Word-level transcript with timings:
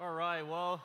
All 0.00 0.12
right, 0.12 0.42
well, 0.42 0.82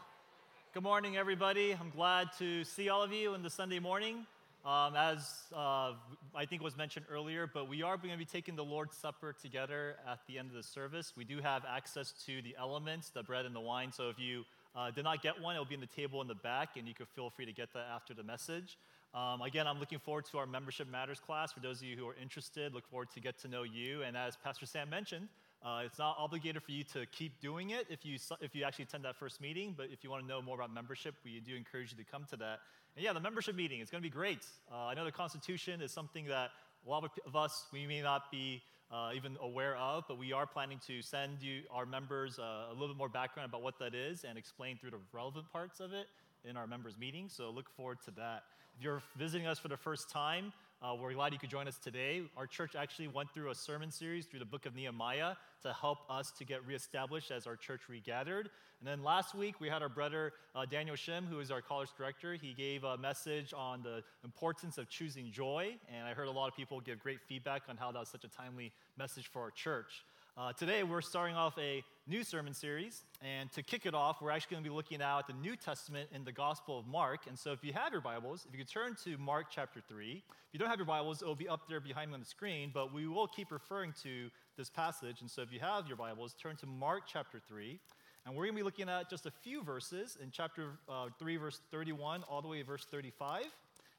good 0.76 0.84
morning, 0.84 1.18
everybody. 1.18 1.72
I'm 1.72 1.90
glad 1.90 2.30
to 2.38 2.64
see 2.64 2.90
all 2.90 3.02
of 3.02 3.12
you 3.12 3.34
in 3.34 3.42
the 3.42 3.50
Sunday 3.50 3.80
morning. 3.80 4.28
Um, 4.64 4.96
as 4.96 5.28
uh, 5.52 5.94
I 6.36 6.46
think 6.48 6.62
was 6.62 6.78
mentioned 6.78 7.08
earlier, 7.12 7.50
but 7.52 7.68
we 7.68 7.82
are 7.82 7.98
going 7.98 8.12
to 8.12 8.20
be 8.20 8.26
taking 8.26 8.56
the 8.56 8.64
Lord's 8.64 8.96
Supper 8.96 9.34
together 9.42 9.96
at 10.08 10.20
the 10.28 10.38
end 10.38 10.50
of 10.50 10.56
the 10.56 10.62
service. 10.62 11.14
We 11.18 11.24
do 11.24 11.40
have 11.40 11.64
access 11.68 12.14
to 12.28 12.44
the 12.44 12.56
elements, 12.60 13.10
the 13.10 13.24
bread 13.24 13.48
and 13.48 13.56
the 13.56 13.60
wine. 13.60 13.92
So 13.92 14.10
if 14.10 14.20
you 14.20 14.44
uh, 14.76 14.92
did 14.92 15.06
not 15.06 15.24
get 15.24 15.42
one, 15.42 15.56
it 15.56 15.58
will 15.58 15.66
be 15.66 15.74
in 15.74 15.82
the 15.82 15.88
table 15.88 16.22
in 16.22 16.28
the 16.28 16.36
back, 16.36 16.78
and 16.78 16.88
you 16.88 16.94
can 16.94 17.08
feel 17.08 17.32
free 17.32 17.48
to 17.48 17.54
get 17.54 17.74
that 17.74 17.88
after 17.92 18.14
the 18.14 18.24
message. 18.24 18.78
Um, 19.16 19.42
again, 19.42 19.66
I'm 19.66 19.80
looking 19.80 19.98
forward 19.98 20.26
to 20.26 20.38
our 20.38 20.46
Membership 20.46 20.88
Matters 20.88 21.20
class. 21.20 21.52
For 21.52 21.62
those 21.62 21.78
of 21.82 21.88
you 21.88 21.98
who 21.98 22.08
are 22.08 22.16
interested, 22.22 22.76
look 22.76 22.88
forward 22.88 23.10
to 23.16 23.20
get 23.20 23.40
to 23.40 23.48
know 23.48 23.64
you. 23.64 24.04
And 24.04 24.16
as 24.16 24.38
Pastor 24.44 24.68
Sam 24.68 24.88
mentioned, 24.88 25.30
uh, 25.64 25.82
it's 25.86 26.00
not 26.00 26.16
obligated 26.18 26.64
for 26.64 26.72
you 26.72 26.84
to 26.86 27.06
keep 27.08 27.40
doing 27.42 27.72
it 27.72 27.86
if 27.90 28.06
you, 28.06 28.18
if 28.40 28.56
you 28.56 28.64
actually 28.64 28.84
attend 28.84 29.04
that 29.04 29.18
first 29.18 29.42
meeting, 29.42 29.74
but 29.76 29.88
if 29.92 30.04
you 30.04 30.10
want 30.10 30.24
to 30.24 30.28
know 30.28 30.42
more 30.42 30.56
about 30.56 30.74
membership, 30.74 31.16
we 31.26 31.42
do 31.42 31.56
encourage 31.56 31.92
you 31.92 31.98
to 31.98 32.10
come 32.10 32.26
to 32.30 32.38
that. 32.38 32.60
And 32.96 33.04
yeah, 33.04 33.12
the 33.12 33.20
membership 33.20 33.56
meeting 33.56 33.82
is 33.82 33.90
going 33.90 34.02
to 34.02 34.10
be 34.10 34.14
great. 34.14 34.46
Uh, 34.72 34.86
I 34.86 34.94
know 34.94 35.04
the 35.04 35.12
Constitution 35.12 35.82
is 35.82 35.92
something 35.92 36.26
that 36.28 36.52
a 36.86 36.90
lot 36.90 37.10
of 37.26 37.36
us, 37.36 37.66
we 37.74 37.86
may 37.86 38.02
not 38.02 38.32
be 38.32 38.62
uh, 38.92 39.12
even 39.14 39.38
aware 39.42 39.76
of, 39.78 40.06
but 40.08 40.18
we 40.18 40.32
are 40.32 40.48
planning 40.48 40.80
to 40.88 41.02
send 41.02 41.42
you, 41.42 41.62
our 41.72 41.86
members, 41.86 42.40
uh, 42.40 42.68
a 42.70 42.74
little 42.74 42.88
bit 42.88 42.98
more 42.98 43.10
background 43.10 43.50
about 43.50 43.62
what 43.62 43.78
that 43.80 43.94
is 43.94 44.24
and 44.24 44.38
explain 44.38 44.78
through 44.78 44.92
the 44.92 45.00
relevant 45.12 45.52
parts 45.52 45.80
of 45.80 45.92
it 45.94 46.08
in 46.46 46.56
our 46.56 46.68
members' 46.68 46.98
meeting. 46.98 47.28
So 47.28 47.50
look 47.50 47.70
forward 47.70 47.98
to 48.06 48.12
that. 48.12 48.44
If 48.78 48.84
you're 48.84 49.02
visiting 49.18 49.46
us 49.46 49.60
for 49.60 49.68
the 49.68 49.78
first 49.78 50.10
time, 50.10 50.54
uh, 50.82 50.96
we're 50.96 51.14
glad 51.14 51.34
you 51.34 51.40
could 51.40 51.50
join 51.50 51.68
us 51.68 51.78
today. 51.78 52.22
Our 52.38 52.48
church 52.48 52.74
actually 52.74 53.10
went 53.10 53.34
through 53.34 53.50
a 53.50 53.56
sermon 53.56 53.92
series 53.92 54.26
through 54.26 54.40
the 54.40 54.46
book 54.46 54.66
of 54.66 54.76
Nehemiah 54.76 55.34
to 55.64 55.74
help 55.74 56.00
us 56.10 56.32
to 56.38 56.46
get 56.46 56.66
reestablished 56.66 57.32
as 57.32 57.46
our 57.46 57.58
church 57.58 57.82
regathered. 57.90 58.50
And 58.80 58.88
then 58.88 59.04
last 59.04 59.36
week, 59.36 59.60
we 59.60 59.68
had 59.68 59.82
our 59.82 59.90
brother 59.90 60.32
uh, 60.56 60.66
Daniel 60.66 60.96
Shim, 60.96 61.28
who 61.28 61.42
is 61.42 61.52
our 61.52 61.62
college 61.62 61.90
director. 61.98 62.36
He 62.36 62.54
gave 62.54 62.86
a 62.86 62.98
message 62.98 63.54
on 63.54 63.84
the 63.84 64.04
importance 64.24 64.78
of 64.78 64.88
choosing 64.88 65.32
joy. 65.32 65.76
And 65.94 66.08
I 66.08 66.14
heard 66.14 66.30
a 66.30 66.32
lot 66.32 66.48
of 66.48 66.56
people 66.56 66.80
give 66.80 67.00
great 67.00 67.20
feedback 67.28 67.64
on 67.68 67.76
how 67.76 67.92
that 67.92 68.00
was 68.00 68.08
such 68.08 68.24
a 68.24 68.30
timely 68.30 68.72
message 68.98 69.28
for 69.28 69.42
our 69.42 69.52
church. 69.52 70.06
Uh, 70.38 70.54
today, 70.54 70.84
we're 70.84 71.02
starting 71.02 71.36
off 71.36 71.58
a 71.58 71.84
new 72.10 72.24
sermon 72.24 72.56
series. 72.56 73.04
And 73.22 73.52
to 73.52 73.62
kick 73.62 73.86
it 73.86 73.94
off, 73.94 74.20
we're 74.20 74.32
actually 74.32 74.56
going 74.56 74.64
to 74.64 74.70
be 74.70 74.76
looking 74.76 74.98
now 74.98 75.20
at 75.20 75.28
the 75.28 75.34
New 75.34 75.56
Testament 75.56 76.10
in 76.12 76.24
the 76.24 76.32
Gospel 76.32 76.80
of 76.80 76.88
Mark. 76.88 77.28
And 77.28 77.38
so, 77.38 77.52
if 77.52 77.64
you 77.64 77.72
have 77.74 77.92
your 77.92 78.02
Bibles, 78.02 78.46
if 78.48 78.54
you 78.54 78.66
could 78.66 78.72
turn 78.72 78.96
to 79.04 79.18
Mark 79.20 79.48
chapter 79.52 79.80
3. 79.88 80.24
If 80.26 80.54
you 80.54 80.60
don't 80.60 80.70
have 80.70 80.80
your 80.80 80.88
Bibles, 80.88 81.22
it 81.22 81.28
will 81.28 81.36
be 81.36 81.48
up 81.48 81.70
there 81.70 81.80
behind 81.80 82.10
me 82.10 82.16
on 82.16 82.20
the 82.20 82.26
screen, 82.26 82.72
but 82.74 82.92
we 82.92 83.08
will 83.08 83.28
keep 83.28 83.52
referring 83.52 83.94
to 84.02 84.30
this 84.58 84.70
passage. 84.70 85.22
And 85.22 85.30
so, 85.30 85.44
if 85.44 85.54
you 85.54 85.60
have 85.60 85.88
your 85.88 85.98
Bibles, 85.98 86.34
turn 86.42 86.56
to 86.58 86.66
Mark 86.66 87.04
chapter 87.06 87.40
3. 87.48 87.80
And 88.26 88.36
we're 88.36 88.46
going 88.46 88.56
to 88.56 88.60
be 88.60 88.64
looking 88.64 88.90
at 88.90 89.10
just 89.10 89.28
a 89.28 89.32
few 89.32 89.64
verses 89.64 90.18
in 90.22 90.32
chapter 90.32 90.80
uh, 90.90 91.10
3, 91.20 91.38
verse 91.38 91.62
31, 91.70 92.24
all 92.24 92.42
the 92.42 92.48
way 92.48 92.60
to 92.60 92.66
verse 92.66 92.88
35. 92.90 93.44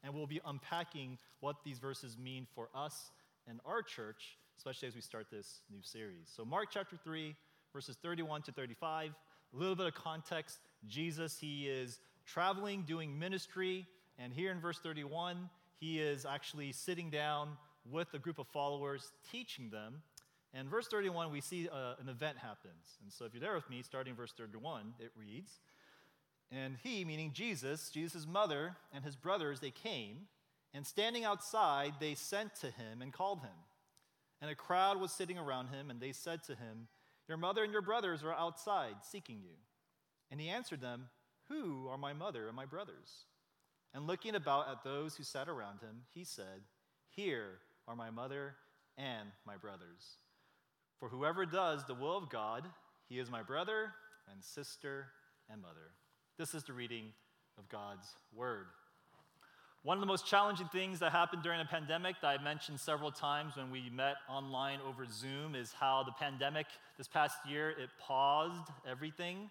And 0.03 0.13
we'll 0.13 0.27
be 0.27 0.41
unpacking 0.45 1.17
what 1.39 1.57
these 1.65 1.79
verses 1.79 2.19
mean 2.19 2.47
for 2.55 2.69
us 2.75 3.13
and 3.49 3.61
our 3.65 3.83
church 3.83 4.37
especially 4.59 4.89
as 4.89 4.95
we 4.95 5.01
start 5.01 5.27
this 5.33 5.63
new 5.73 5.81
series. 5.81 6.29
So, 6.37 6.45
Mark 6.45 6.69
chapter 6.71 6.99
3, 7.03 7.35
verses 7.73 7.97
31 8.03 8.43
to 8.43 8.53
35, 8.53 9.13
a 9.53 9.57
little 9.57 9.77
bit 9.77 9.87
of 9.87 9.95
context. 9.95 10.59
Jesus, 10.87 11.39
he 11.39 11.69
is 11.69 12.01
traveling, 12.27 12.83
doing 12.83 13.19
ministry, 13.19 13.87
and 14.19 14.33
here 14.33 14.51
in 14.51 14.61
verse 14.61 14.79
31, 14.79 15.49
he 15.79 15.99
is 15.99 16.27
actually 16.27 16.73
sitting 16.73 17.11
down 17.11 17.57
with 17.91 18.13
a 18.13 18.19
group 18.19 18.39
of 18.39 18.47
followers, 18.49 19.13
teaching 19.31 19.71
them. 19.71 20.03
And 20.53 20.69
verse 20.69 20.89
31, 20.89 21.31
we 21.31 21.41
see 21.41 21.69
uh, 21.69 21.95
an 22.01 22.09
event 22.09 22.37
happens. 22.37 22.99
And 23.03 23.13
so, 23.13 23.25
if 23.25 23.33
you're 23.33 23.41
there 23.41 23.55
with 23.55 23.71
me, 23.71 23.83
starting 23.83 24.15
verse 24.15 24.33
31, 24.37 24.95
it 24.99 25.13
reads, 25.17 25.61
And 26.51 26.77
he, 26.83 27.05
meaning 27.05 27.33
Jesus, 27.33 27.91
Jesus' 27.91 28.27
mother, 28.27 28.77
and 28.93 29.05
his 29.05 29.17
brothers, 29.17 29.61
they 29.61 29.71
came, 29.71 30.27
and 30.75 30.87
standing 30.87 31.25
outside, 31.25 31.95
they 32.01 32.15
sent 32.15 32.55
to 32.57 32.67
him 32.67 33.01
and 33.01 33.13
called 33.13 33.41
him. 33.41 33.51
And 34.43 34.51
a 34.51 34.55
crowd 34.55 35.01
was 35.01 35.13
sitting 35.13 35.39
around 35.39 35.69
him, 35.69 35.91
and 35.91 36.01
they 36.01 36.13
said 36.13 36.43
to 36.45 36.53
him, 36.53 36.89
Your 37.31 37.37
mother 37.37 37.63
and 37.63 37.73
your 37.73 37.81
brothers 37.81 38.25
are 38.25 38.35
outside 38.35 38.97
seeking 39.09 39.37
you. 39.41 39.55
And 40.33 40.41
he 40.41 40.49
answered 40.49 40.81
them, 40.81 41.07
Who 41.49 41.87
are 41.89 41.97
my 41.97 42.13
mother 42.13 42.49
and 42.49 42.57
my 42.57 42.67
brothers? 42.67 43.25
And 43.95 44.09
looking 44.09 44.35
about 44.35 44.69
at 44.69 44.83
those 44.83 45.15
who 45.15 45.23
sat 45.23 45.49
around 45.49 45.81
him, 45.81 46.03
he 46.13 46.25
said, 46.25 46.65
Here 47.09 47.61
are 47.87 47.95
my 47.95 48.11
mother 48.11 48.57
and 48.99 49.29
my 49.47 49.57
brothers. 49.57 50.17
For 50.99 51.09
whoever 51.09 51.47
does 51.47 51.85
the 51.85 51.95
will 51.95 52.17
of 52.17 52.31
God, 52.31 52.65
he 53.09 53.21
is 53.21 53.31
my 53.31 53.45
brother 53.45 53.93
and 54.29 54.43
sister 54.43 55.07
and 55.49 55.63
mother. 55.63 55.93
This 56.37 56.53
is 56.53 56.65
the 56.65 56.73
reading 56.73 57.13
of 57.57 57.69
God's 57.69 58.09
word. 58.35 58.67
One 59.83 59.97
of 59.97 60.03
the 60.03 60.07
most 60.07 60.27
challenging 60.27 60.69
things 60.69 60.99
that 60.99 61.11
happened 61.11 61.43
during 61.43 61.59
the 61.59 61.65
pandemic 61.65 62.17
that 62.21 62.39
I 62.39 62.43
mentioned 62.43 62.79
several 62.79 63.11
times 63.11 63.57
when 63.57 63.71
we 63.71 63.89
met 63.89 64.17
online 64.29 64.79
over 64.87 65.07
Zoom 65.11 65.55
is 65.55 65.73
how 65.73 66.03
the 66.03 66.13
pandemic 66.13 66.67
this 66.99 67.09
past 67.09 67.39
year 67.49 67.71
it 67.71 67.89
paused 67.99 68.69
everything. 68.87 69.49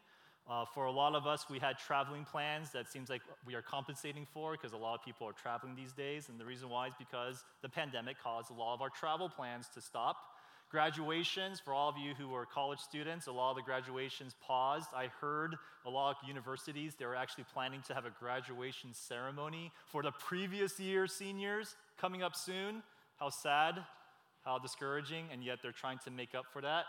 Uh, 0.47 0.65
for 0.65 0.85
a 0.85 0.91
lot 0.91 1.15
of 1.15 1.25
us, 1.25 1.47
we 1.49 1.57
had 1.57 1.79
traveling 1.79 2.25
plans 2.25 2.69
that 2.73 2.91
seems 2.91 3.09
like 3.09 3.23
we 3.43 3.55
are 3.55 3.63
compensating 3.63 4.27
for 4.31 4.51
because 4.51 4.73
a 4.73 4.77
lot 4.77 4.93
of 4.93 5.03
people 5.03 5.27
are 5.27 5.33
traveling 5.33 5.75
these 5.75 5.93
days. 5.93 6.29
And 6.29 6.39
the 6.39 6.45
reason 6.45 6.69
why 6.69 6.89
is 6.89 6.93
because 6.99 7.43
the 7.63 7.69
pandemic 7.69 8.17
caused 8.21 8.51
a 8.51 8.53
lot 8.53 8.75
of 8.75 8.83
our 8.83 8.89
travel 8.91 9.29
plans 9.29 9.67
to 9.73 9.81
stop. 9.81 10.17
Graduations, 10.69 11.59
for 11.59 11.73
all 11.73 11.89
of 11.89 11.97
you 11.97 12.13
who 12.13 12.31
are 12.35 12.45
college 12.45 12.77
students, 12.77 13.25
a 13.25 13.31
lot 13.31 13.49
of 13.49 13.55
the 13.55 13.63
graduations 13.63 14.35
paused. 14.39 14.89
I 14.95 15.07
heard 15.19 15.55
a 15.83 15.89
lot 15.89 16.11
of 16.11 16.27
universities, 16.27 16.93
they 16.93 17.07
were 17.07 17.15
actually 17.15 17.45
planning 17.51 17.81
to 17.87 17.95
have 17.95 18.05
a 18.05 18.11
graduation 18.19 18.91
ceremony 18.93 19.71
for 19.91 20.03
the 20.03 20.11
previous 20.11 20.79
year 20.79 21.07
seniors 21.07 21.75
coming 21.99 22.21
up 22.21 22.35
soon. 22.35 22.83
How 23.19 23.29
sad, 23.29 23.83
how 24.45 24.59
discouraging, 24.59 25.25
and 25.33 25.43
yet 25.43 25.57
they're 25.63 25.71
trying 25.71 25.97
to 26.05 26.11
make 26.11 26.35
up 26.35 26.45
for 26.53 26.61
that. 26.61 26.85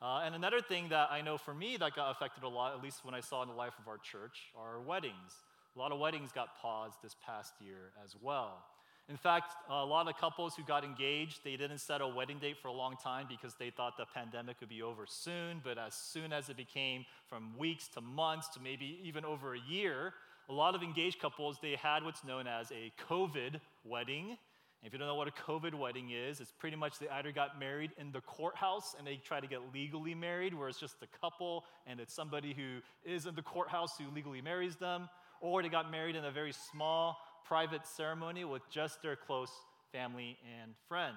Uh, 0.00 0.22
and 0.24 0.34
another 0.34 0.62
thing 0.62 0.88
that 0.88 1.08
I 1.10 1.20
know 1.20 1.36
for 1.36 1.52
me 1.52 1.76
that 1.76 1.94
got 1.94 2.10
affected 2.10 2.44
a 2.44 2.48
lot, 2.48 2.74
at 2.74 2.82
least 2.82 3.04
when 3.04 3.14
I 3.14 3.20
saw 3.20 3.42
in 3.42 3.48
the 3.48 3.54
life 3.54 3.74
of 3.78 3.88
our 3.88 3.98
church, 3.98 4.38
are 4.56 4.80
weddings. 4.80 5.34
A 5.76 5.78
lot 5.78 5.92
of 5.92 5.98
weddings 5.98 6.32
got 6.32 6.56
paused 6.62 6.96
this 7.02 7.14
past 7.26 7.52
year 7.60 7.92
as 8.02 8.16
well. 8.22 8.64
In 9.08 9.16
fact, 9.16 9.54
a 9.70 9.84
lot 9.86 10.06
of 10.06 10.18
couples 10.18 10.54
who 10.54 10.62
got 10.62 10.84
engaged, 10.84 11.42
they 11.42 11.56
didn't 11.56 11.78
set 11.78 12.02
a 12.02 12.06
wedding 12.06 12.38
date 12.38 12.58
for 12.60 12.68
a 12.68 12.72
long 12.72 12.94
time 13.02 13.26
because 13.26 13.54
they 13.54 13.70
thought 13.70 13.96
the 13.96 14.04
pandemic 14.04 14.56
would 14.60 14.68
be 14.68 14.82
over 14.82 15.06
soon. 15.06 15.62
But 15.64 15.78
as 15.78 15.94
soon 15.94 16.30
as 16.30 16.50
it 16.50 16.58
became 16.58 17.06
from 17.26 17.56
weeks 17.56 17.88
to 17.94 18.02
months 18.02 18.48
to 18.50 18.60
maybe 18.60 19.00
even 19.02 19.24
over 19.24 19.54
a 19.54 19.60
year, 19.66 20.12
a 20.50 20.52
lot 20.52 20.74
of 20.74 20.82
engaged 20.82 21.20
couples, 21.20 21.56
they 21.62 21.76
had 21.76 22.04
what's 22.04 22.22
known 22.22 22.46
as 22.46 22.70
a 22.70 22.92
COVID 23.08 23.60
wedding. 23.82 24.36
If 24.82 24.92
you 24.92 24.98
don't 24.98 25.08
know 25.08 25.14
what 25.14 25.26
a 25.26 25.30
COVID 25.30 25.74
wedding 25.74 26.10
is, 26.10 26.40
it's 26.40 26.52
pretty 26.52 26.76
much 26.76 26.98
they 26.98 27.08
either 27.08 27.32
got 27.32 27.58
married 27.58 27.92
in 27.96 28.12
the 28.12 28.20
courthouse 28.20 28.94
and 28.96 29.06
they 29.06 29.16
try 29.16 29.40
to 29.40 29.46
get 29.46 29.60
legally 29.72 30.14
married, 30.14 30.52
where 30.52 30.68
it's 30.68 30.78
just 30.78 31.00
the 31.00 31.08
couple 31.18 31.64
and 31.86 31.98
it's 31.98 32.12
somebody 32.12 32.52
who 32.52 32.80
is 33.10 33.24
in 33.24 33.34
the 33.34 33.42
courthouse 33.42 33.96
who 33.96 34.04
legally 34.14 34.42
marries 34.42 34.76
them, 34.76 35.08
or 35.40 35.62
they 35.62 35.68
got 35.68 35.90
married 35.90 36.14
in 36.14 36.26
a 36.26 36.30
very 36.30 36.52
small 36.52 37.18
private 37.48 37.86
ceremony 37.86 38.44
with 38.44 38.62
just 38.70 39.00
their 39.02 39.16
close 39.16 39.50
family 39.90 40.36
and 40.60 40.72
friends. 40.86 41.16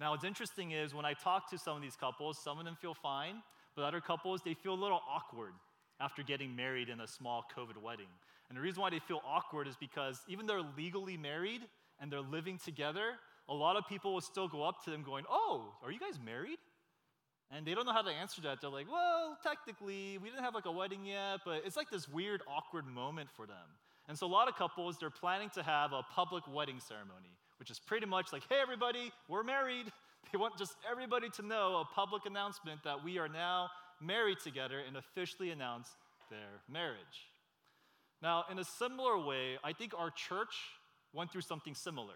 Now, 0.00 0.10
what's 0.10 0.24
interesting 0.24 0.72
is 0.72 0.92
when 0.92 1.04
I 1.04 1.12
talk 1.12 1.48
to 1.50 1.58
some 1.58 1.76
of 1.76 1.82
these 1.82 1.94
couples, 1.94 2.36
some 2.42 2.58
of 2.58 2.64
them 2.64 2.76
feel 2.80 2.94
fine, 2.94 3.36
but 3.76 3.84
other 3.84 4.00
couples, 4.00 4.40
they 4.44 4.54
feel 4.54 4.74
a 4.74 4.82
little 4.82 5.00
awkward 5.08 5.52
after 6.00 6.24
getting 6.24 6.56
married 6.56 6.88
in 6.88 7.00
a 7.00 7.06
small 7.06 7.44
COVID 7.56 7.80
wedding. 7.80 8.08
And 8.48 8.58
the 8.58 8.60
reason 8.60 8.82
why 8.82 8.90
they 8.90 8.98
feel 8.98 9.22
awkward 9.24 9.68
is 9.68 9.76
because 9.76 10.20
even 10.26 10.46
though 10.46 10.54
they're 10.54 10.72
legally 10.76 11.16
married 11.16 11.60
and 12.00 12.10
they're 12.10 12.20
living 12.20 12.58
together, 12.58 13.12
a 13.48 13.54
lot 13.54 13.76
of 13.76 13.86
people 13.88 14.12
will 14.12 14.20
still 14.20 14.48
go 14.48 14.64
up 14.64 14.84
to 14.84 14.90
them 14.90 15.04
going, 15.04 15.24
Oh, 15.30 15.72
are 15.84 15.92
you 15.92 16.00
guys 16.00 16.18
married? 16.24 16.58
And 17.50 17.64
they 17.64 17.74
don't 17.74 17.86
know 17.86 17.92
how 17.92 18.02
to 18.02 18.10
answer 18.10 18.42
that. 18.42 18.60
They're 18.60 18.70
like, 18.70 18.90
Well, 18.90 19.38
technically, 19.42 20.18
we 20.18 20.28
didn't 20.28 20.42
have 20.42 20.54
like 20.54 20.66
a 20.66 20.72
wedding 20.72 21.06
yet, 21.06 21.40
but 21.44 21.62
it's 21.64 21.76
like 21.76 21.90
this 21.90 22.08
weird, 22.08 22.42
awkward 22.48 22.86
moment 22.86 23.30
for 23.36 23.46
them. 23.46 23.68
And 24.08 24.18
so 24.18 24.26
a 24.26 24.28
lot 24.28 24.48
of 24.48 24.56
couples, 24.56 24.96
they're 24.98 25.10
planning 25.10 25.50
to 25.54 25.62
have 25.62 25.92
a 25.92 26.02
public 26.02 26.44
wedding 26.52 26.80
ceremony, 26.80 27.36
which 27.58 27.70
is 27.70 27.78
pretty 27.78 28.06
much 28.06 28.32
like, 28.32 28.42
hey, 28.48 28.58
everybody, 28.60 29.12
we're 29.28 29.44
married. 29.44 29.86
They 30.30 30.38
want 30.38 30.56
just 30.56 30.76
everybody 30.90 31.28
to 31.30 31.42
know 31.42 31.84
a 31.84 31.94
public 31.94 32.24
announcement 32.24 32.84
that 32.84 33.04
we 33.04 33.18
are 33.18 33.28
now 33.28 33.68
married 34.00 34.38
together 34.42 34.80
and 34.86 34.96
officially 34.96 35.50
announce 35.50 35.90
their 36.30 36.62
marriage. 36.70 37.28
Now, 38.22 38.44
in 38.50 38.58
a 38.58 38.64
similar 38.64 39.18
way, 39.18 39.58
I 39.62 39.72
think 39.72 39.92
our 39.98 40.10
church 40.10 40.54
went 41.12 41.32
through 41.32 41.42
something 41.42 41.74
similar. 41.74 42.14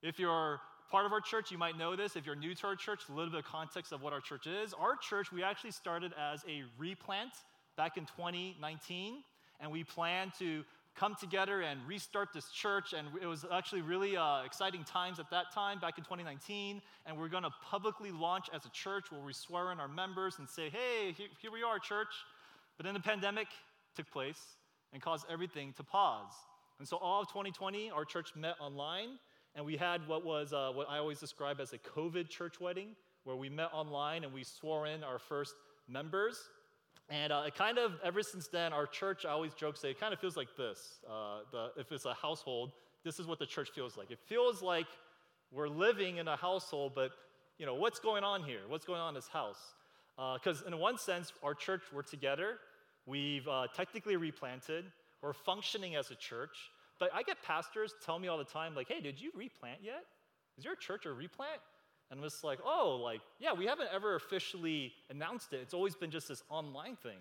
If 0.00 0.18
you're 0.18 0.60
part 0.90 1.06
of 1.06 1.12
our 1.12 1.20
church, 1.20 1.50
you 1.50 1.58
might 1.58 1.76
know 1.76 1.96
this. 1.96 2.14
If 2.16 2.24
you're 2.24 2.36
new 2.36 2.54
to 2.54 2.66
our 2.68 2.76
church, 2.76 3.00
a 3.08 3.12
little 3.12 3.30
bit 3.30 3.40
of 3.40 3.46
context 3.46 3.92
of 3.92 4.00
what 4.00 4.12
our 4.12 4.20
church 4.20 4.46
is. 4.46 4.72
Our 4.72 4.96
church, 4.96 5.32
we 5.32 5.42
actually 5.42 5.72
started 5.72 6.12
as 6.18 6.44
a 6.48 6.62
replant 6.78 7.32
back 7.76 7.96
in 7.96 8.06
2019, 8.06 9.16
and 9.60 9.72
we 9.72 9.82
plan 9.82 10.32
to 10.38 10.64
come 10.96 11.14
together 11.18 11.62
and 11.62 11.80
restart 11.86 12.28
this 12.32 12.48
church. 12.50 12.92
And 12.92 13.08
it 13.20 13.26
was 13.26 13.44
actually 13.52 13.82
really 13.82 14.16
uh, 14.16 14.42
exciting 14.44 14.84
times 14.84 15.18
at 15.18 15.30
that 15.30 15.52
time, 15.52 15.80
back 15.80 15.98
in 15.98 16.04
2019. 16.04 16.80
And 17.06 17.18
we're 17.18 17.28
going 17.28 17.42
to 17.42 17.52
publicly 17.62 18.10
launch 18.12 18.46
as 18.54 18.64
a 18.64 18.70
church 18.70 19.10
where 19.10 19.20
we 19.20 19.32
swear 19.32 19.72
in 19.72 19.80
our 19.80 19.88
members 19.88 20.38
and 20.38 20.48
say, 20.48 20.70
hey, 20.70 21.12
here, 21.12 21.28
here 21.40 21.52
we 21.52 21.62
are, 21.62 21.78
church. 21.78 22.14
But 22.76 22.84
then 22.84 22.94
the 22.94 23.00
pandemic 23.00 23.48
took 23.96 24.10
place 24.10 24.40
and 24.92 25.02
caused 25.02 25.26
everything 25.30 25.72
to 25.76 25.82
pause. 25.82 26.32
And 26.78 26.88
so 26.88 26.96
all 26.96 27.22
of 27.22 27.28
2020, 27.28 27.90
our 27.90 28.04
church 28.04 28.30
met 28.34 28.56
online, 28.60 29.18
and 29.54 29.64
we 29.64 29.76
had 29.76 30.06
what 30.08 30.24
was 30.24 30.52
uh, 30.52 30.72
what 30.74 30.88
I 30.90 30.98
always 30.98 31.20
describe 31.20 31.60
as 31.60 31.72
a 31.72 31.78
COVID 31.78 32.28
church 32.28 32.60
wedding, 32.60 32.88
where 33.24 33.36
we 33.36 33.48
met 33.48 33.70
online 33.72 34.24
and 34.24 34.32
we 34.32 34.44
swore 34.44 34.86
in 34.86 35.04
our 35.04 35.18
first 35.18 35.54
members. 35.88 36.38
And 37.10 37.32
uh, 37.32 37.44
it 37.46 37.54
kind 37.54 37.78
of, 37.78 37.92
ever 38.02 38.22
since 38.22 38.48
then, 38.48 38.72
our 38.72 38.86
church, 38.86 39.26
I 39.26 39.30
always 39.30 39.52
joke, 39.52 39.76
say, 39.76 39.90
it 39.90 40.00
kind 40.00 40.14
of 40.14 40.20
feels 40.20 40.36
like 40.36 40.56
this. 40.56 41.00
Uh, 41.08 41.40
the, 41.52 41.70
if 41.78 41.92
it's 41.92 42.06
a 42.06 42.14
household, 42.14 42.72
this 43.04 43.20
is 43.20 43.26
what 43.26 43.38
the 43.38 43.46
church 43.46 43.70
feels 43.74 43.96
like. 43.96 44.10
It 44.10 44.18
feels 44.26 44.62
like 44.62 44.86
we're 45.52 45.68
living 45.68 46.16
in 46.16 46.28
a 46.28 46.36
household, 46.36 46.92
but 46.94 47.10
you 47.58 47.66
know, 47.66 47.74
what's 47.74 48.00
going 48.00 48.24
on 48.24 48.42
here? 48.42 48.60
What's 48.68 48.86
going 48.86 49.00
on 49.00 49.10
in 49.10 49.14
this 49.14 49.28
house? 49.28 49.74
Because 50.16 50.62
uh, 50.62 50.66
in 50.68 50.78
one 50.78 50.96
sense, 50.96 51.32
our 51.42 51.54
church, 51.54 51.82
we're 51.92 52.02
together. 52.02 52.56
We've 53.06 53.46
uh, 53.46 53.66
technically 53.76 54.16
replanted. 54.16 54.86
We're 55.22 55.34
functioning 55.34 55.96
as 55.96 56.10
a 56.10 56.14
church. 56.14 56.56
But 56.98 57.10
I 57.12 57.22
get 57.22 57.42
pastors 57.42 57.94
tell 58.04 58.18
me 58.18 58.28
all 58.28 58.38
the 58.38 58.44
time, 58.44 58.74
like, 58.74 58.88
hey, 58.88 59.00
did 59.00 59.20
you 59.20 59.30
replant 59.34 59.80
yet? 59.82 60.04
Is 60.56 60.64
your 60.64 60.76
church 60.76 61.04
a 61.06 61.12
replant? 61.12 61.60
And 62.10 62.22
just 62.22 62.44
like, 62.44 62.58
oh, 62.64 63.00
like, 63.02 63.20
yeah, 63.40 63.52
we 63.52 63.66
haven't 63.66 63.88
ever 63.92 64.14
officially 64.14 64.92
announced 65.10 65.52
it. 65.52 65.60
It's 65.62 65.74
always 65.74 65.94
been 65.94 66.10
just 66.10 66.28
this 66.28 66.42
online 66.48 66.96
thing. 66.96 67.18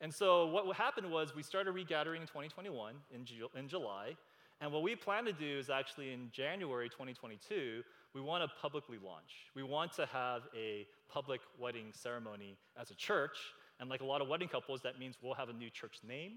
And 0.00 0.12
so 0.12 0.46
what 0.46 0.76
happened 0.76 1.10
was 1.10 1.34
we 1.34 1.42
started 1.42 1.72
regathering 1.72 2.22
in 2.22 2.26
2021 2.26 2.94
in, 3.14 3.24
Ju- 3.24 3.48
in 3.56 3.68
July. 3.68 4.16
And 4.60 4.72
what 4.72 4.82
we 4.82 4.96
plan 4.96 5.24
to 5.24 5.32
do 5.32 5.58
is 5.58 5.70
actually 5.70 6.12
in 6.12 6.30
January 6.32 6.88
2022, 6.88 7.82
we 8.14 8.20
want 8.20 8.42
to 8.44 8.50
publicly 8.60 8.98
launch. 9.02 9.50
We 9.54 9.62
want 9.62 9.92
to 9.94 10.06
have 10.06 10.42
a 10.56 10.86
public 11.10 11.40
wedding 11.58 11.86
ceremony 11.92 12.56
as 12.80 12.90
a 12.90 12.94
church. 12.94 13.36
And 13.80 13.90
like 13.90 14.00
a 14.00 14.04
lot 14.04 14.20
of 14.20 14.28
wedding 14.28 14.48
couples, 14.48 14.80
that 14.82 14.98
means 14.98 15.16
we'll 15.22 15.34
have 15.34 15.48
a 15.48 15.52
new 15.52 15.70
church 15.70 15.98
name. 16.06 16.34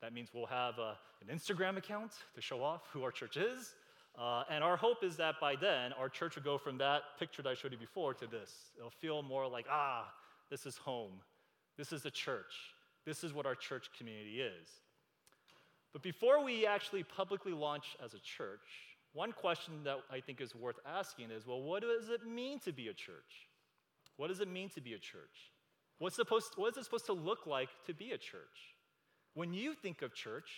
That 0.00 0.12
means 0.12 0.30
we'll 0.34 0.46
have 0.46 0.78
a, 0.78 0.96
an 1.26 1.36
Instagram 1.36 1.76
account 1.76 2.12
to 2.34 2.40
show 2.40 2.62
off 2.62 2.82
who 2.92 3.04
our 3.04 3.12
church 3.12 3.36
is. 3.36 3.74
Uh, 4.18 4.44
and 4.50 4.62
our 4.62 4.76
hope 4.76 5.02
is 5.02 5.16
that 5.16 5.36
by 5.40 5.56
then, 5.56 5.92
our 5.94 6.08
church 6.08 6.36
will 6.36 6.42
go 6.42 6.58
from 6.58 6.78
that 6.78 7.02
picture 7.18 7.42
that 7.42 7.48
I 7.48 7.54
showed 7.54 7.72
you 7.72 7.78
before 7.78 8.12
to 8.14 8.26
this. 8.26 8.52
It'll 8.76 8.90
feel 8.90 9.22
more 9.22 9.48
like, 9.48 9.66
ah, 9.70 10.12
this 10.50 10.66
is 10.66 10.76
home. 10.76 11.12
This 11.78 11.92
is 11.92 12.02
the 12.02 12.10
church. 12.10 12.54
This 13.06 13.24
is 13.24 13.32
what 13.32 13.46
our 13.46 13.54
church 13.54 13.88
community 13.96 14.42
is. 14.42 14.68
But 15.92 16.02
before 16.02 16.44
we 16.44 16.66
actually 16.66 17.02
publicly 17.02 17.52
launch 17.52 17.96
as 18.04 18.14
a 18.14 18.18
church, 18.18 18.60
one 19.14 19.32
question 19.32 19.74
that 19.84 19.98
I 20.10 20.20
think 20.20 20.40
is 20.40 20.54
worth 20.54 20.76
asking 20.86 21.30
is 21.30 21.46
well, 21.46 21.62
what 21.62 21.82
does 21.82 22.08
it 22.08 22.26
mean 22.26 22.58
to 22.60 22.72
be 22.72 22.88
a 22.88 22.94
church? 22.94 23.48
What 24.16 24.28
does 24.28 24.40
it 24.40 24.48
mean 24.48 24.68
to 24.70 24.80
be 24.80 24.94
a 24.94 24.98
church? 24.98 25.52
What's 25.98 26.16
supposed, 26.16 26.52
what 26.56 26.72
is 26.72 26.78
it 26.78 26.84
supposed 26.84 27.06
to 27.06 27.12
look 27.12 27.46
like 27.46 27.68
to 27.86 27.94
be 27.94 28.12
a 28.12 28.18
church? 28.18 28.76
When 29.34 29.52
you 29.52 29.74
think 29.74 30.02
of 30.02 30.14
church, 30.14 30.50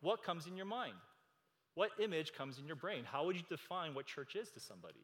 what 0.00 0.22
comes 0.22 0.46
in 0.46 0.56
your 0.56 0.66
mind? 0.66 0.94
What 1.80 1.92
image 1.98 2.34
comes 2.34 2.58
in 2.58 2.66
your 2.66 2.76
brain? 2.76 3.04
How 3.10 3.24
would 3.24 3.36
you 3.36 3.42
define 3.48 3.94
what 3.94 4.04
church 4.04 4.36
is 4.36 4.50
to 4.50 4.60
somebody? 4.60 5.00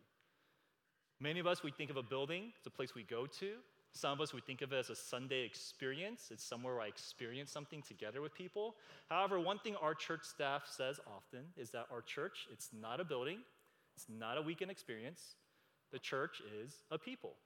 Many 1.18 1.40
of 1.40 1.46
us, 1.46 1.62
we 1.62 1.70
think 1.70 1.88
of 1.88 1.96
a 1.96 2.02
building, 2.02 2.52
it's 2.54 2.66
a 2.66 2.70
place 2.70 2.94
we 2.94 3.02
go 3.02 3.24
to. 3.24 3.52
Some 3.92 4.12
of 4.12 4.20
us, 4.20 4.34
we 4.34 4.42
think 4.42 4.60
of 4.60 4.74
it 4.74 4.76
as 4.76 4.90
a 4.90 4.94
Sunday 4.94 5.46
experience. 5.46 6.28
It's 6.30 6.44
somewhere 6.44 6.74
where 6.74 6.82
I 6.82 6.88
experience 6.88 7.50
something 7.50 7.80
together 7.80 8.20
with 8.20 8.34
people. 8.34 8.74
However, 9.08 9.40
one 9.40 9.58
thing 9.58 9.74
our 9.76 9.94
church 9.94 10.24
staff 10.24 10.64
says 10.68 11.00
often 11.06 11.46
is 11.56 11.70
that 11.70 11.86
our 11.90 12.02
church, 12.02 12.46
it's 12.52 12.68
not 12.78 13.00
a 13.00 13.04
building, 13.06 13.38
it's 13.96 14.04
not 14.10 14.36
a 14.36 14.42
weekend 14.42 14.70
experience. 14.70 15.36
The 15.92 15.98
church 15.98 16.42
is 16.60 16.74
a 16.90 16.98
people. 16.98 17.36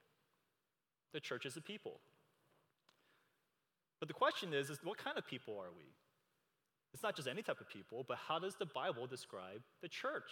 The 1.13 1.21
church 1.21 1.45
is 1.45 1.55
a 1.55 1.61
people. 1.61 2.01
But 4.01 4.09
the 4.09 4.13
question 4.13 4.53
is, 4.53 4.69
is 4.69 4.79
what 4.83 4.97
kind 4.97 5.17
of 5.17 5.25
people 5.25 5.53
are 5.53 5.71
we? 5.73 5.85
It's 6.93 7.03
not 7.03 7.15
just 7.15 7.27
any 7.27 7.41
type 7.41 7.61
of 7.61 7.69
people, 7.69 8.05
but 8.07 8.17
how 8.17 8.39
does 8.39 8.55
the 8.55 8.65
Bible 8.65 9.07
describe 9.07 9.61
the 9.81 9.87
church 9.87 10.31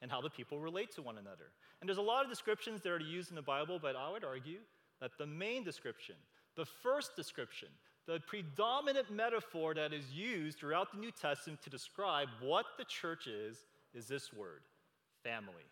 and 0.00 0.10
how 0.10 0.20
the 0.20 0.30
people 0.30 0.58
relate 0.58 0.92
to 0.94 1.02
one 1.02 1.18
another? 1.18 1.52
And 1.80 1.88
there's 1.88 1.98
a 1.98 2.02
lot 2.02 2.24
of 2.24 2.30
descriptions 2.30 2.80
that 2.82 2.90
are 2.90 3.00
used 3.00 3.30
in 3.30 3.36
the 3.36 3.42
Bible, 3.42 3.78
but 3.80 3.96
I 3.96 4.10
would 4.10 4.24
argue 4.24 4.60
that 5.00 5.12
the 5.18 5.26
main 5.26 5.64
description, 5.64 6.14
the 6.56 6.64
first 6.64 7.16
description, 7.16 7.68
the 8.06 8.20
predominant 8.26 9.10
metaphor 9.10 9.74
that 9.74 9.92
is 9.92 10.12
used 10.12 10.58
throughout 10.58 10.92
the 10.92 10.98
New 10.98 11.10
Testament 11.10 11.62
to 11.62 11.70
describe 11.70 12.28
what 12.40 12.66
the 12.78 12.84
church 12.84 13.26
is, 13.26 13.64
is 13.94 14.06
this 14.06 14.32
word 14.32 14.62
family. 15.22 15.64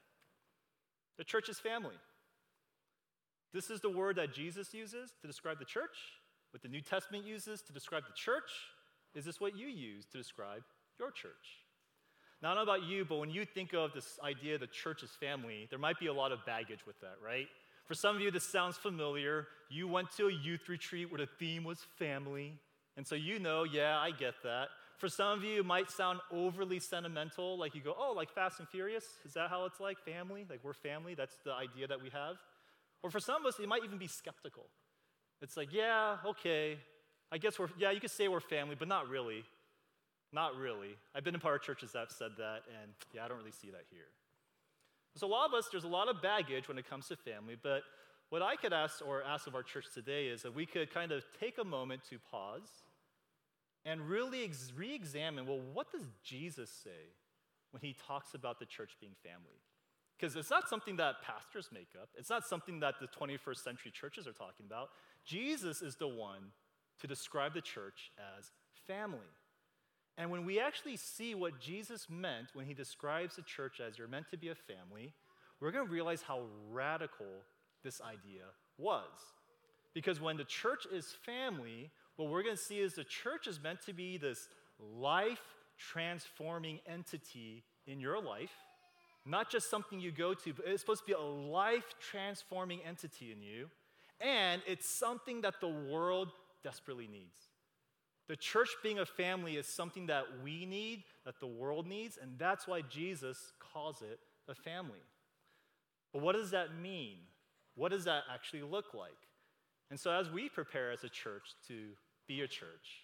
The 1.18 1.24
church 1.24 1.48
is 1.48 1.58
family. 1.58 1.94
This 3.52 3.68
is 3.68 3.80
the 3.80 3.90
word 3.90 4.16
that 4.16 4.32
Jesus 4.32 4.72
uses 4.72 5.12
to 5.20 5.26
describe 5.26 5.58
the 5.58 5.64
church, 5.64 5.96
what 6.52 6.62
the 6.62 6.68
New 6.68 6.80
Testament 6.80 7.26
uses 7.26 7.60
to 7.62 7.72
describe 7.72 8.04
the 8.06 8.14
church. 8.14 8.50
Is 9.14 9.24
this 9.24 9.40
what 9.40 9.56
you 9.56 9.66
use 9.66 10.06
to 10.06 10.18
describe 10.18 10.62
your 10.98 11.10
church? 11.10 11.60
Now, 12.42 12.50
I 12.50 12.54
don't 12.54 12.66
know 12.66 12.72
about 12.72 12.88
you, 12.88 13.04
but 13.04 13.18
when 13.18 13.30
you 13.30 13.44
think 13.44 13.72
of 13.72 13.92
this 13.92 14.18
idea 14.22 14.58
the 14.58 14.66
church 14.66 15.02
is 15.02 15.10
family, 15.20 15.68
there 15.70 15.78
might 15.78 16.00
be 16.00 16.08
a 16.08 16.12
lot 16.12 16.32
of 16.32 16.44
baggage 16.44 16.84
with 16.86 16.98
that, 17.00 17.14
right? 17.24 17.46
For 17.84 17.94
some 17.94 18.16
of 18.16 18.22
you, 18.22 18.30
this 18.30 18.44
sounds 18.44 18.76
familiar. 18.76 19.46
You 19.70 19.86
went 19.86 20.10
to 20.16 20.26
a 20.26 20.32
youth 20.32 20.68
retreat 20.68 21.10
where 21.10 21.18
the 21.18 21.28
theme 21.38 21.62
was 21.62 21.78
family. 21.98 22.54
And 22.96 23.06
so 23.06 23.14
you 23.14 23.38
know, 23.38 23.64
yeah, 23.64 23.98
I 23.98 24.10
get 24.10 24.34
that. 24.42 24.68
For 24.98 25.08
some 25.08 25.38
of 25.38 25.44
you, 25.44 25.60
it 25.60 25.66
might 25.66 25.90
sound 25.90 26.20
overly 26.30 26.78
sentimental, 26.78 27.58
like 27.58 27.74
you 27.74 27.80
go, 27.80 27.94
oh, 27.98 28.12
like 28.12 28.30
Fast 28.30 28.60
and 28.60 28.68
Furious? 28.68 29.04
Is 29.24 29.34
that 29.34 29.50
how 29.50 29.64
it's 29.64 29.80
like? 29.80 29.98
Family? 29.98 30.46
Like 30.48 30.60
we're 30.62 30.74
family? 30.74 31.14
That's 31.14 31.36
the 31.44 31.52
idea 31.52 31.86
that 31.88 32.00
we 32.00 32.10
have? 32.10 32.36
Or 33.02 33.10
for 33.10 33.18
some 33.20 33.44
of 33.44 33.46
us, 33.46 33.58
it 33.58 33.68
might 33.68 33.84
even 33.84 33.98
be 33.98 34.06
skeptical. 34.06 34.66
It's 35.40 35.56
like, 35.56 35.72
yeah, 35.72 36.18
okay, 36.24 36.78
I 37.32 37.38
guess 37.38 37.58
we're, 37.58 37.68
yeah, 37.78 37.90
you 37.90 38.00
could 38.00 38.10
say 38.10 38.28
we're 38.28 38.40
family, 38.40 38.76
but 38.78 38.88
not 38.88 39.08
really. 39.08 39.44
Not 40.32 40.54
really. 40.56 40.96
I've 41.14 41.24
been 41.24 41.34
in 41.34 41.40
part 41.40 41.56
of 41.56 41.62
churches 41.62 41.92
that 41.92 42.00
have 42.00 42.10
said 42.10 42.32
that, 42.36 42.62
and 42.82 42.92
yeah, 43.14 43.24
I 43.24 43.28
don't 43.28 43.38
really 43.38 43.52
see 43.52 43.70
that 43.70 43.84
here. 43.90 44.06
So, 45.16 45.26
a 45.26 45.28
lot 45.28 45.46
of 45.46 45.54
us, 45.54 45.68
there's 45.70 45.84
a 45.84 45.88
lot 45.88 46.08
of 46.08 46.22
baggage 46.22 46.68
when 46.68 46.78
it 46.78 46.88
comes 46.88 47.08
to 47.08 47.16
family, 47.16 47.56
but 47.60 47.82
what 48.28 48.42
I 48.42 48.56
could 48.56 48.72
ask 48.72 49.02
or 49.06 49.22
ask 49.22 49.46
of 49.46 49.54
our 49.54 49.62
church 49.62 49.86
today 49.92 50.26
is 50.26 50.42
that 50.42 50.54
we 50.54 50.64
could 50.64 50.92
kind 50.92 51.12
of 51.12 51.24
take 51.38 51.58
a 51.58 51.64
moment 51.64 52.02
to 52.10 52.18
pause 52.30 52.84
and 53.84 54.00
really 54.08 54.44
ex- 54.44 54.72
re 54.74 54.94
examine 54.94 55.46
well, 55.46 55.60
what 55.72 55.90
does 55.90 56.06
Jesus 56.24 56.70
say 56.70 57.12
when 57.72 57.82
he 57.82 57.94
talks 58.06 58.34
about 58.34 58.58
the 58.58 58.66
church 58.66 58.92
being 59.00 59.12
family? 59.22 59.60
Because 60.18 60.36
it's 60.36 60.50
not 60.50 60.68
something 60.68 60.96
that 60.96 61.16
pastors 61.22 61.68
make 61.72 61.88
up, 62.00 62.08
it's 62.16 62.30
not 62.30 62.46
something 62.46 62.80
that 62.80 62.94
the 63.00 63.08
21st 63.08 63.56
century 63.56 63.90
churches 63.90 64.26
are 64.26 64.32
talking 64.32 64.64
about. 64.66 64.88
Jesus 65.26 65.82
is 65.82 65.96
the 65.96 66.08
one 66.08 66.52
to 67.02 67.06
describe 67.06 67.52
the 67.52 67.60
church 67.60 68.10
as 68.38 68.50
family. 68.86 69.18
And 70.16 70.30
when 70.30 70.44
we 70.44 70.60
actually 70.60 70.96
see 70.96 71.34
what 71.34 71.60
Jesus 71.60 72.06
meant 72.08 72.48
when 72.54 72.66
he 72.66 72.74
describes 72.74 73.36
the 73.36 73.42
church 73.42 73.80
as 73.80 73.98
you're 73.98 74.08
meant 74.08 74.28
to 74.30 74.36
be 74.36 74.48
a 74.48 74.54
family, 74.54 75.12
we're 75.60 75.72
going 75.72 75.86
to 75.86 75.92
realize 75.92 76.22
how 76.22 76.42
radical 76.70 77.44
this 77.82 78.00
idea 78.00 78.44
was. 78.78 79.10
Because 79.94 80.20
when 80.20 80.36
the 80.36 80.44
church 80.44 80.86
is 80.92 81.14
family, 81.24 81.90
what 82.16 82.28
we're 82.28 82.42
going 82.42 82.56
to 82.56 82.62
see 82.62 82.80
is 82.80 82.94
the 82.94 83.04
church 83.04 83.46
is 83.46 83.62
meant 83.62 83.82
to 83.86 83.92
be 83.92 84.16
this 84.16 84.48
life 84.78 85.42
transforming 85.78 86.78
entity 86.86 87.64
in 87.86 88.00
your 88.00 88.20
life, 88.22 88.52
not 89.26 89.50
just 89.50 89.70
something 89.70 90.00
you 90.00 90.12
go 90.12 90.34
to, 90.34 90.52
but 90.52 90.66
it's 90.66 90.82
supposed 90.82 91.00
to 91.00 91.06
be 91.06 91.12
a 91.12 91.20
life 91.20 91.94
transforming 92.00 92.80
entity 92.86 93.32
in 93.32 93.42
you. 93.42 93.68
And 94.20 94.62
it's 94.66 94.88
something 94.88 95.40
that 95.40 95.60
the 95.60 95.68
world 95.68 96.32
desperately 96.62 97.08
needs. 97.08 97.48
The 98.28 98.36
church 98.36 98.70
being 98.82 98.98
a 98.98 99.06
family 99.06 99.56
is 99.56 99.66
something 99.66 100.06
that 100.06 100.24
we 100.44 100.64
need, 100.64 101.04
that 101.24 101.40
the 101.40 101.46
world 101.46 101.86
needs, 101.86 102.18
and 102.20 102.38
that's 102.38 102.66
why 102.66 102.82
Jesus 102.82 103.52
calls 103.58 104.02
it 104.02 104.20
a 104.48 104.54
family. 104.54 105.02
But 106.12 106.22
what 106.22 106.36
does 106.36 106.50
that 106.52 106.74
mean? 106.80 107.18
What 107.74 107.90
does 107.90 108.04
that 108.04 108.24
actually 108.32 108.62
look 108.62 108.94
like? 108.94 109.10
And 109.90 109.98
so, 109.98 110.10
as 110.10 110.30
we 110.30 110.48
prepare 110.48 110.90
as 110.92 111.04
a 111.04 111.08
church 111.08 111.54
to 111.68 111.88
be 112.26 112.42
a 112.42 112.48
church, 112.48 113.02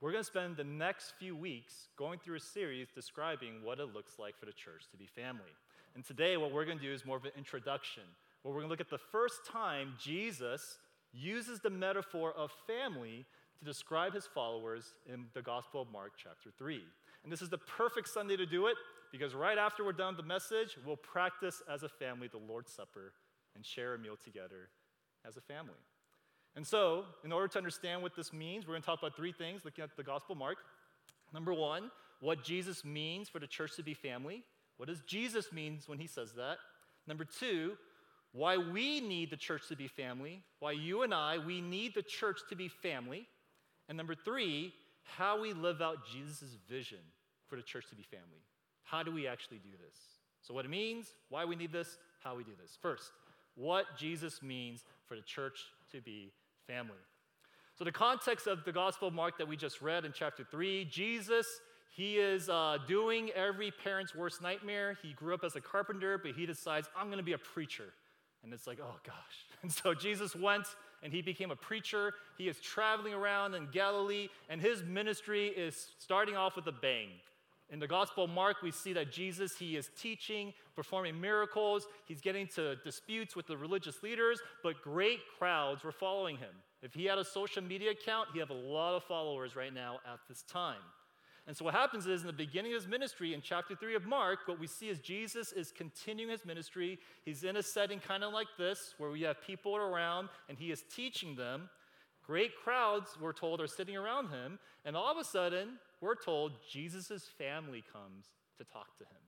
we're 0.00 0.12
going 0.12 0.24
to 0.24 0.30
spend 0.30 0.56
the 0.56 0.64
next 0.64 1.14
few 1.18 1.36
weeks 1.36 1.88
going 1.96 2.18
through 2.18 2.36
a 2.36 2.40
series 2.40 2.88
describing 2.94 3.62
what 3.62 3.78
it 3.78 3.94
looks 3.94 4.18
like 4.18 4.38
for 4.38 4.46
the 4.46 4.52
church 4.52 4.84
to 4.90 4.96
be 4.96 5.06
family. 5.06 5.52
And 5.94 6.04
today, 6.04 6.36
what 6.36 6.52
we're 6.52 6.64
going 6.64 6.78
to 6.78 6.84
do 6.84 6.92
is 6.92 7.04
more 7.04 7.16
of 7.16 7.24
an 7.24 7.32
introduction, 7.36 8.02
where 8.42 8.54
we're 8.54 8.60
going 8.60 8.68
to 8.68 8.72
look 8.72 8.80
at 8.80 8.90
the 8.90 8.98
first 8.98 9.46
time 9.46 9.94
Jesus 10.02 10.78
uses 11.12 11.60
the 11.60 11.70
metaphor 11.70 12.32
of 12.36 12.50
family 12.66 13.24
to 13.58 13.64
describe 13.64 14.14
his 14.14 14.26
followers 14.26 14.94
in 15.06 15.26
the 15.34 15.42
Gospel 15.42 15.82
of 15.82 15.90
Mark, 15.92 16.12
chapter 16.16 16.50
3. 16.56 16.80
And 17.22 17.32
this 17.32 17.42
is 17.42 17.50
the 17.50 17.58
perfect 17.58 18.08
Sunday 18.08 18.36
to 18.36 18.46
do 18.46 18.66
it 18.66 18.76
because 19.12 19.34
right 19.34 19.58
after 19.58 19.84
we're 19.84 19.92
done 19.92 20.16
with 20.16 20.24
the 20.24 20.28
message, 20.28 20.76
we'll 20.84 20.96
practice 20.96 21.62
as 21.70 21.82
a 21.82 21.88
family 21.88 22.28
the 22.28 22.38
Lord's 22.38 22.72
Supper 22.72 23.12
and 23.54 23.64
share 23.64 23.94
a 23.94 23.98
meal 23.98 24.16
together 24.22 24.68
as 25.26 25.36
a 25.36 25.40
family. 25.40 25.74
And 26.56 26.66
so, 26.66 27.04
in 27.24 27.32
order 27.32 27.48
to 27.48 27.58
understand 27.58 28.02
what 28.02 28.16
this 28.16 28.32
means, 28.32 28.66
we're 28.66 28.74
going 28.74 28.82
to 28.82 28.86
talk 28.86 28.98
about 28.98 29.16
three 29.16 29.32
things 29.32 29.64
looking 29.64 29.84
at 29.84 29.96
the 29.96 30.02
Gospel 30.02 30.32
of 30.32 30.38
Mark. 30.38 30.58
Number 31.32 31.52
one, 31.52 31.90
what 32.20 32.42
Jesus 32.42 32.84
means 32.84 33.28
for 33.28 33.38
the 33.38 33.46
church 33.46 33.76
to 33.76 33.82
be 33.82 33.94
family. 33.94 34.42
What 34.76 34.88
does 34.88 35.00
Jesus 35.02 35.52
mean 35.52 35.78
when 35.86 35.98
he 35.98 36.06
says 36.06 36.32
that? 36.32 36.58
Number 37.06 37.24
two, 37.24 37.76
why 38.32 38.56
we 38.56 39.00
need 39.00 39.30
the 39.30 39.36
church 39.36 39.62
to 39.68 39.76
be 39.76 39.88
family, 39.88 40.42
why 40.60 40.72
you 40.72 41.02
and 41.02 41.12
I, 41.12 41.38
we 41.38 41.60
need 41.60 41.94
the 41.94 42.02
church 42.02 42.40
to 42.48 42.56
be 42.56 42.68
family. 42.68 43.26
And 43.88 43.96
number 43.96 44.14
three, 44.14 44.72
how 45.02 45.40
we 45.40 45.52
live 45.52 45.82
out 45.82 45.98
Jesus' 46.12 46.56
vision 46.68 46.98
for 47.48 47.56
the 47.56 47.62
church 47.62 47.88
to 47.90 47.96
be 47.96 48.04
family. 48.04 48.44
How 48.84 49.02
do 49.02 49.10
we 49.10 49.26
actually 49.26 49.58
do 49.58 49.70
this? 49.70 49.96
So, 50.42 50.54
what 50.54 50.64
it 50.64 50.70
means, 50.70 51.06
why 51.28 51.44
we 51.44 51.56
need 51.56 51.72
this, 51.72 51.98
how 52.22 52.36
we 52.36 52.44
do 52.44 52.52
this. 52.60 52.78
First, 52.80 53.10
what 53.56 53.86
Jesus 53.98 54.42
means 54.42 54.84
for 55.06 55.16
the 55.16 55.22
church 55.22 55.58
to 55.92 56.00
be 56.00 56.32
family. 56.66 56.96
So, 57.76 57.84
the 57.84 57.92
context 57.92 58.46
of 58.46 58.64
the 58.64 58.72
Gospel 58.72 59.08
of 59.08 59.14
Mark 59.14 59.38
that 59.38 59.48
we 59.48 59.56
just 59.56 59.82
read 59.82 60.04
in 60.04 60.12
chapter 60.12 60.44
3, 60.48 60.86
Jesus, 60.86 61.46
he 61.90 62.18
is 62.18 62.48
uh, 62.48 62.78
doing 62.86 63.30
every 63.30 63.70
parent's 63.70 64.14
worst 64.14 64.40
nightmare. 64.40 64.96
He 65.02 65.12
grew 65.12 65.34
up 65.34 65.44
as 65.44 65.56
a 65.56 65.60
carpenter, 65.60 66.16
but 66.18 66.32
he 66.32 66.46
decides, 66.46 66.88
I'm 66.96 67.06
going 67.06 67.18
to 67.18 67.24
be 67.24 67.32
a 67.32 67.38
preacher. 67.38 67.92
And 68.42 68.52
it's 68.52 68.66
like, 68.66 68.78
oh 68.82 68.96
gosh. 69.04 69.14
And 69.62 69.70
so 69.70 69.92
Jesus 69.92 70.34
went 70.34 70.64
and 71.02 71.12
he 71.12 71.20
became 71.20 71.50
a 71.50 71.56
preacher. 71.56 72.14
He 72.38 72.48
is 72.48 72.58
traveling 72.60 73.12
around 73.12 73.54
in 73.54 73.68
Galilee, 73.70 74.28
and 74.48 74.60
his 74.60 74.82
ministry 74.82 75.48
is 75.48 75.88
starting 75.98 76.34
off 76.34 76.56
with 76.56 76.66
a 76.66 76.72
bang. 76.72 77.08
In 77.70 77.78
the 77.78 77.86
Gospel 77.86 78.24
of 78.24 78.30
Mark, 78.30 78.62
we 78.62 78.70
see 78.70 78.92
that 78.94 79.12
Jesus, 79.12 79.56
he 79.56 79.76
is 79.76 79.90
teaching, 79.96 80.52
performing 80.74 81.20
miracles. 81.20 81.86
He's 82.06 82.20
getting 82.20 82.48
to 82.48 82.76
disputes 82.76 83.36
with 83.36 83.46
the 83.46 83.56
religious 83.56 84.02
leaders, 84.02 84.40
but 84.62 84.82
great 84.82 85.20
crowds 85.38 85.84
were 85.84 85.92
following 85.92 86.36
him. 86.36 86.50
If 86.82 86.94
he 86.94 87.04
had 87.04 87.18
a 87.18 87.24
social 87.24 87.62
media 87.62 87.92
account, 87.92 88.30
he 88.32 88.40
had 88.40 88.50
a 88.50 88.54
lot 88.54 88.96
of 88.96 89.04
followers 89.04 89.54
right 89.54 89.72
now 89.72 90.00
at 90.10 90.18
this 90.28 90.42
time. 90.42 90.80
And 91.50 91.56
so 91.56 91.64
what 91.64 91.74
happens 91.74 92.06
is 92.06 92.20
in 92.20 92.28
the 92.28 92.32
beginning 92.32 92.74
of 92.74 92.80
his 92.80 92.88
ministry, 92.88 93.34
in 93.34 93.40
chapter 93.42 93.74
3 93.74 93.96
of 93.96 94.06
Mark, 94.06 94.46
what 94.46 94.60
we 94.60 94.68
see 94.68 94.88
is 94.88 95.00
Jesus 95.00 95.50
is 95.50 95.72
continuing 95.72 96.30
his 96.30 96.44
ministry. 96.44 96.96
He's 97.24 97.42
in 97.42 97.56
a 97.56 97.62
setting 97.64 97.98
kind 97.98 98.22
of 98.22 98.32
like 98.32 98.46
this, 98.56 98.94
where 98.98 99.10
we 99.10 99.22
have 99.22 99.42
people 99.42 99.74
around 99.74 100.28
and 100.48 100.56
he 100.56 100.70
is 100.70 100.84
teaching 100.94 101.34
them. 101.34 101.68
Great 102.24 102.52
crowds, 102.54 103.18
we're 103.20 103.32
told, 103.32 103.60
are 103.60 103.66
sitting 103.66 103.96
around 103.96 104.28
him. 104.28 104.60
And 104.84 104.96
all 104.96 105.10
of 105.10 105.18
a 105.18 105.24
sudden, 105.24 105.70
we're 106.00 106.14
told 106.14 106.52
Jesus' 106.70 107.24
family 107.36 107.82
comes 107.92 108.26
to 108.58 108.62
talk 108.62 108.96
to 108.98 109.04
him. 109.04 109.20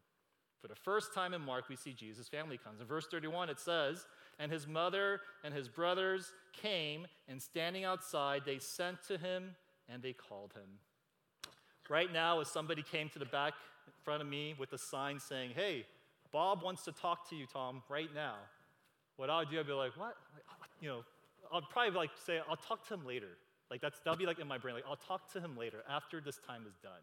For 0.61 0.69
the 0.69 0.77
first 0.77 1.13
time 1.13 1.35
in 1.35 1.43
Mark, 1.43 1.69
we 1.69 1.75
see 1.75 1.93
Jesus' 1.93 2.29
family 2.29 2.57
comes. 2.57 2.81
In 2.81 2.87
verse 2.87 3.09
31, 3.11 3.51
it 3.51 3.59
says, 3.59 4.07
And 4.39 4.53
his 4.53 4.69
mother 4.69 5.23
and 5.43 5.53
his 5.53 5.69
brothers 5.69 6.33
came, 6.53 7.09
and 7.27 7.43
standing 7.43 7.83
outside, 7.83 8.43
they 8.47 8.61
sent 8.61 9.03
to 9.09 9.19
him 9.19 9.57
and 9.89 10.01
they 10.01 10.13
called 10.13 10.53
him. 10.53 10.79
Right 11.93 12.11
now, 12.11 12.41
if 12.41 12.49
somebody 12.49 12.83
came 12.83 13.11
to 13.11 13.19
the 13.19 13.27
back 13.27 13.53
in 13.87 13.93
front 14.03 14.23
of 14.23 14.27
me 14.27 14.55
with 14.59 14.73
a 14.73 14.79
sign 14.79 15.21
saying, 15.21 15.51
Hey, 15.55 15.85
Bob 16.33 16.63
wants 16.63 16.85
to 16.85 16.93
talk 16.93 17.29
to 17.29 17.37
you, 17.37 17.45
Tom, 17.45 17.83
right 17.91 18.09
now, 18.15 18.37
what 19.17 19.29
I 19.29 19.41
would 19.41 19.51
do, 19.51 19.61
I'd 19.61 19.67
be 19.67 19.75
like, 19.75 19.95
What? 19.99 20.17
You 20.81 20.89
know, 20.89 21.05
I'd 21.53 21.69
probably 21.69 21.91
like 21.95 22.09
say, 22.25 22.41
I'll 22.49 22.57
talk 22.57 22.89
to 22.89 22.95
him 22.95 23.05
later. 23.05 23.37
Like 23.71 23.83
that's 23.83 23.99
that'll 23.99 24.19
be 24.19 24.25
like 24.25 24.39
in 24.39 24.49
my 24.49 24.57
brain, 24.57 24.75
like 24.75 24.87
I'll 24.89 24.97
talk 24.97 25.31
to 25.35 25.41
him 25.41 25.55
later 25.55 25.85
after 25.87 26.19
this 26.19 26.39
time 26.47 26.63
is 26.67 26.73
done. 26.83 27.03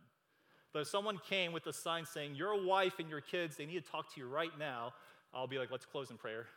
But 0.73 0.79
if 0.79 0.87
someone 0.87 1.19
came 1.29 1.51
with 1.51 1.67
a 1.67 1.73
sign 1.73 2.03
saying, 2.07 2.33
Your 2.33 2.59
wife 2.65 2.97
and 2.97 3.07
your 3.07 3.21
kids, 3.21 3.57
they 3.57 3.67
need 3.67 3.85
to 3.85 3.91
talk 3.91 4.11
to 4.15 4.19
you 4.19 4.27
right 4.27 4.57
now, 4.57 4.93
I'll 5.35 5.45
be 5.45 5.59
like, 5.59 5.69
let's 5.69 5.85
close 5.85 6.09
in 6.09 6.17
prayer. 6.17 6.47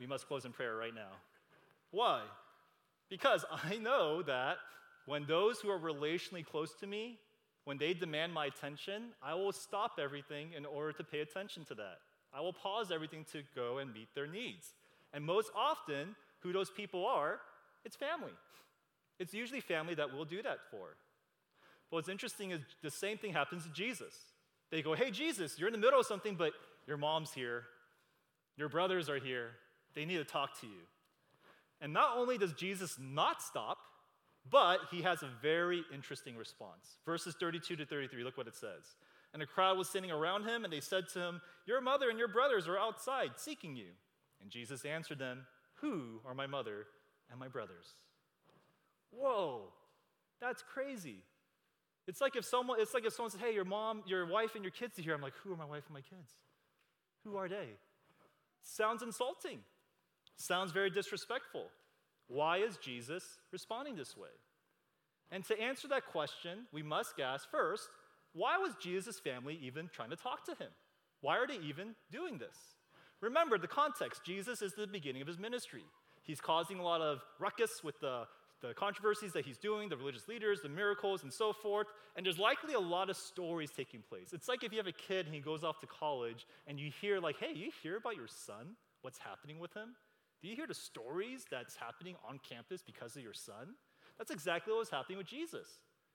We 0.00 0.06
must 0.06 0.26
close 0.26 0.46
in 0.46 0.52
prayer 0.52 0.74
right 0.74 0.94
now. 0.94 1.12
Why? 1.90 2.22
Because 3.10 3.44
I 3.62 3.76
know 3.76 4.22
that 4.22 4.56
when 5.04 5.26
those 5.26 5.60
who 5.60 5.68
are 5.68 5.78
relationally 5.78 6.44
close 6.44 6.72
to 6.80 6.86
me, 6.86 7.18
when 7.66 7.78
they 7.78 7.94
demand 7.94 8.32
my 8.32 8.46
attention, 8.46 9.08
I 9.20 9.34
will 9.34 9.50
stop 9.50 9.98
everything 10.00 10.52
in 10.56 10.64
order 10.64 10.92
to 10.92 11.02
pay 11.02 11.18
attention 11.18 11.64
to 11.64 11.74
that. 11.74 11.98
I 12.32 12.40
will 12.40 12.52
pause 12.52 12.92
everything 12.92 13.26
to 13.32 13.42
go 13.56 13.78
and 13.78 13.92
meet 13.92 14.06
their 14.14 14.28
needs. 14.28 14.68
And 15.12 15.24
most 15.24 15.50
often, 15.52 16.14
who 16.40 16.52
those 16.52 16.70
people 16.70 17.04
are, 17.04 17.40
it's 17.84 17.96
family. 17.96 18.30
It's 19.18 19.34
usually 19.34 19.60
family 19.60 19.96
that 19.96 20.14
we'll 20.14 20.24
do 20.24 20.42
that 20.44 20.58
for. 20.70 20.94
But 21.90 21.96
what's 21.96 22.08
interesting 22.08 22.52
is 22.52 22.60
the 22.84 22.90
same 22.90 23.18
thing 23.18 23.32
happens 23.32 23.64
to 23.64 23.70
Jesus. 23.70 24.14
They 24.70 24.80
go, 24.80 24.94
Hey, 24.94 25.10
Jesus, 25.10 25.58
you're 25.58 25.68
in 25.68 25.72
the 25.72 25.80
middle 25.80 25.98
of 25.98 26.06
something, 26.06 26.36
but 26.36 26.52
your 26.86 26.98
mom's 26.98 27.32
here, 27.32 27.64
your 28.56 28.68
brothers 28.68 29.08
are 29.08 29.18
here, 29.18 29.50
they 29.96 30.04
need 30.04 30.18
to 30.18 30.24
talk 30.24 30.60
to 30.60 30.68
you. 30.68 30.82
And 31.80 31.92
not 31.92 32.16
only 32.16 32.38
does 32.38 32.52
Jesus 32.52 32.96
not 33.00 33.42
stop, 33.42 33.78
but 34.50 34.80
he 34.90 35.02
has 35.02 35.22
a 35.22 35.30
very 35.42 35.84
interesting 35.92 36.36
response. 36.36 36.98
Verses 37.04 37.34
32 37.38 37.76
to 37.76 37.86
33, 37.86 38.24
look 38.24 38.36
what 38.36 38.46
it 38.46 38.54
says. 38.54 38.96
And 39.32 39.42
a 39.42 39.46
crowd 39.46 39.76
was 39.76 39.88
sitting 39.88 40.10
around 40.10 40.44
him, 40.44 40.64
and 40.64 40.72
they 40.72 40.80
said 40.80 41.08
to 41.12 41.20
him, 41.20 41.40
Your 41.66 41.80
mother 41.80 42.08
and 42.08 42.18
your 42.18 42.28
brothers 42.28 42.68
are 42.68 42.78
outside 42.78 43.32
seeking 43.36 43.76
you. 43.76 43.88
And 44.40 44.50
Jesus 44.50 44.84
answered 44.84 45.18
them, 45.18 45.46
Who 45.80 46.20
are 46.24 46.34
my 46.34 46.46
mother 46.46 46.86
and 47.30 47.38
my 47.38 47.48
brothers? 47.48 47.94
Whoa, 49.10 49.72
that's 50.40 50.62
crazy. 50.62 51.22
It's 52.06 52.20
like 52.20 52.36
if 52.36 52.44
someone, 52.44 52.80
it's 52.80 52.94
like 52.94 53.04
if 53.04 53.12
someone 53.12 53.30
says, 53.30 53.40
hey, 53.40 53.52
your 53.52 53.64
mom, 53.64 54.02
your 54.06 54.26
wife, 54.26 54.54
and 54.54 54.62
your 54.62 54.70
kids 54.70 54.98
are 54.98 55.02
here. 55.02 55.14
I'm 55.14 55.20
like, 55.20 55.34
who 55.42 55.52
are 55.52 55.56
my 55.56 55.64
wife 55.64 55.82
and 55.86 55.94
my 55.94 56.00
kids? 56.00 56.32
Who 57.24 57.36
are 57.36 57.48
they? 57.48 57.68
Sounds 58.62 59.02
insulting. 59.02 59.58
Sounds 60.36 60.70
very 60.70 60.90
disrespectful. 60.90 61.66
Why 62.28 62.58
is 62.58 62.76
Jesus 62.76 63.38
responding 63.52 63.96
this 63.96 64.16
way? 64.16 64.28
And 65.30 65.44
to 65.44 65.60
answer 65.60 65.88
that 65.88 66.06
question, 66.06 66.66
we 66.72 66.82
must 66.82 67.18
ask 67.20 67.50
first, 67.50 67.88
why 68.32 68.58
was 68.58 68.74
Jesus' 68.80 69.18
family 69.18 69.58
even 69.62 69.88
trying 69.92 70.10
to 70.10 70.16
talk 70.16 70.44
to 70.46 70.52
him? 70.52 70.70
Why 71.20 71.38
are 71.38 71.46
they 71.46 71.58
even 71.58 71.94
doing 72.12 72.38
this? 72.38 72.56
Remember 73.20 73.58
the 73.58 73.66
context 73.66 74.22
Jesus 74.24 74.62
is 74.62 74.74
the 74.74 74.86
beginning 74.86 75.22
of 75.22 75.28
his 75.28 75.38
ministry. 75.38 75.84
He's 76.22 76.40
causing 76.40 76.78
a 76.78 76.82
lot 76.82 77.00
of 77.00 77.22
ruckus 77.38 77.82
with 77.82 77.98
the 78.00 78.26
the 78.62 78.72
controversies 78.74 79.32
that 79.32 79.44
he's 79.44 79.58
doing, 79.58 79.88
the 79.88 79.96
religious 79.96 80.28
leaders, 80.28 80.60
the 80.62 80.68
miracles, 80.68 81.22
and 81.22 81.32
so 81.32 81.52
forth. 81.52 81.86
And 82.16 82.24
there's 82.24 82.38
likely 82.38 82.74
a 82.74 82.80
lot 82.80 83.10
of 83.10 83.16
stories 83.16 83.70
taking 83.70 84.00
place. 84.00 84.32
It's 84.32 84.48
like 84.48 84.64
if 84.64 84.72
you 84.72 84.78
have 84.78 84.86
a 84.86 84.92
kid 84.92 85.26
and 85.26 85.34
he 85.34 85.40
goes 85.40 85.62
off 85.62 85.78
to 85.80 85.86
college 85.86 86.46
and 86.66 86.80
you 86.80 86.90
hear, 87.00 87.20
like, 87.20 87.36
hey, 87.38 87.52
you 87.54 87.70
hear 87.82 87.96
about 87.96 88.16
your 88.16 88.28
son? 88.28 88.76
What's 89.02 89.18
happening 89.18 89.58
with 89.58 89.74
him? 89.74 89.90
Do 90.40 90.48
you 90.48 90.56
hear 90.56 90.66
the 90.66 90.74
stories 90.74 91.46
that's 91.50 91.76
happening 91.76 92.16
on 92.28 92.40
campus 92.48 92.82
because 92.82 93.16
of 93.16 93.22
your 93.22 93.34
son? 93.34 93.74
That's 94.18 94.30
exactly 94.30 94.72
what 94.72 94.80
was 94.80 94.90
happening 94.90 95.18
with 95.18 95.26
Jesus. 95.26 95.66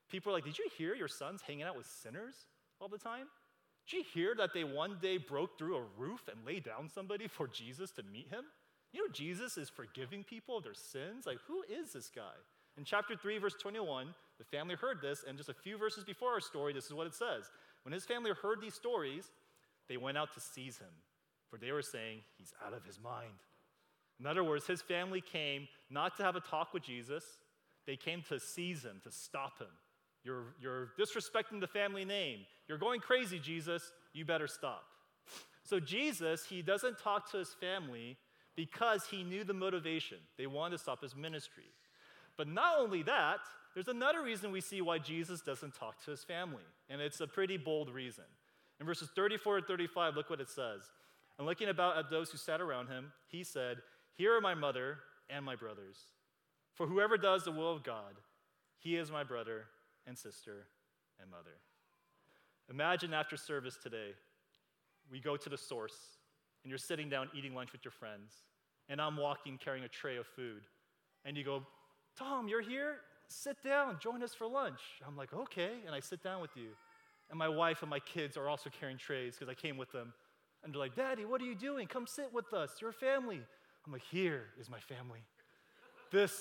People 0.09 0.31
are 0.31 0.35
like, 0.35 0.45
Did 0.45 0.57
you 0.57 0.69
hear 0.77 0.95
your 0.95 1.07
son's 1.07 1.41
hanging 1.41 1.63
out 1.63 1.77
with 1.77 1.85
sinners 1.85 2.35
all 2.79 2.87
the 2.87 2.97
time? 2.97 3.27
Did 3.87 3.97
you 3.97 4.03
hear 4.13 4.35
that 4.35 4.53
they 4.53 4.63
one 4.63 4.97
day 5.01 5.17
broke 5.17 5.57
through 5.57 5.77
a 5.77 5.83
roof 5.97 6.27
and 6.27 6.45
laid 6.45 6.63
down 6.63 6.89
somebody 6.89 7.27
for 7.27 7.47
Jesus 7.47 7.91
to 7.91 8.03
meet 8.03 8.29
him? 8.29 8.45
You 8.93 9.07
know, 9.07 9.13
Jesus 9.13 9.57
is 9.57 9.69
forgiving 9.69 10.23
people 10.23 10.57
of 10.57 10.63
their 10.63 10.73
sins. 10.73 11.25
Like, 11.25 11.39
who 11.47 11.63
is 11.63 11.93
this 11.93 12.11
guy? 12.13 12.35
In 12.77 12.83
chapter 12.83 13.15
3, 13.15 13.37
verse 13.37 13.55
21, 13.59 14.13
the 14.37 14.43
family 14.45 14.75
heard 14.75 15.01
this, 15.01 15.23
and 15.27 15.37
just 15.37 15.49
a 15.49 15.53
few 15.53 15.77
verses 15.77 16.03
before 16.03 16.31
our 16.31 16.39
story, 16.39 16.73
this 16.73 16.85
is 16.85 16.93
what 16.93 17.07
it 17.07 17.13
says. 17.13 17.49
When 17.83 17.93
his 17.93 18.05
family 18.05 18.31
heard 18.41 18.61
these 18.61 18.73
stories, 18.73 19.31
they 19.89 19.97
went 19.97 20.17
out 20.17 20.33
to 20.33 20.39
seize 20.39 20.77
him, 20.77 20.93
for 21.49 21.57
they 21.57 21.71
were 21.71 21.81
saying, 21.81 22.19
He's 22.37 22.53
out 22.65 22.73
of 22.73 22.85
his 22.85 22.99
mind. 22.99 23.33
In 24.21 24.27
other 24.27 24.43
words, 24.43 24.67
his 24.67 24.83
family 24.83 25.19
came 25.19 25.67
not 25.89 26.15
to 26.17 26.23
have 26.23 26.35
a 26.35 26.39
talk 26.39 26.75
with 26.75 26.83
Jesus, 26.83 27.25
they 27.87 27.95
came 27.95 28.21
to 28.29 28.39
seize 28.39 28.83
him, 28.83 29.01
to 29.03 29.11
stop 29.11 29.57
him. 29.57 29.67
You're, 30.23 30.53
you're 30.61 30.91
disrespecting 30.99 31.59
the 31.59 31.67
family 31.67 32.05
name. 32.05 32.41
You're 32.67 32.77
going 32.77 32.99
crazy, 32.99 33.39
Jesus. 33.39 33.91
You 34.13 34.23
better 34.23 34.47
stop. 34.47 34.83
So, 35.63 35.79
Jesus, 35.79 36.45
he 36.45 36.61
doesn't 36.61 36.99
talk 36.99 37.31
to 37.31 37.37
his 37.37 37.49
family 37.59 38.17
because 38.55 39.05
he 39.09 39.23
knew 39.23 39.43
the 39.43 39.53
motivation. 39.53 40.19
They 40.37 40.45
wanted 40.45 40.77
to 40.77 40.83
stop 40.83 41.01
his 41.01 41.15
ministry. 41.15 41.71
But 42.37 42.47
not 42.47 42.79
only 42.79 43.01
that, 43.03 43.39
there's 43.73 43.87
another 43.87 44.21
reason 44.21 44.51
we 44.51 44.61
see 44.61 44.81
why 44.81 44.99
Jesus 44.99 45.41
doesn't 45.41 45.73
talk 45.73 46.03
to 46.05 46.11
his 46.11 46.23
family, 46.23 46.63
and 46.89 47.01
it's 47.01 47.21
a 47.21 47.27
pretty 47.27 47.57
bold 47.57 47.89
reason. 47.89 48.25
In 48.79 48.85
verses 48.85 49.09
34 49.15 49.57
and 49.57 49.65
35, 49.65 50.15
look 50.15 50.29
what 50.29 50.41
it 50.41 50.49
says. 50.49 50.81
And 51.37 51.47
looking 51.47 51.69
about 51.69 51.97
at 51.97 52.09
those 52.09 52.29
who 52.29 52.37
sat 52.37 52.61
around 52.61 52.87
him, 52.87 53.11
he 53.27 53.43
said, 53.43 53.77
Here 54.21 54.35
are 54.35 54.41
my 54.41 54.53
mother 54.53 54.99
and 55.31 55.43
my 55.43 55.55
brothers. 55.55 55.97
For 56.75 56.85
whoever 56.85 57.17
does 57.17 57.43
the 57.43 57.51
will 57.51 57.73
of 57.73 57.83
God, 57.83 58.13
he 58.77 58.95
is 58.95 59.09
my 59.09 59.23
brother 59.23 59.65
and 60.05 60.15
sister 60.15 60.67
and 61.19 61.31
mother. 61.31 61.57
Imagine 62.69 63.15
after 63.15 63.35
service 63.35 63.79
today, 63.81 64.11
we 65.09 65.19
go 65.19 65.37
to 65.37 65.49
the 65.49 65.57
source 65.57 65.95
and 66.63 66.69
you're 66.69 66.77
sitting 66.77 67.09
down 67.09 67.29
eating 67.35 67.55
lunch 67.55 67.71
with 67.71 67.83
your 67.83 67.93
friends, 67.93 68.31
and 68.89 69.01
I'm 69.01 69.17
walking 69.17 69.57
carrying 69.57 69.85
a 69.85 69.87
tray 69.87 70.17
of 70.17 70.27
food, 70.27 70.61
and 71.25 71.35
you 71.35 71.43
go, 71.43 71.65
Tom, 72.15 72.47
you're 72.47 72.61
here? 72.61 72.97
Sit 73.27 73.57
down, 73.63 73.97
join 73.99 74.21
us 74.21 74.35
for 74.35 74.45
lunch. 74.45 74.81
I'm 75.03 75.17
like, 75.17 75.33
okay, 75.33 75.77
and 75.87 75.95
I 75.95 75.99
sit 75.99 76.21
down 76.21 76.43
with 76.43 76.55
you. 76.55 76.69
And 77.31 77.39
my 77.39 77.49
wife 77.49 77.81
and 77.81 77.89
my 77.89 77.97
kids 77.99 78.37
are 78.37 78.47
also 78.47 78.69
carrying 78.69 78.99
trays 78.99 79.33
because 79.33 79.49
I 79.49 79.55
came 79.55 79.77
with 79.77 79.91
them. 79.91 80.13
And 80.63 80.71
they're 80.71 80.79
like, 80.79 80.95
Daddy, 80.95 81.25
what 81.25 81.41
are 81.41 81.45
you 81.45 81.55
doing? 81.55 81.87
Come 81.87 82.05
sit 82.05 82.31
with 82.31 82.53
us. 82.53 82.75
You're 82.79 82.91
family. 82.91 83.41
I'm 83.85 83.93
like, 83.93 84.03
here 84.11 84.45
is 84.59 84.69
my 84.69 84.79
family. 84.79 85.19
This 86.11 86.33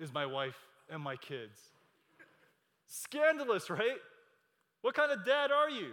is 0.00 0.12
my 0.12 0.26
wife 0.26 0.56
and 0.90 1.02
my 1.02 1.16
kids. 1.16 1.58
Scandalous, 2.86 3.70
right? 3.70 3.98
What 4.82 4.94
kind 4.94 5.12
of 5.12 5.24
dad 5.24 5.50
are 5.50 5.70
you? 5.70 5.92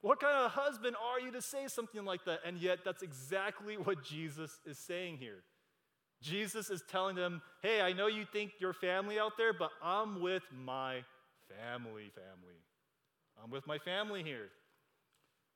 What 0.00 0.18
kind 0.20 0.34
of 0.36 0.50
husband 0.50 0.96
are 0.96 1.20
you 1.20 1.30
to 1.32 1.42
say 1.42 1.68
something 1.68 2.04
like 2.04 2.24
that? 2.24 2.40
And 2.44 2.58
yet, 2.58 2.80
that's 2.84 3.02
exactly 3.02 3.76
what 3.76 4.02
Jesus 4.02 4.58
is 4.66 4.78
saying 4.78 5.18
here. 5.18 5.42
Jesus 6.20 6.70
is 6.70 6.82
telling 6.88 7.16
them, 7.16 7.42
hey, 7.62 7.80
I 7.80 7.92
know 7.92 8.06
you 8.06 8.24
think 8.24 8.52
you're 8.58 8.72
family 8.72 9.18
out 9.18 9.32
there, 9.36 9.52
but 9.52 9.70
I'm 9.82 10.20
with 10.20 10.42
my 10.52 11.04
family, 11.48 12.10
family. 12.14 12.58
I'm 13.42 13.50
with 13.50 13.66
my 13.66 13.78
family 13.78 14.22
here. 14.22 14.48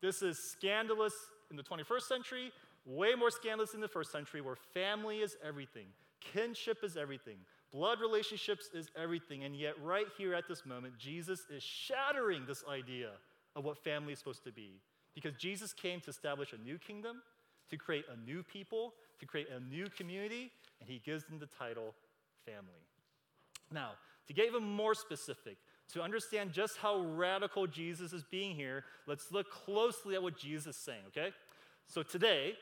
This 0.03 0.23
is 0.23 0.39
scandalous 0.39 1.15
in 1.51 1.57
the 1.57 1.63
21st 1.63 2.03
century, 2.03 2.53
way 2.87 3.15
more 3.15 3.31
scandalous 3.31 3.75
in 3.75 3.81
the 3.81 3.89
first 3.89 4.13
century, 4.13 4.41
where 4.41 4.57
family 4.57 5.19
is 5.19 5.37
everything, 5.47 5.87
kinship 6.21 6.79
is 6.83 6.97
everything, 6.97 7.37
blood 7.73 8.01
relationships 8.01 8.71
is 8.73 8.89
everything. 8.97 9.45
And 9.45 9.55
yet, 9.55 9.75
right 9.83 10.07
here 10.17 10.35
at 10.35 10.49
this 10.49 10.65
moment, 10.65 10.97
Jesus 10.99 11.47
is 11.51 11.63
shattering 11.63 12.45
this 12.47 12.65
idea 12.71 13.11
of 13.55 13.65
what 13.65 13.83
family 13.83 14.13
is 14.13 14.19
supposed 14.19 14.45
to 14.45 14.53
be. 14.53 14.81
Because 15.15 15.35
Jesus 15.35 15.73
came 15.73 16.01
to 16.03 16.11
establish 16.11 16.53
a 16.53 16.59
new 16.59 16.79
kingdom, 16.79 17.23
to 17.71 17.77
create 17.77 18.05
a 18.13 18.17
new 18.29 18.43
people, 18.43 18.95
to 19.19 19.27
create 19.27 19.49
a 19.51 19.61
new 19.61 19.87
community, 19.89 20.53
and 20.81 20.89
he 20.89 21.01
gives 21.05 21.25
them 21.25 21.39
the 21.39 21.47
title 21.47 21.95
family. 22.45 22.85
Now, 23.73 23.93
to 24.29 24.33
get 24.33 24.47
even 24.47 24.63
more 24.63 24.95
specific, 24.95 25.57
to 25.93 26.03
understand 26.03 26.53
just 26.53 26.77
how 26.77 27.01
radical 27.01 27.67
Jesus 27.67 28.13
is 28.13 28.25
being 28.25 28.55
here, 28.55 28.85
let's 29.07 29.33
look 29.33 29.51
closely 29.51 30.15
at 30.15 30.23
what 30.23 30.37
Jesus 30.37 30.77
is 30.77 30.83
saying, 30.83 31.03
okay? 31.09 31.33
So 31.87 32.03
today, 32.03 32.55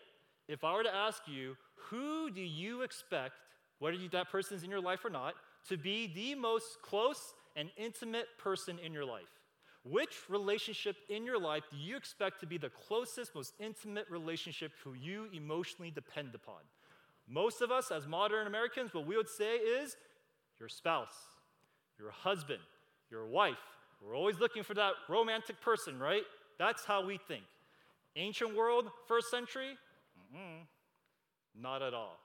if 0.49 0.65
I 0.65 0.75
were 0.75 0.83
to 0.83 0.95
ask 0.95 1.23
you, 1.27 1.57
who 1.89 2.31
do 2.31 2.41
you 2.41 2.83
expect, 2.83 3.35
whether 3.79 3.97
that 4.13 4.31
person's 4.31 4.63
in 4.63 4.71
your 4.71 4.81
life 4.81 5.05
or 5.05 5.11
not, 5.11 5.35
to 5.69 5.77
be 5.77 6.13
the 6.15 6.35
most 6.35 6.83
close 6.83 7.35
and 7.57 7.71
intimate 7.77 8.27
person 8.39 8.79
in 8.79 8.93
your 8.93 9.05
life? 9.05 9.23
Which 9.85 10.15
relationship 10.29 10.97
in 11.11 11.27
your 11.27 11.39
life 11.39 11.65
do 11.71 11.77
you 11.77 11.97
expect 11.97 12.41
to 12.41 12.47
be 12.47 12.57
the 12.57 12.71
closest, 12.71 13.35
most 13.35 13.53
intimate 13.61 14.07
relationship 14.09 14.73
who 14.83 14.95
you 14.95 15.29
emotionally 15.33 15.91
depend 15.91 16.35
upon? 16.35 16.61
Most 17.29 17.61
of 17.61 17.71
us, 17.71 17.91
as 17.91 18.07
modern 18.07 18.47
Americans, 18.47 18.93
what 18.93 19.07
we 19.07 19.17
would 19.17 19.29
say 19.29 19.57
is 19.57 19.97
your 20.59 20.69
spouse, 20.69 21.15
your 21.99 22.11
husband, 22.11 22.61
your 23.11 23.27
wife. 23.27 23.59
We're 24.03 24.17
always 24.17 24.39
looking 24.39 24.63
for 24.63 24.75
that 24.75 24.93
romantic 25.09 25.61
person, 25.61 25.99
right? 25.99 26.23
That's 26.59 26.85
how 26.85 27.05
we 27.05 27.19
think. 27.29 27.45
Ancient 28.17 28.55
world, 28.55 28.91
first 29.09 29.31
century? 29.31 29.77
Mm 30.35 30.67
Not 31.55 31.83
at 31.83 31.95
all. 31.95 32.19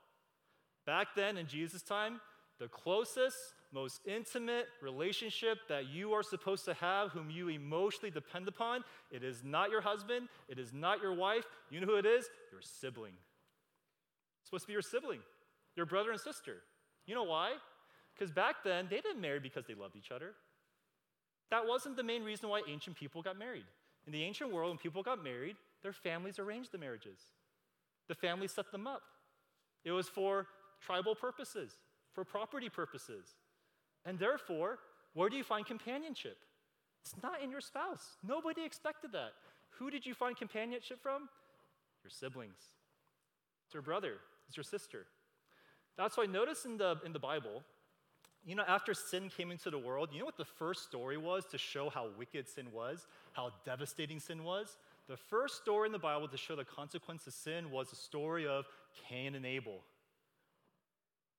Back 0.86 1.10
then, 1.16 1.38
in 1.38 1.48
Jesus' 1.48 1.82
time, 1.82 2.20
the 2.60 2.68
closest, 2.68 3.38
most 3.72 4.02
intimate 4.06 4.68
relationship 4.82 5.60
that 5.70 5.88
you 5.88 6.14
are 6.14 6.24
supposed 6.24 6.66
to 6.66 6.74
have, 6.74 7.12
whom 7.12 7.30
you 7.30 7.48
emotionally 7.50 8.12
depend 8.12 8.48
upon, 8.48 8.84
it 9.12 9.24
is 9.24 9.44
not 9.44 9.70
your 9.70 9.82
husband, 9.82 10.28
it 10.48 10.58
is 10.58 10.74
not 10.74 11.02
your 11.02 11.14
wife. 11.14 11.46
You 11.70 11.80
know 11.80 11.88
who 11.88 11.98
it 11.98 12.06
is? 12.06 12.28
Your 12.52 12.62
sibling. 12.62 13.14
It's 14.42 14.50
supposed 14.50 14.64
to 14.64 14.68
be 14.68 14.74
your 14.74 14.82
sibling, 14.82 15.20
your 15.76 15.86
brother 15.86 16.12
and 16.12 16.20
sister. 16.20 16.58
You 17.06 17.16
know 17.16 17.24
why? 17.24 17.54
Because 18.14 18.32
back 18.32 18.58
then, 18.64 18.88
they 18.90 19.00
didn't 19.00 19.22
marry 19.22 19.40
because 19.40 19.66
they 19.66 19.76
loved 19.76 19.96
each 19.96 20.12
other. 20.12 20.34
That 21.52 21.68
wasn't 21.68 21.96
the 21.96 22.04
main 22.04 22.24
reason 22.24 22.50
why 22.50 22.62
ancient 22.68 22.96
people 22.96 23.22
got 23.22 23.38
married. 23.38 23.66
In 24.06 24.12
the 24.12 24.24
ancient 24.24 24.52
world, 24.52 24.72
when 24.72 24.78
people 24.78 25.04
got 25.04 25.24
married, 25.24 25.56
their 25.82 25.94
families 25.94 26.40
arranged 26.40 26.72
the 26.72 26.78
marriages. 26.78 27.20
The 28.10 28.16
family 28.16 28.50
set 28.50 28.72
them 28.74 28.88
up. 28.88 29.04
It 29.86 29.92
was 29.92 30.10
for 30.10 30.48
tribal 30.82 31.16
purposes, 31.16 31.78
for 32.12 32.26
property 32.26 32.68
purposes. 32.68 33.36
And 34.06 34.20
therefore, 34.20 34.80
where 35.14 35.30
do 35.30 35.38
you 35.38 35.44
find 35.44 35.66
companionship? 35.66 36.38
It's 37.02 37.16
not 37.24 37.42
in 37.42 37.50
your 37.50 37.62
spouse. 37.62 38.18
Nobody 38.28 38.66
expected 38.66 39.14
that. 39.14 39.32
Who 39.78 39.90
did 39.90 40.06
you 40.06 40.14
find 40.14 40.36
companionship 40.36 41.02
from? 41.02 41.30
Your 42.04 42.10
siblings. 42.10 42.60
It's 43.66 43.74
your 43.74 43.84
brother, 43.84 44.16
it's 44.48 44.58
your 44.58 44.64
sister. 44.64 45.06
That's 45.96 46.18
why 46.18 46.26
notice 46.26 46.66
in 46.66 46.78
the, 46.78 46.98
in 47.06 47.14
the 47.14 47.20
Bible, 47.20 47.62
you 48.46 48.56
know, 48.56 48.64
after 48.68 48.94
sin 48.94 49.30
came 49.30 49.52
into 49.52 49.70
the 49.70 49.78
world, 49.78 50.10
you 50.12 50.20
know 50.20 50.26
what 50.26 50.38
the 50.38 50.46
first 50.46 50.86
story 50.86 51.18
was 51.18 51.46
to 51.52 51.58
show 51.58 51.90
how 51.90 52.08
wicked 52.18 52.48
sin 52.48 52.72
was, 52.74 53.06
how 53.34 53.52
devastating 53.66 54.20
sin 54.20 54.44
was? 54.44 54.78
The 55.10 55.18
first 55.18 55.58
story 55.58 55.88
in 55.88 55.92
the 55.92 55.98
Bible 55.98 56.28
to 56.28 56.38
show 56.38 56.56
the 56.56 56.64
consequence 56.64 57.26
of 57.26 57.34
sin 57.34 57.72
was 57.72 57.90
the 57.90 57.96
story 57.96 58.48
of 58.48 58.66
Cain 59.10 59.34
and 59.34 59.44
Abel. 59.44 59.80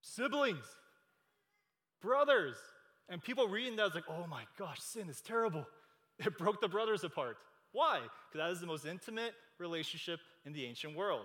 Siblings, 0.00 0.64
brothers. 2.02 2.56
And 3.08 3.22
people 3.22 3.46
reading 3.46 3.76
that 3.76 3.84
was 3.84 3.94
like, 3.94 4.04
oh 4.08 4.26
my 4.28 4.42
gosh, 4.58 4.80
sin 4.80 5.08
is 5.08 5.20
terrible. 5.20 5.66
It 6.18 6.36
broke 6.36 6.60
the 6.60 6.68
brothers 6.68 7.02
apart. 7.02 7.38
Why? 7.72 8.00
Because 8.00 8.44
that 8.44 8.50
is 8.50 8.60
the 8.60 8.66
most 8.66 8.84
intimate 8.84 9.32
relationship 9.58 10.20
in 10.44 10.52
the 10.52 10.66
ancient 10.66 10.94
world. 10.94 11.24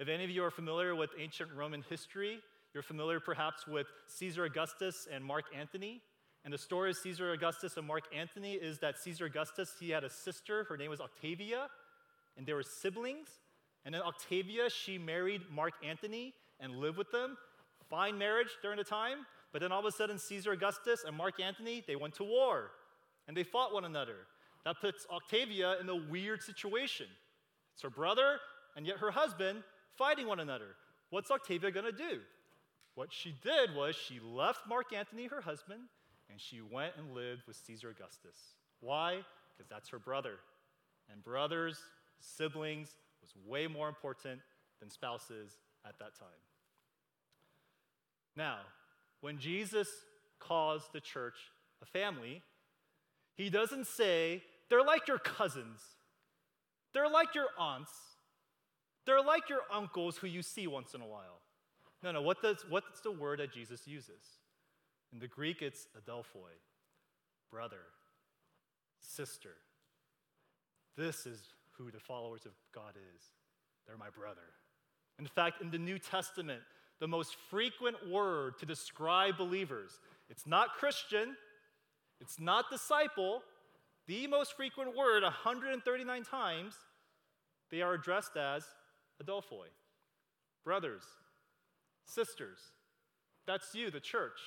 If 0.00 0.08
any 0.08 0.24
of 0.24 0.30
you 0.30 0.42
are 0.42 0.50
familiar 0.50 0.96
with 0.96 1.10
ancient 1.16 1.52
Roman 1.54 1.84
history, 1.88 2.40
you're 2.74 2.82
familiar 2.82 3.20
perhaps 3.20 3.64
with 3.68 3.86
Caesar 4.08 4.44
Augustus 4.44 5.06
and 5.12 5.24
Mark 5.24 5.44
Antony. 5.56 6.02
And 6.44 6.54
the 6.54 6.58
story 6.58 6.90
of 6.90 6.96
Caesar 6.96 7.32
Augustus 7.32 7.76
and 7.76 7.86
Mark 7.86 8.04
Antony 8.14 8.54
is 8.54 8.78
that 8.78 8.98
Caesar 8.98 9.26
Augustus, 9.26 9.74
he 9.78 9.90
had 9.90 10.04
a 10.04 10.10
sister, 10.10 10.64
her 10.64 10.76
name 10.76 10.90
was 10.90 11.00
Octavia, 11.00 11.68
and 12.36 12.46
they 12.46 12.52
were 12.52 12.62
siblings. 12.62 13.28
And 13.84 13.94
then 13.94 14.02
Octavia, 14.02 14.70
she 14.70 14.98
married 14.98 15.42
Mark 15.50 15.74
Antony 15.84 16.34
and 16.60 16.76
lived 16.76 16.96
with 16.96 17.10
them. 17.10 17.36
Fine 17.88 18.18
marriage 18.18 18.48
during 18.62 18.76
the 18.76 18.84
time, 18.84 19.26
but 19.52 19.62
then 19.62 19.72
all 19.72 19.80
of 19.80 19.86
a 19.86 19.90
sudden, 19.90 20.18
Caesar 20.18 20.52
Augustus 20.52 21.04
and 21.06 21.16
Mark 21.16 21.40
Antony, 21.40 21.82
they 21.86 21.96
went 21.96 22.14
to 22.14 22.24
war 22.24 22.70
and 23.26 23.36
they 23.36 23.44
fought 23.44 23.72
one 23.72 23.84
another. 23.84 24.16
That 24.64 24.80
puts 24.80 25.06
Octavia 25.10 25.76
in 25.80 25.88
a 25.88 25.96
weird 25.96 26.42
situation. 26.42 27.06
It's 27.72 27.82
her 27.82 27.90
brother 27.90 28.38
and 28.76 28.86
yet 28.86 28.98
her 28.98 29.10
husband 29.10 29.62
fighting 29.96 30.26
one 30.26 30.40
another. 30.40 30.76
What's 31.10 31.30
Octavia 31.30 31.70
going 31.70 31.86
to 31.86 31.92
do? 31.92 32.20
What 32.94 33.12
she 33.12 33.34
did 33.42 33.74
was 33.74 33.96
she 33.96 34.20
left 34.20 34.66
Mark 34.68 34.92
Antony, 34.92 35.26
her 35.26 35.40
husband, 35.40 35.80
and 36.30 36.40
she 36.40 36.60
went 36.60 36.92
and 36.96 37.14
lived 37.14 37.42
with 37.46 37.56
Caesar 37.66 37.90
Augustus. 37.90 38.36
Why? 38.80 39.20
Because 39.56 39.68
that's 39.68 39.88
her 39.88 39.98
brother. 39.98 40.34
And 41.10 41.22
brothers, 41.22 41.78
siblings, 42.20 42.96
was 43.20 43.30
way 43.46 43.66
more 43.66 43.88
important 43.88 44.40
than 44.80 44.90
spouses 44.90 45.56
at 45.86 45.98
that 45.98 46.18
time. 46.18 46.28
Now, 48.36 48.58
when 49.20 49.38
Jesus 49.38 49.88
calls 50.38 50.88
the 50.92 51.00
church 51.00 51.36
a 51.82 51.86
family, 51.86 52.42
he 53.34 53.50
doesn't 53.50 53.86
say, 53.86 54.42
they're 54.68 54.84
like 54.84 55.08
your 55.08 55.18
cousins, 55.18 55.80
they're 56.92 57.08
like 57.08 57.34
your 57.34 57.46
aunts, 57.58 57.92
they're 59.06 59.22
like 59.22 59.48
your 59.48 59.62
uncles 59.72 60.18
who 60.18 60.26
you 60.26 60.42
see 60.42 60.66
once 60.66 60.94
in 60.94 61.00
a 61.00 61.06
while. 61.06 61.40
No, 62.02 62.12
no, 62.12 62.22
what 62.22 62.42
does, 62.42 62.64
what's 62.68 63.00
the 63.00 63.10
word 63.10 63.40
that 63.40 63.52
Jesus 63.52 63.88
uses? 63.88 64.37
In 65.12 65.18
the 65.18 65.28
Greek, 65.28 65.62
it's 65.62 65.86
adelphoi, 65.98 66.56
brother, 67.50 67.82
sister. 69.00 69.54
This 70.96 71.26
is 71.26 71.40
who 71.76 71.90
the 71.90 72.00
followers 72.00 72.44
of 72.44 72.52
God 72.74 72.94
is. 72.96 73.22
They're 73.86 73.96
my 73.96 74.10
brother. 74.10 74.40
In 75.18 75.26
fact, 75.26 75.62
in 75.62 75.70
the 75.70 75.78
New 75.78 75.98
Testament, 75.98 76.60
the 77.00 77.08
most 77.08 77.36
frequent 77.50 77.96
word 78.10 78.58
to 78.58 78.66
describe 78.66 79.38
believers. 79.38 80.00
It's 80.28 80.46
not 80.46 80.74
Christian, 80.74 81.36
it's 82.20 82.38
not 82.38 82.66
disciple. 82.70 83.42
The 84.06 84.26
most 84.26 84.56
frequent 84.56 84.96
word, 84.96 85.22
139 85.22 86.24
times, 86.24 86.74
they 87.70 87.82
are 87.82 87.92
addressed 87.92 88.36
as 88.36 88.64
adelphoi, 89.22 89.68
brothers, 90.64 91.02
sisters. 92.06 92.58
That's 93.46 93.74
you, 93.74 93.90
the 93.90 94.00
church. 94.00 94.40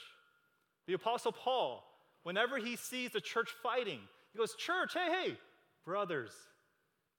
The 0.87 0.93
Apostle 0.93 1.31
Paul, 1.31 1.83
whenever 2.23 2.57
he 2.57 2.75
sees 2.75 3.11
the 3.11 3.21
church 3.21 3.49
fighting, 3.63 3.99
he 4.33 4.39
goes, 4.39 4.55
Church, 4.55 4.93
hey, 4.93 5.09
hey, 5.09 5.37
brothers. 5.85 6.31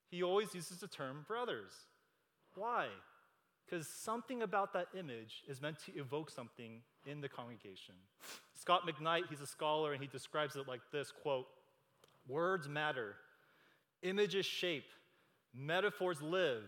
He 0.09 0.21
always 0.21 0.53
uses 0.53 0.77
the 0.77 0.87
term 0.87 1.25
brothers. 1.27 1.71
Why? 2.55 2.87
because 3.65 3.87
something 3.87 4.41
about 4.41 4.73
that 4.73 4.87
image 4.97 5.43
is 5.47 5.61
meant 5.61 5.77
to 5.85 5.97
evoke 5.97 6.29
something 6.29 6.81
in 7.05 7.21
the 7.21 7.29
congregation. 7.29 7.95
Scot 8.53 8.87
McKnight, 8.87 9.23
he's 9.29 9.41
a 9.41 9.47
scholar, 9.47 9.93
and 9.93 10.01
he 10.01 10.07
describes 10.07 10.55
it 10.55 10.67
like 10.67 10.81
this 10.91 11.11
quote, 11.11 11.47
words 12.27 12.67
matter, 12.67 13.15
images 14.01 14.45
shape, 14.45 14.85
metaphors 15.53 16.21
live. 16.21 16.63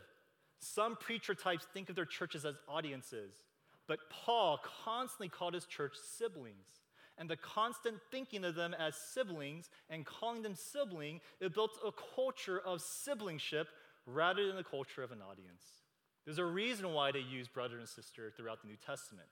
Some 0.60 0.96
preacher 0.96 1.36
types 1.36 1.68
think 1.74 1.90
of 1.90 1.96
their 1.96 2.06
churches 2.06 2.46
as 2.46 2.56
audiences, 2.68 3.34
but 3.88 4.00
Paul 4.10 4.60
constantly 4.84 5.30
called 5.30 5.54
his 5.54 5.66
church 5.66 5.94
siblings. 6.18 6.85
And 7.18 7.30
the 7.30 7.38
constant 7.38 7.98
thinking 8.12 8.44
of 8.44 8.56
them 8.56 8.76
as 8.78 8.96
siblings 8.96 9.70
and 9.90 10.06
calling 10.06 10.42
them 10.42 10.56
sibling, 10.56 11.22
it 11.40 11.54
built 11.54 11.78
a 11.86 11.92
culture 12.16 12.60
of 12.60 12.82
siblingship 12.82 13.68
rather 14.06 14.48
than 14.48 14.58
a 14.58 14.64
culture 14.64 15.02
of 15.02 15.12
an 15.12 15.22
audience. 15.22 15.64
There's 16.26 16.40
a 16.40 16.46
reason 16.46 16.92
why 16.92 17.12
they 17.12 17.20
use 17.20 17.48
brother 17.48 17.78
and 17.78 17.88
sister 17.88 18.32
throughout 18.36 18.62
the 18.62 18.68
New 18.68 18.78
Testament. 18.86 19.28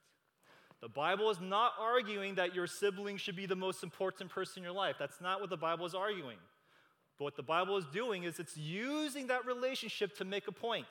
The 0.80 0.88
Bible 0.88 1.30
is 1.30 1.40
not 1.40 1.72
arguing 1.78 2.36
that 2.36 2.54
your 2.54 2.66
sibling 2.66 3.16
should 3.16 3.36
be 3.36 3.46
the 3.46 3.56
most 3.56 3.82
important 3.82 4.30
person 4.30 4.58
in 4.58 4.64
your 4.64 4.72
life. 4.72 4.96
That's 4.98 5.20
not 5.20 5.40
what 5.40 5.50
the 5.50 5.56
Bible 5.56 5.86
is 5.86 5.94
arguing. 5.94 6.38
But 7.18 7.24
what 7.24 7.36
the 7.36 7.42
Bible 7.42 7.76
is 7.76 7.86
doing 7.92 8.24
is 8.24 8.38
it's 8.38 8.56
using 8.56 9.28
that 9.28 9.46
relationship 9.46 10.16
to 10.18 10.24
make 10.24 10.48
a 10.48 10.52
point. 10.52 10.86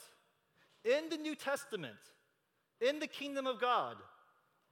In 0.86 1.10
the 1.10 1.18
New 1.18 1.36
Testament, 1.36 1.98
in 2.82 3.00
the 3.00 3.08
kingdom 3.08 3.48
of 3.48 3.62
God, 3.62 3.96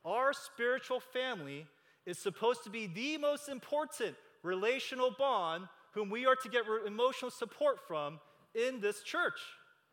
our 0.03 0.33
spiritual 0.33 0.99
family 0.99 1.67
is 2.05 2.17
supposed 2.17 2.63
to 2.63 2.69
be 2.69 2.87
the 2.87 3.17
most 3.17 3.49
important 3.49 4.15
relational 4.43 5.11
bond 5.17 5.67
whom 5.93 6.09
we 6.09 6.25
are 6.25 6.35
to 6.35 6.49
get 6.49 6.63
emotional 6.85 7.31
support 7.31 7.79
from 7.87 8.19
in 8.55 8.79
this 8.79 9.03
church. 9.03 9.39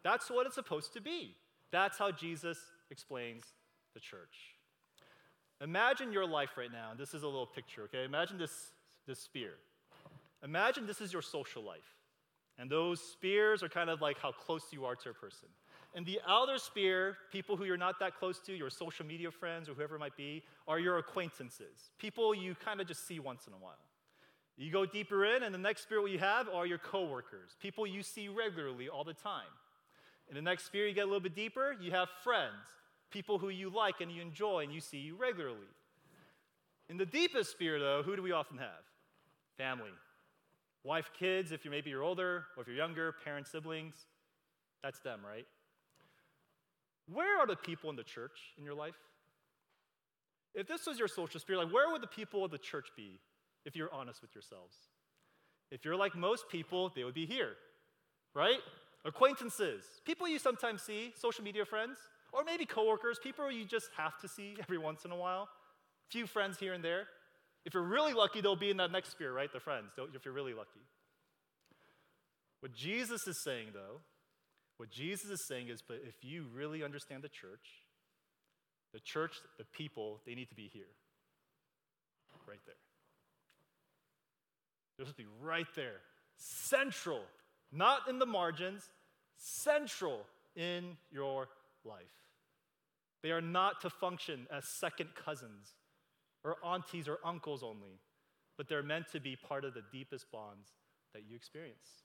That's 0.02 0.30
what 0.30 0.46
it's 0.46 0.54
supposed 0.54 0.92
to 0.94 1.00
be. 1.00 1.34
That's 1.70 1.98
how 1.98 2.10
Jesus 2.10 2.58
explains 2.90 3.44
the 3.94 4.00
church. 4.00 4.54
Imagine 5.60 6.12
your 6.12 6.26
life 6.26 6.50
right 6.56 6.70
now, 6.70 6.90
and 6.92 7.00
this 7.00 7.14
is 7.14 7.24
a 7.24 7.26
little 7.26 7.46
picture, 7.46 7.82
okay? 7.82 8.04
Imagine 8.04 8.38
this, 8.38 8.70
this 9.06 9.18
spear. 9.18 9.54
Imagine 10.44 10.86
this 10.86 11.00
is 11.00 11.12
your 11.12 11.22
social 11.22 11.62
life. 11.62 11.96
And 12.58 12.70
those 12.70 13.00
spears 13.00 13.62
are 13.62 13.68
kind 13.68 13.90
of 13.90 14.00
like 14.00 14.18
how 14.18 14.32
close 14.32 14.64
you 14.72 14.84
are 14.84 14.94
to 14.96 15.10
a 15.10 15.14
person. 15.14 15.48
And 15.94 16.04
the 16.04 16.20
outer 16.26 16.58
sphere, 16.58 17.16
people 17.32 17.56
who 17.56 17.64
you're 17.64 17.76
not 17.76 17.98
that 18.00 18.16
close 18.16 18.38
to, 18.40 18.52
your 18.52 18.70
social 18.70 19.06
media 19.06 19.30
friends 19.30 19.68
or 19.68 19.74
whoever 19.74 19.96
it 19.96 20.00
might 20.00 20.16
be, 20.16 20.42
are 20.66 20.78
your 20.78 20.98
acquaintances, 20.98 21.90
people 21.98 22.34
you 22.34 22.54
kind 22.54 22.80
of 22.80 22.86
just 22.86 23.06
see 23.06 23.18
once 23.18 23.46
in 23.46 23.52
a 23.52 23.56
while. 23.56 23.78
You 24.56 24.72
go 24.72 24.84
deeper 24.84 25.24
in, 25.24 25.44
and 25.44 25.54
the 25.54 25.58
next 25.58 25.82
sphere 25.82 26.06
you 26.08 26.18
have 26.18 26.48
are 26.48 26.66
your 26.66 26.78
coworkers, 26.78 27.56
people 27.60 27.86
you 27.86 28.02
see 28.02 28.28
regularly 28.28 28.88
all 28.88 29.04
the 29.04 29.14
time. 29.14 29.46
In 30.28 30.34
the 30.34 30.42
next 30.42 30.66
sphere, 30.66 30.86
you 30.86 30.94
get 30.94 31.04
a 31.04 31.06
little 31.06 31.20
bit 31.20 31.34
deeper, 31.34 31.74
you 31.80 31.90
have 31.92 32.08
friends, 32.22 32.52
people 33.10 33.38
who 33.38 33.48
you 33.48 33.70
like 33.70 34.00
and 34.00 34.12
you 34.12 34.20
enjoy 34.20 34.64
and 34.64 34.72
you 34.72 34.80
see 34.80 35.10
regularly. 35.10 35.58
In 36.90 36.96
the 36.96 37.06
deepest 37.06 37.52
sphere, 37.52 37.78
though, 37.78 38.02
who 38.02 38.16
do 38.16 38.22
we 38.22 38.32
often 38.32 38.58
have? 38.58 38.84
Family. 39.56 39.90
Wife, 40.84 41.10
kids, 41.18 41.52
if 41.52 41.64
you're 41.64 41.72
maybe 41.72 41.90
you're 41.90 42.02
older, 42.02 42.44
or 42.56 42.62
if 42.62 42.66
you're 42.66 42.76
younger, 42.76 43.14
parents, 43.24 43.50
siblings. 43.50 43.94
That's 44.82 45.00
them, 45.00 45.20
right? 45.26 45.46
Where 47.12 47.38
are 47.38 47.46
the 47.46 47.56
people 47.56 47.90
in 47.90 47.96
the 47.96 48.02
church 48.02 48.38
in 48.58 48.64
your 48.64 48.74
life? 48.74 48.96
If 50.54 50.66
this 50.66 50.86
was 50.86 50.98
your 50.98 51.08
social 51.08 51.40
sphere, 51.40 51.56
like 51.56 51.72
where 51.72 51.90
would 51.90 52.02
the 52.02 52.06
people 52.08 52.44
of 52.44 52.50
the 52.50 52.58
church 52.58 52.88
be 52.96 53.20
if 53.64 53.76
you're 53.76 53.92
honest 53.92 54.20
with 54.22 54.34
yourselves? 54.34 54.76
If 55.70 55.84
you're 55.84 55.96
like 55.96 56.14
most 56.14 56.48
people, 56.48 56.90
they 56.94 57.04
would 57.04 57.14
be 57.14 57.26
here, 57.26 57.52
right? 58.34 58.58
Acquaintances, 59.04 59.84
people 60.04 60.26
you 60.26 60.38
sometimes 60.38 60.82
see, 60.82 61.12
social 61.16 61.44
media 61.44 61.64
friends, 61.64 61.98
or 62.32 62.44
maybe 62.44 62.64
coworkers, 62.64 63.18
people 63.22 63.50
you 63.50 63.64
just 63.64 63.88
have 63.96 64.18
to 64.20 64.28
see 64.28 64.56
every 64.60 64.78
once 64.78 65.04
in 65.04 65.12
a 65.12 65.16
while, 65.16 65.48
few 66.08 66.26
friends 66.26 66.58
here 66.58 66.74
and 66.74 66.82
there. 66.82 67.06
If 67.64 67.74
you're 67.74 67.82
really 67.82 68.14
lucky, 68.14 68.40
they'll 68.40 68.56
be 68.56 68.70
in 68.70 68.78
that 68.78 68.90
next 68.90 69.10
sphere, 69.10 69.32
right? 69.32 69.52
The 69.52 69.60
friends, 69.60 69.92
if 70.14 70.24
you're 70.24 70.34
really 70.34 70.54
lucky. 70.54 70.80
What 72.60 72.72
Jesus 72.72 73.26
is 73.26 73.42
saying, 73.42 73.68
though, 73.74 74.00
what 74.78 74.90
Jesus 74.90 75.30
is 75.30 75.46
saying 75.46 75.68
is, 75.68 75.82
but 75.86 76.00
if 76.06 76.14
you 76.22 76.46
really 76.54 76.82
understand 76.82 77.22
the 77.22 77.28
church, 77.28 77.84
the 78.94 79.00
church, 79.00 79.32
the 79.58 79.64
people, 79.64 80.20
they 80.24 80.34
need 80.34 80.48
to 80.48 80.54
be 80.54 80.70
here. 80.72 80.88
Right 82.46 82.60
there. 82.64 82.74
They're 84.96 85.04
supposed 85.04 85.18
to 85.18 85.24
be 85.24 85.28
right 85.42 85.66
there. 85.76 86.00
Central. 86.36 87.20
Not 87.70 88.08
in 88.08 88.18
the 88.18 88.24
margins, 88.24 88.88
central 89.36 90.20
in 90.56 90.96
your 91.12 91.48
life. 91.84 92.00
They 93.22 93.30
are 93.30 93.42
not 93.42 93.80
to 93.82 93.90
function 93.90 94.46
as 94.50 94.66
second 94.66 95.10
cousins 95.14 95.74
or 96.44 96.56
aunties 96.64 97.08
or 97.08 97.18
uncles 97.24 97.62
only, 97.62 98.00
but 98.56 98.68
they're 98.68 98.82
meant 98.82 99.10
to 99.12 99.20
be 99.20 99.36
part 99.36 99.64
of 99.64 99.74
the 99.74 99.82
deepest 99.92 100.30
bonds 100.32 100.68
that 101.12 101.24
you 101.28 101.36
experience. 101.36 102.04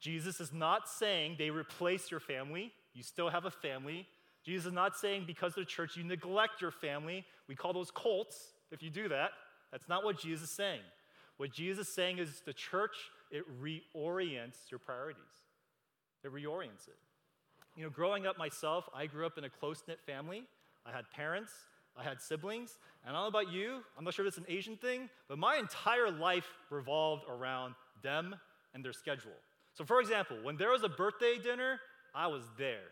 Jesus 0.00 0.40
is 0.40 0.52
not 0.52 0.88
saying 0.88 1.36
they 1.38 1.50
replace 1.50 2.10
your 2.10 2.20
family. 2.20 2.72
You 2.94 3.02
still 3.02 3.28
have 3.28 3.44
a 3.44 3.50
family. 3.50 4.06
Jesus 4.44 4.66
is 4.66 4.72
not 4.72 4.96
saying 4.96 5.24
because 5.26 5.52
of 5.52 5.64
the 5.64 5.64
church 5.64 5.96
you 5.96 6.04
neglect 6.04 6.60
your 6.60 6.70
family. 6.70 7.24
We 7.48 7.54
call 7.54 7.72
those 7.72 7.90
cults 7.90 8.52
if 8.70 8.82
you 8.82 8.90
do 8.90 9.08
that. 9.08 9.30
That's 9.72 9.88
not 9.88 10.04
what 10.04 10.20
Jesus 10.20 10.48
is 10.48 10.54
saying. 10.54 10.80
What 11.36 11.52
Jesus 11.52 11.88
is 11.88 11.94
saying 11.94 12.18
is 12.18 12.42
the 12.44 12.52
church, 12.52 12.96
it 13.30 13.44
reorients 13.62 14.70
your 14.70 14.78
priorities, 14.78 15.22
it 16.24 16.32
reorients 16.32 16.88
it. 16.88 16.96
You 17.76 17.84
know, 17.84 17.90
growing 17.90 18.26
up 18.26 18.36
myself, 18.38 18.88
I 18.94 19.06
grew 19.06 19.24
up 19.24 19.38
in 19.38 19.44
a 19.44 19.50
close 19.50 19.84
knit 19.86 20.00
family. 20.04 20.42
I 20.84 20.90
had 20.90 21.08
parents, 21.10 21.52
I 21.96 22.02
had 22.02 22.20
siblings, 22.20 22.78
and 23.04 23.14
I 23.14 23.20
don't 23.20 23.32
know 23.32 23.40
about 23.40 23.52
you, 23.52 23.80
I'm 23.96 24.04
not 24.04 24.14
sure 24.14 24.24
if 24.24 24.30
it's 24.30 24.38
an 24.38 24.46
Asian 24.48 24.76
thing, 24.76 25.08
but 25.28 25.38
my 25.38 25.56
entire 25.56 26.10
life 26.10 26.46
revolved 26.70 27.24
around 27.28 27.74
them 28.02 28.34
and 28.74 28.84
their 28.84 28.92
schedule. 28.92 29.32
So, 29.78 29.84
for 29.84 30.00
example, 30.00 30.36
when 30.42 30.56
there 30.56 30.72
was 30.72 30.82
a 30.82 30.88
birthday 30.88 31.38
dinner, 31.38 31.78
I 32.12 32.26
was 32.26 32.42
there. 32.58 32.90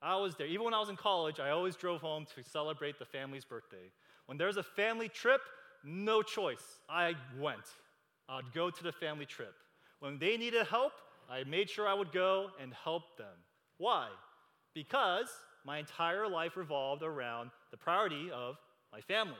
I 0.00 0.16
was 0.16 0.36
there. 0.36 0.46
Even 0.46 0.64
when 0.64 0.72
I 0.72 0.80
was 0.80 0.88
in 0.88 0.96
college, 0.96 1.38
I 1.38 1.50
always 1.50 1.76
drove 1.76 2.00
home 2.00 2.24
to 2.34 2.42
celebrate 2.42 2.98
the 2.98 3.04
family's 3.04 3.44
birthday. 3.44 3.92
When 4.24 4.38
there 4.38 4.46
was 4.46 4.56
a 4.56 4.62
family 4.62 5.10
trip, 5.10 5.42
no 5.84 6.22
choice. 6.22 6.80
I 6.88 7.14
went. 7.38 7.64
I'd 8.26 8.54
go 8.54 8.70
to 8.70 8.82
the 8.82 8.90
family 8.90 9.26
trip. 9.26 9.52
When 10.00 10.18
they 10.18 10.38
needed 10.38 10.66
help, 10.66 10.92
I 11.30 11.44
made 11.44 11.68
sure 11.68 11.86
I 11.86 11.92
would 11.92 12.10
go 12.10 12.52
and 12.58 12.72
help 12.72 13.18
them. 13.18 13.26
Why? 13.76 14.08
Because 14.74 15.28
my 15.66 15.76
entire 15.76 16.26
life 16.26 16.56
revolved 16.56 17.02
around 17.02 17.50
the 17.70 17.76
priority 17.76 18.30
of 18.30 18.56
my 18.94 19.02
family. 19.02 19.34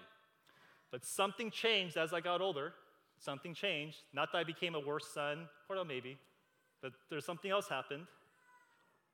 But 0.93 1.07
something 1.07 1.51
changed 1.51 1.97
as 1.97 2.13
I 2.13 2.21
got 2.21 2.43
older. 2.43 2.75
Something 3.19 3.55
changed. 3.55 3.97
Not 4.13 4.33
that 4.33 4.39
I 4.39 4.45
became 4.45 4.75
a 4.75 4.81
worse 4.81 5.09
son, 5.15 5.49
or 5.71 5.83
maybe. 5.83 6.19
But 6.83 6.93
there's 7.11 7.25
something 7.25 7.51
else 7.51 7.69
happened. 7.69 8.07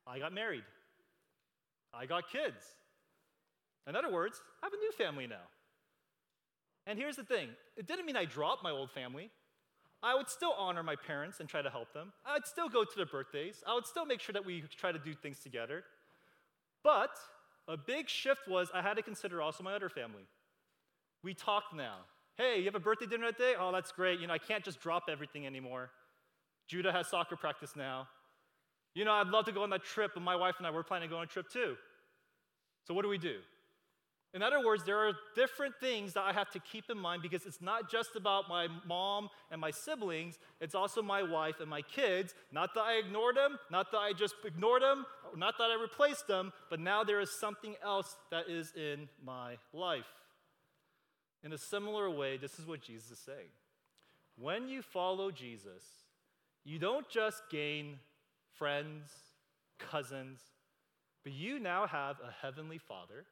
I 0.07 0.19
got 0.19 0.33
married. 0.33 0.65
I 1.93 2.07
got 2.07 2.31
kids. 2.31 2.65
In 3.87 3.97
other 3.97 4.11
words, 4.11 4.41
I 4.63 4.67
have 4.67 4.73
a 4.73 4.77
new 4.77 4.93
family 4.93 5.27
now. 5.27 5.47
And 6.87 6.99
here's 6.99 7.17
the 7.17 7.25
thing 7.25 7.49
it 7.77 7.87
didn't 7.87 8.07
mean 8.07 8.17
I 8.17 8.25
dropped 8.25 8.63
my 8.63 8.71
old 8.71 8.91
family. 8.91 9.31
I 10.03 10.15
would 10.15 10.29
still 10.29 10.55
honor 10.59 10.83
my 10.83 10.97
parents 10.97 11.41
and 11.41 11.49
try 11.49 11.63
to 11.63 11.71
help 11.71 11.95
them. 11.95 12.13
I'd 12.27 12.47
still 12.47 12.69
go 12.69 12.85
to 12.85 12.97
their 12.97 13.07
birthdays. 13.07 13.65
I 13.67 13.75
would 13.75 13.87
still 13.87 14.05
make 14.05 14.21
sure 14.21 14.35
that 14.35 14.45
we 14.45 14.63
try 14.77 14.93
to 14.93 14.99
do 14.99 15.15
things 15.15 15.39
together. 15.39 15.83
But 16.83 17.17
a 17.67 17.79
big 17.79 18.11
shift 18.11 18.47
was 18.47 18.71
I 18.75 18.83
had 18.83 18.99
to 18.99 19.03
consider 19.03 19.41
also 19.41 19.65
my 19.65 19.73
other 19.73 19.89
family. 19.89 20.25
We 21.23 21.33
talk 21.33 21.65
now. 21.75 22.01
Hey, 22.37 22.59
you 22.59 22.67
have 22.67 22.75
a 22.75 22.81
birthday 22.81 23.07
dinner 23.07 23.27
that 23.27 23.39
day? 23.39 23.55
Oh, 23.59 23.73
that's 23.73 23.93
great. 23.93 24.21
You 24.21 24.27
know, 24.27 24.35
I 24.35 24.39
can't 24.39 24.63
just 24.63 24.81
drop 24.81 25.05
everything 25.09 25.47
anymore. 25.47 25.91
Judah 26.67 26.93
has 26.93 27.09
soccer 27.09 27.37
practice 27.37 27.75
now. 27.77 28.09
You 28.95 29.05
know, 29.05 29.13
I'd 29.13 29.29
love 29.29 29.45
to 29.47 29.53
go 29.53 29.63
on 29.63 29.71
that 29.71 29.85
trip, 29.85 30.13
but 30.15 30.23
my 30.23 30.37
wife 30.37 30.55
and 30.59 30.67
I 30.67 30.71
were 30.71 30.85
planning 30.85 31.09
to 31.09 31.13
go 31.13 31.19
on 31.19 31.25
a 31.25 31.27
trip 31.27 31.51
too. 31.51 31.77
So 32.87 32.95
what 32.95 33.03
do 33.03 33.09
we 33.09 33.19
do? 33.19 33.39
In 34.35 34.43
other 34.43 34.65
words, 34.65 34.83
there 34.83 34.99
are 34.99 35.13
different 35.37 35.77
things 35.81 36.13
that 36.15 36.23
I 36.23 36.33
have 36.33 36.51
to 36.51 36.59
keep 36.59 36.91
in 36.91 36.99
mind 36.99 37.23
because 37.23 37.47
it's 37.47 37.63
not 37.63 37.89
just 37.89 38.17
about 38.17 38.49
my 38.49 38.67
mom 38.85 39.29
and 39.53 39.61
my 39.61 39.71
siblings, 39.71 40.41
it's 40.61 40.75
also 40.75 41.03
my 41.03 41.23
wife 41.23 41.61
and 41.61 41.71
my 41.71 41.83
kids. 41.83 42.35
Not 42.51 42.75
that 42.75 42.81
I 42.81 42.95
ignored 42.95 43.37
them, 43.37 43.61
not 43.71 43.93
that 43.93 43.99
I 43.99 44.13
just 44.13 44.35
ignored 44.45 44.83
them, 44.83 45.07
not 45.37 45.57
that 45.59 45.71
I 45.71 45.81
replaced 45.81 46.27
them, 46.27 46.53
but 46.69 46.81
now 46.81 47.05
there 47.05 47.21
is 47.21 47.31
something 47.31 47.77
else 47.83 48.17
that 48.33 48.49
is 48.49 48.73
in 48.77 49.09
my 49.25 49.57
life. 49.73 50.11
In 51.45 51.53
a 51.53 51.59
similar 51.59 52.11
way, 52.11 52.37
this 52.37 52.59
is 52.59 52.67
what 52.67 52.83
Jesus 52.83 53.13
is 53.13 53.19
saying. 53.21 53.51
When 54.37 54.69
you 54.69 54.83
follow 54.83 55.31
Jesus, 55.31 55.85
you 56.65 56.79
don't 56.79 57.09
just 57.09 57.43
gain 57.51 57.99
friends, 58.57 59.11
cousins, 59.79 60.41
but 61.23 61.33
you 61.33 61.59
now 61.59 61.87
have 61.87 62.17
a 62.21 62.31
heavenly 62.43 62.79
Father, 62.79 63.25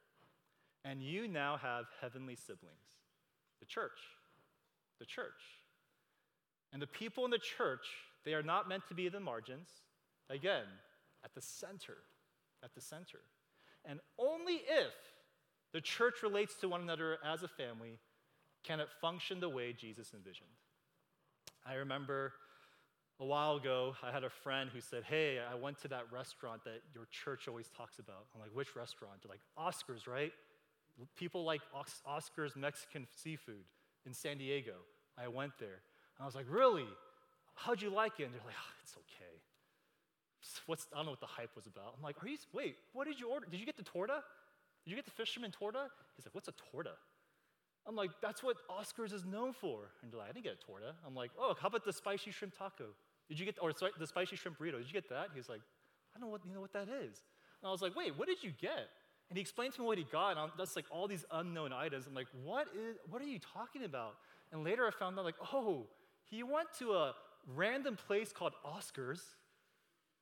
and 0.85 1.03
you 1.03 1.29
now 1.29 1.57
have 1.57 1.85
heavenly 2.01 2.37
siblings 2.37 2.99
the 3.61 3.67
church. 3.67 4.01
The 4.99 5.07
church. 5.07 5.31
And 6.73 6.83
the 6.83 6.87
people 6.87 7.25
in 7.25 7.31
the 7.31 7.39
church, 7.39 7.87
they 8.25 8.35
are 8.35 8.43
not 8.43 8.69
meant 8.69 8.83
to 8.89 8.95
be 8.95 9.09
the 9.09 9.21
margins. 9.21 9.69
Again, 10.29 10.65
at 11.25 11.35
the 11.35 11.41
center. 11.41 11.99
At 12.65 12.75
the 12.75 12.81
center. 12.81 13.21
And 13.85 14.01
only 14.19 14.55
if 14.55 14.93
the 15.73 15.81
church 15.81 16.23
relates 16.23 16.57
to 16.57 16.69
one 16.69 16.81
another 16.81 17.19
as 17.25 17.43
a 17.43 17.49
family 17.49 17.99
can 18.65 18.81
it 18.81 18.89
function 19.01 19.41
the 19.41 19.49
way 19.49 19.73
Jesus 19.73 20.13
envisioned. 20.15 20.49
I 21.65 21.75
remember 21.75 22.33
a 23.21 23.25
while 23.25 23.57
ago, 23.57 23.95
I 24.03 24.11
had 24.11 24.25
a 24.25 24.31
friend 24.31 24.71
who 24.73 24.81
said, 24.81 25.05
Hey, 25.05 25.39
I 25.39 25.55
went 25.55 25.81
to 25.83 25.89
that 25.89 26.05
restaurant 26.13 26.65
that 26.65 26.81
your 26.95 27.07
church 27.11 27.49
always 27.49 27.69
talks 27.69 27.99
about. 27.99 28.27
I'm 28.35 28.41
like, 28.41 28.51
Which 28.55 28.75
restaurant? 28.75 29.23
They're 29.23 29.31
like, 29.31 29.41
Oscars, 29.59 30.07
right? 30.07 30.33
People 31.17 31.45
like 31.45 31.61
Oscars 32.09 32.57
Mexican 32.57 33.07
seafood 33.17 33.65
in 34.07 34.13
San 34.13 34.39
Diego. 34.39 34.75
I 35.19 35.29
went 35.29 35.53
there. 35.59 35.81
And 36.17 36.23
I 36.23 36.27
was 36.27 36.35
like, 36.35 36.47
Really? 36.49 36.87
How'd 37.55 37.83
you 37.83 37.91
like 37.91 38.19
it? 38.19 38.25
And 38.25 38.35
they're 38.35 38.41
like, 38.45 38.57
oh, 38.59 38.75
It's 38.83 38.95
okay. 38.97 40.59
What's, 40.67 40.87
I 40.93 40.97
don't 40.97 41.07
know 41.07 41.13
what 41.13 41.21
the 41.21 41.27
hype 41.27 41.55
was 41.55 41.67
about. 41.67 41.95
I'm 41.97 42.03
like, 42.03 42.23
Are 42.23 42.29
you, 42.29 42.39
wait, 42.53 42.77
what 42.93 43.07
did 43.07 43.21
you 43.21 43.31
order? 43.31 43.47
Did 43.51 43.61
you 43.61 43.67
get 43.67 43.77
the 43.77 43.85
torta? 43.85 44.23
Did 44.85 44.91
you 44.91 44.97
get 44.97 45.05
the 45.05 45.13
fisherman 45.13 45.53
torta? 45.53 45.87
He's 46.17 46.27
like, 46.27 46.35
What's 46.35 46.49
a 46.49 46.55
torta? 46.73 46.93
I'm 47.87 47.97
like, 47.97 48.11
that's 48.21 48.43
what 48.43 48.57
Oscars 48.71 49.13
is 49.13 49.25
known 49.25 49.53
for. 49.53 49.91
And 50.03 50.13
they're 50.13 50.21
like, 50.21 50.31
I 50.31 50.33
didn't 50.33 50.45
get 50.45 50.55
a 50.55 50.67
torta. 50.67 50.95
I'm 51.07 51.15
like, 51.15 51.31
oh, 51.39 51.55
how 51.61 51.69
about 51.69 51.85
the 51.85 51.93
spicy 51.93 52.31
shrimp 52.31 52.57
taco? 52.57 52.85
Did 53.29 53.41
you 53.41 53.47
get, 53.47 53.57
or 53.61 53.73
sorry, 53.73 53.93
the 53.99 54.07
spicy 54.07 54.37
shrimp 54.37 54.59
burrito? 54.59 54.79
Did 54.79 54.87
you 54.87 54.93
get 54.93 55.09
that? 55.09 55.29
He's 55.35 55.49
like, 55.49 55.61
I 56.15 56.19
don't 56.19 56.29
know 56.29 56.33
what, 56.33 56.43
you 56.47 56.55
know 56.55 56.61
what 56.61 56.73
that 56.75 56.89
is. 56.89 57.23
And 57.61 57.69
I 57.69 57.71
was 57.71 57.83
like, 57.83 57.97
wait, 57.97 58.17
what 58.17 58.29
did 58.29 58.43
you 58.43 58.53
get? 58.61 58.89
And 59.31 59.37
he 59.37 59.41
explained 59.41 59.73
to 59.75 59.81
me 59.81 59.87
what 59.87 59.99
he 59.99 60.05
got, 60.05 60.37
and 60.37 60.51
that's 60.59 60.77
like 60.77 60.85
all 60.91 61.09
these 61.09 61.25
unknown 61.31 61.73
items. 61.73 62.07
I'm 62.07 62.15
like, 62.15 62.27
what 62.45 62.67
is, 62.77 62.97
what 63.09 63.23
are 63.23 63.27
you 63.27 63.39
talking 63.39 63.85
about? 63.85 64.17
And 64.53 64.63
later 64.63 64.87
I 64.87 64.91
found 64.91 65.19
out, 65.19 65.25
like, 65.25 65.37
oh, 65.53 65.87
he 66.29 66.43
went 66.43 66.69
to 66.81 66.93
a 66.93 67.15
random 67.47 67.97
place 67.97 68.33
called 68.33 68.53
Oscars 68.67 69.21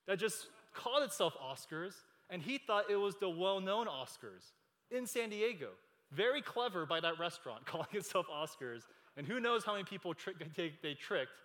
that 0.06 0.18
just 0.18 0.46
called 0.74 1.02
itself 1.02 1.34
Oscars, 1.42 1.94
and 2.30 2.40
he 2.40 2.58
thought 2.58 2.84
it 2.88 2.96
was 2.96 3.16
the 3.16 3.28
well 3.28 3.60
known 3.60 3.86
Oscars 3.86 4.52
in 4.90 5.06
San 5.06 5.30
Diego. 5.30 5.70
Very 6.12 6.42
clever 6.42 6.86
by 6.86 7.00
that 7.00 7.18
restaurant 7.18 7.66
calling 7.66 7.88
itself 7.92 8.26
Oscars, 8.28 8.82
and 9.16 9.26
who 9.26 9.40
knows 9.40 9.64
how 9.64 9.72
many 9.72 9.84
people 9.84 10.14
trick, 10.14 10.36
they, 10.56 10.72
they 10.82 10.94
tricked. 10.94 11.42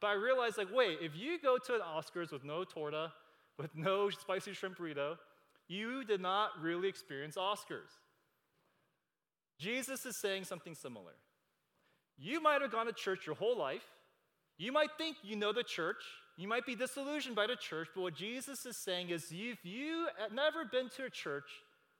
But 0.00 0.08
I 0.08 0.12
realized, 0.14 0.58
like, 0.58 0.74
wait, 0.74 0.98
if 1.00 1.16
you 1.16 1.38
go 1.40 1.58
to 1.58 1.74
an 1.74 1.80
Oscars 1.80 2.32
with 2.32 2.44
no 2.44 2.64
torta, 2.64 3.12
with 3.58 3.74
no 3.76 4.10
spicy 4.10 4.52
shrimp 4.52 4.76
burrito, 4.76 5.16
you 5.68 6.04
did 6.04 6.20
not 6.20 6.50
really 6.60 6.88
experience 6.88 7.36
Oscars. 7.36 7.92
Jesus 9.58 10.04
is 10.04 10.16
saying 10.20 10.44
something 10.44 10.74
similar. 10.74 11.12
You 12.18 12.42
might 12.42 12.62
have 12.62 12.72
gone 12.72 12.86
to 12.86 12.92
church 12.92 13.26
your 13.26 13.36
whole 13.36 13.56
life. 13.56 13.84
You 14.58 14.72
might 14.72 14.90
think 14.98 15.16
you 15.22 15.36
know 15.36 15.52
the 15.52 15.62
church. 15.62 16.02
You 16.36 16.48
might 16.48 16.66
be 16.66 16.74
disillusioned 16.74 17.36
by 17.36 17.46
the 17.46 17.56
church, 17.56 17.88
but 17.94 18.02
what 18.02 18.14
Jesus 18.14 18.66
is 18.66 18.76
saying 18.76 19.10
is 19.10 19.26
if 19.30 19.64
you 19.64 20.08
have 20.18 20.32
never 20.32 20.64
been 20.64 20.88
to 20.96 21.04
a 21.04 21.10
church 21.10 21.48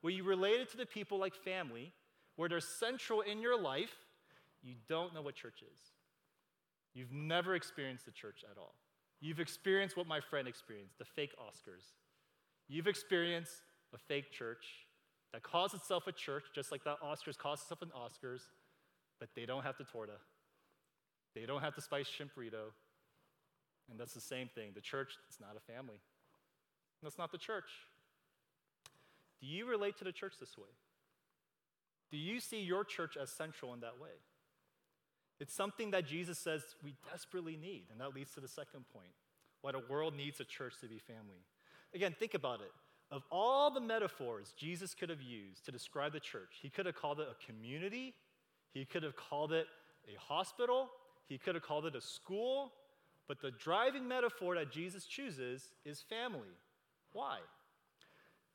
where 0.01 0.13
you 0.13 0.25
related 0.25 0.71
to 0.71 0.77
the 0.77 0.87
people 0.87 1.19
like 1.19 1.35
family, 1.35 1.93
where 2.37 2.49
they're 2.49 2.61
central 2.61 3.21
in 3.21 3.41
your 3.41 3.61
life, 3.61 3.95
you 4.63 4.75
don't 4.89 5.15
know 5.15 5.23
what 5.23 5.35
church 5.35 5.63
is. 5.63 5.81
You've 6.95 7.13
never 7.13 7.55
experienced 7.55 8.05
the 8.05 8.13
church 8.13 8.45
at 8.51 8.59
all. 8.59 8.75
You've 9.21 9.41
experienced 9.41 9.97
what 9.97 10.07
my 10.07 10.21
friend 10.21 10.49
experienced 10.49 10.99
the 10.99 11.05
fake 11.05 11.33
Oscars. 11.41 11.93
You've 12.69 12.87
experienced 12.87 13.63
a 13.95 13.99
fake 13.99 14.33
church 14.33 14.65
that 15.33 15.43
calls 15.43 15.75
itself 15.75 16.07
a 16.07 16.13
church, 16.13 16.45
just 16.55 16.73
like 16.73 16.85
that 16.85 17.01
Oscars 17.01 17.39
calls 17.39 17.63
itself 17.63 17.83
an 17.83 17.91
Oscars, 17.97 18.43
but 19.21 19.31
they 19.35 19.47
don't 19.47 19.63
have 19.63 19.77
the 19.79 19.85
torta. 19.85 20.19
They 21.35 21.47
don't 21.47 21.63
have 21.63 21.75
the 21.75 21.81
spiced 21.81 22.13
shrimp 22.13 22.33
burrito. 22.35 22.73
And 23.91 23.99
that's 23.99 24.15
the 24.15 24.21
same 24.21 24.49
thing. 24.55 24.71
The 24.75 24.81
church 24.81 25.13
is 25.31 25.39
not 25.41 25.57
a 25.57 25.73
family. 25.73 26.01
That's 27.03 27.19
not 27.19 27.33
the 27.33 27.39
church. 27.39 27.71
Do 29.41 29.47
you 29.47 29.67
relate 29.67 29.97
to 29.99 30.05
the 30.05 30.13
church 30.13 30.35
this 30.39 30.57
way? 30.57 30.69
Do 32.13 32.19
you 32.19 32.39
see 32.39 32.61
your 32.61 32.85
church 32.85 33.17
as 33.21 33.31
central 33.31 33.73
in 33.75 33.81
that 33.81 33.99
way? 34.01 34.11
It's 35.41 35.55
something 35.55 35.91
that 35.91 36.07
Jesus 36.07 36.39
says 36.39 36.63
we 36.85 36.95
desperately 37.11 37.57
need, 37.57 37.87
and 37.91 38.01
that 38.01 38.15
leads 38.15 38.33
to 38.35 38.41
the 38.41 38.47
second 38.47 38.85
point 38.93 39.11
why 39.63 39.73
the 39.73 39.83
world 39.89 40.15
needs 40.15 40.39
a 40.39 40.45
church 40.45 40.75
to 40.83 40.87
be 40.87 40.99
family. 40.99 41.43
Again, 41.95 42.15
think 42.17 42.35
about 42.35 42.61
it. 42.61 42.71
Of 43.11 43.23
all 43.31 43.71
the 43.71 43.81
metaphors 43.81 44.55
Jesus 44.57 44.95
could 44.95 45.09
have 45.09 45.23
used 45.23 45.65
to 45.65 45.73
describe 45.73 46.13
the 46.13 46.21
church, 46.21 46.59
he 46.61 46.69
could 46.71 46.87
have 46.87 46.95
called 46.95 47.19
it 47.19 47.29
a 47.31 47.47
community, 47.47 48.15
he 48.73 48.85
could 48.85 49.03
have 49.03 49.17
called 49.17 49.53
it 49.53 49.67
a 50.07 50.19
hospital, 50.21 50.91
he 51.29 51.39
could 51.39 51.55
have 51.55 51.65
called 51.65 51.87
it 51.87 51.97
a 51.97 52.01
school, 52.01 52.73
but 53.27 53.41
the 53.41 53.51
driving 53.51 54.07
metaphor 54.07 54.55
that 54.55 54.71
Jesus 54.71 55.07
chooses 55.07 55.73
is 55.85 56.01
family. 56.01 56.55
Why? 57.13 57.39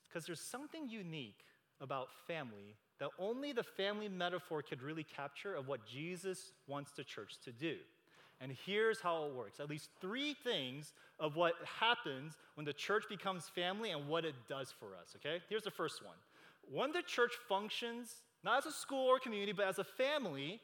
Because 0.07 0.25
there's 0.25 0.41
something 0.41 0.89
unique 0.89 1.43
about 1.81 2.07
family 2.27 2.75
that 2.99 3.09
only 3.19 3.51
the 3.51 3.63
family 3.63 4.09
metaphor 4.09 4.61
could 4.61 4.81
really 4.81 5.03
capture 5.03 5.53
of 5.55 5.67
what 5.67 5.85
Jesus 5.85 6.51
wants 6.67 6.91
the 6.91 7.03
church 7.03 7.37
to 7.43 7.51
do. 7.51 7.75
And 8.39 8.55
here's 8.65 8.99
how 8.99 9.25
it 9.25 9.33
works 9.33 9.59
at 9.59 9.69
least 9.69 9.89
three 9.99 10.35
things 10.43 10.93
of 11.19 11.35
what 11.35 11.53
happens 11.79 12.37
when 12.55 12.65
the 12.65 12.73
church 12.73 13.03
becomes 13.09 13.49
family 13.49 13.91
and 13.91 14.07
what 14.07 14.25
it 14.25 14.35
does 14.47 14.71
for 14.79 14.95
us, 14.95 15.15
okay? 15.15 15.41
Here's 15.49 15.63
the 15.63 15.71
first 15.71 16.05
one. 16.05 16.15
When 16.71 16.91
the 16.91 17.01
church 17.01 17.33
functions, 17.47 18.15
not 18.43 18.59
as 18.59 18.73
a 18.73 18.75
school 18.75 19.07
or 19.07 19.19
community, 19.19 19.53
but 19.53 19.67
as 19.67 19.79
a 19.79 19.83
family, 19.83 20.59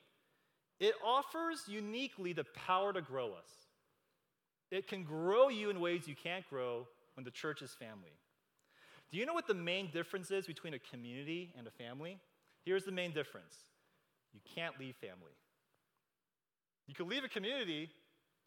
it 0.79 0.93
offers 1.03 1.63
uniquely 1.67 2.33
the 2.33 2.45
power 2.67 2.93
to 2.93 3.01
grow 3.01 3.27
us. 3.27 3.49
It 4.69 4.87
can 4.87 5.03
grow 5.03 5.49
you 5.49 5.69
in 5.69 5.79
ways 5.79 6.07
you 6.07 6.15
can't 6.15 6.47
grow 6.49 6.87
when 7.15 7.23
the 7.23 7.31
church 7.31 7.61
is 7.61 7.71
family. 7.71 8.11
Do 9.13 9.19
you 9.19 9.27
know 9.27 9.33
what 9.33 9.45
the 9.45 9.53
main 9.53 9.91
difference 9.91 10.31
is 10.31 10.47
between 10.47 10.73
a 10.73 10.79
community 10.79 11.53
and 11.55 11.67
a 11.67 11.69
family? 11.69 12.17
Here's 12.65 12.83
the 12.83 12.91
main 12.91 13.11
difference 13.11 13.55
you 14.33 14.39
can't 14.55 14.79
leave 14.79 14.95
family. 14.95 15.37
You 16.87 16.95
can 16.95 17.07
leave 17.07 17.23
a 17.23 17.29
community 17.29 17.91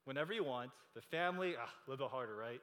whenever 0.07 0.33
you 0.33 0.42
want. 0.42 0.72
The 0.96 1.00
family, 1.00 1.55
ah, 1.57 1.68
a 1.87 1.90
little 1.90 2.07
bit 2.07 2.11
harder, 2.11 2.35
right? 2.35 2.61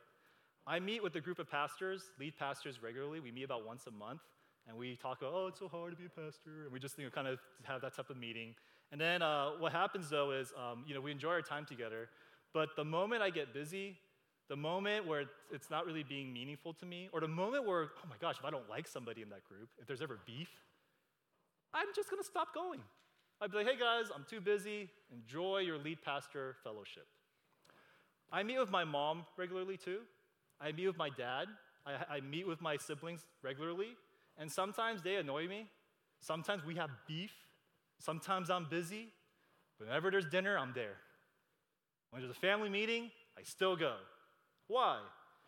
I 0.68 0.82
meet 0.82 1.02
with 1.02 1.16
a 1.16 1.22
group 1.22 1.40
of 1.40 1.50
pastors, 1.50 2.12
lead 2.20 2.38
pastors 2.38 2.84
regularly. 2.84 3.22
We 3.22 3.32
meet 3.32 3.44
about 3.44 3.66
once 3.66 3.88
a 3.88 3.92
month, 3.92 4.22
and 4.68 4.76
we 4.76 4.98
talk 4.98 5.22
about, 5.22 5.32
oh, 5.34 5.48
it's 5.48 5.60
so 5.60 5.70
hard 5.70 5.92
to 5.92 5.98
be 5.98 6.06
a 6.06 6.10
pastor, 6.10 6.66
and 6.66 6.74
we 6.74 6.80
just 6.80 6.98
you 6.98 7.06
know, 7.06 7.10
kind 7.10 7.28
of 7.28 7.40
have 7.64 7.80
that 7.82 7.96
type 7.96 8.10
of 8.10 8.18
meeting. 8.18 8.54
And 8.92 9.00
then 9.00 9.22
uh, 9.22 9.52
what 9.60 9.72
happens 9.72 10.10
though 10.10 10.32
is, 10.32 10.52
um, 10.58 10.84
you 10.86 10.94
know, 10.94 11.00
we 11.00 11.12
enjoy 11.12 11.30
our 11.30 11.42
time 11.42 11.66
together, 11.66 12.10
but 12.54 12.76
the 12.76 12.84
moment 12.84 13.22
I 13.22 13.30
get 13.30 13.54
busy, 13.54 13.98
the 14.50 14.56
moment 14.56 15.08
where 15.08 15.26
it's 15.52 15.70
not 15.70 15.86
really 15.86 16.04
being 16.04 16.34
meaningful 16.34 16.74
to 16.74 16.86
me, 16.86 17.10
or 17.12 17.20
the 17.22 17.28
moment 17.28 17.66
where, 17.66 17.84
oh 17.84 18.08
my 18.10 18.16
gosh, 18.20 18.36
if 18.40 18.46
I 18.46 18.50
don't 18.50 18.70
like 18.70 18.88
somebody 18.88 19.22
in 19.22 19.30
that 19.30 19.44
group, 19.46 19.70
if 19.80 19.88
there's 19.88 20.02
ever 20.02 20.20
beef, 20.26 20.50
I'm 21.74 21.88
just 21.96 22.10
gonna 22.10 22.24
stop 22.24 22.54
going. 22.54 22.82
I'd 23.42 23.52
be 23.52 23.58
like, 23.58 23.68
hey 23.68 23.78
guys, 23.80 24.06
I'm 24.14 24.26
too 24.30 24.40
busy. 24.40 24.90
Enjoy 25.12 25.60
your 25.60 25.78
lead 25.78 26.02
pastor 26.02 26.56
fellowship. 26.64 27.08
I 28.32 28.44
meet 28.44 28.60
with 28.60 28.70
my 28.70 28.84
mom 28.84 29.26
regularly 29.38 29.78
too. 29.78 30.00
I 30.62 30.72
meet 30.72 30.88
with 30.88 30.98
my 30.98 31.10
dad. 31.10 31.48
I, 31.86 32.18
I 32.18 32.22
meet 32.22 32.48
with 32.48 32.62
my 32.62 32.78
siblings 32.78 33.26
regularly. 33.42 33.90
And 34.38 34.52
sometimes 34.52 35.02
they 35.02 35.18
annoy 35.18 35.48
me. 35.48 35.68
Sometimes 36.20 36.64
we 36.64 36.76
have 36.76 36.90
beef. 37.08 37.34
Sometimes 38.00 38.50
I'm 38.50 38.66
busy. 38.70 39.08
Whenever 39.78 40.10
there's 40.10 40.26
dinner, 40.26 40.58
I'm 40.58 40.72
there. 40.74 40.96
When 42.10 42.22
there's 42.22 42.36
a 42.36 42.40
family 42.40 42.70
meeting, 42.70 43.12
I 43.38 43.44
still 43.44 43.76
go. 43.76 43.96
Why? 44.68 45.00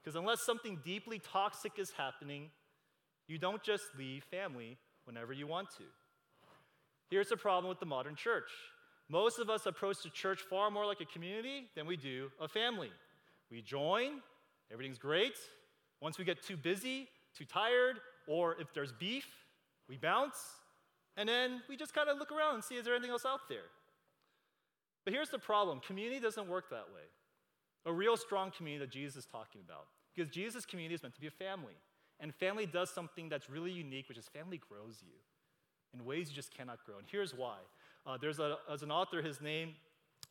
Because 0.03 0.15
unless 0.15 0.41
something 0.41 0.79
deeply 0.83 1.19
toxic 1.19 1.73
is 1.77 1.91
happening, 1.91 2.49
you 3.27 3.37
don't 3.37 3.63
just 3.63 3.83
leave 3.97 4.23
family 4.23 4.77
whenever 5.05 5.33
you 5.33 5.47
want 5.47 5.69
to. 5.77 5.83
Here's 7.09 7.29
the 7.29 7.37
problem 7.37 7.69
with 7.69 7.79
the 7.79 7.85
modern 7.85 8.15
church 8.15 8.49
most 9.09 9.37
of 9.37 9.49
us 9.49 9.67
approach 9.67 9.97
the 10.03 10.09
church 10.09 10.41
far 10.49 10.71
more 10.71 10.85
like 10.85 10.99
a 10.99 11.05
community 11.05 11.69
than 11.75 11.85
we 11.85 11.95
do 11.95 12.31
a 12.41 12.47
family. 12.47 12.89
We 13.51 13.61
join, 13.61 14.21
everything's 14.71 14.97
great. 14.97 15.35
Once 16.01 16.17
we 16.17 16.25
get 16.25 16.41
too 16.43 16.57
busy, 16.57 17.07
too 17.37 17.45
tired, 17.45 17.99
or 18.27 18.55
if 18.59 18.73
there's 18.73 18.91
beef, 18.91 19.27
we 19.87 19.97
bounce, 19.97 20.35
and 21.17 21.29
then 21.29 21.61
we 21.69 21.77
just 21.77 21.93
kind 21.93 22.09
of 22.09 22.17
look 22.17 22.31
around 22.31 22.55
and 22.55 22.63
see 22.63 22.75
is 22.75 22.85
there 22.85 22.95
anything 22.95 23.11
else 23.11 23.25
out 23.25 23.41
there. 23.47 23.69
But 25.03 25.13
here's 25.13 25.29
the 25.29 25.39
problem 25.39 25.81
community 25.81 26.19
doesn't 26.19 26.47
work 26.47 26.71
that 26.71 26.87
way 26.93 27.03
a 27.85 27.93
real 27.93 28.17
strong 28.17 28.51
community 28.51 28.85
that 28.85 28.91
Jesus 28.91 29.15
is 29.15 29.25
talking 29.25 29.61
about. 29.65 29.85
Because 30.15 30.31
Jesus' 30.31 30.65
community 30.65 30.95
is 30.95 31.03
meant 31.03 31.15
to 31.15 31.21
be 31.21 31.27
a 31.27 31.31
family. 31.31 31.75
And 32.19 32.33
family 32.33 32.65
does 32.65 32.89
something 32.89 33.29
that's 33.29 33.49
really 33.49 33.71
unique, 33.71 34.07
which 34.07 34.17
is 34.17 34.27
family 34.27 34.59
grows 34.69 35.01
you 35.01 35.13
in 35.93 36.05
ways 36.05 36.29
you 36.29 36.35
just 36.35 36.55
cannot 36.55 36.83
grow. 36.85 36.97
And 36.97 37.07
here's 37.09 37.33
why. 37.33 37.57
Uh, 38.05 38.17
there's, 38.19 38.39
a, 38.39 38.57
as 38.71 38.83
an 38.83 38.91
author, 38.91 39.21
his 39.21 39.41
name 39.41 39.73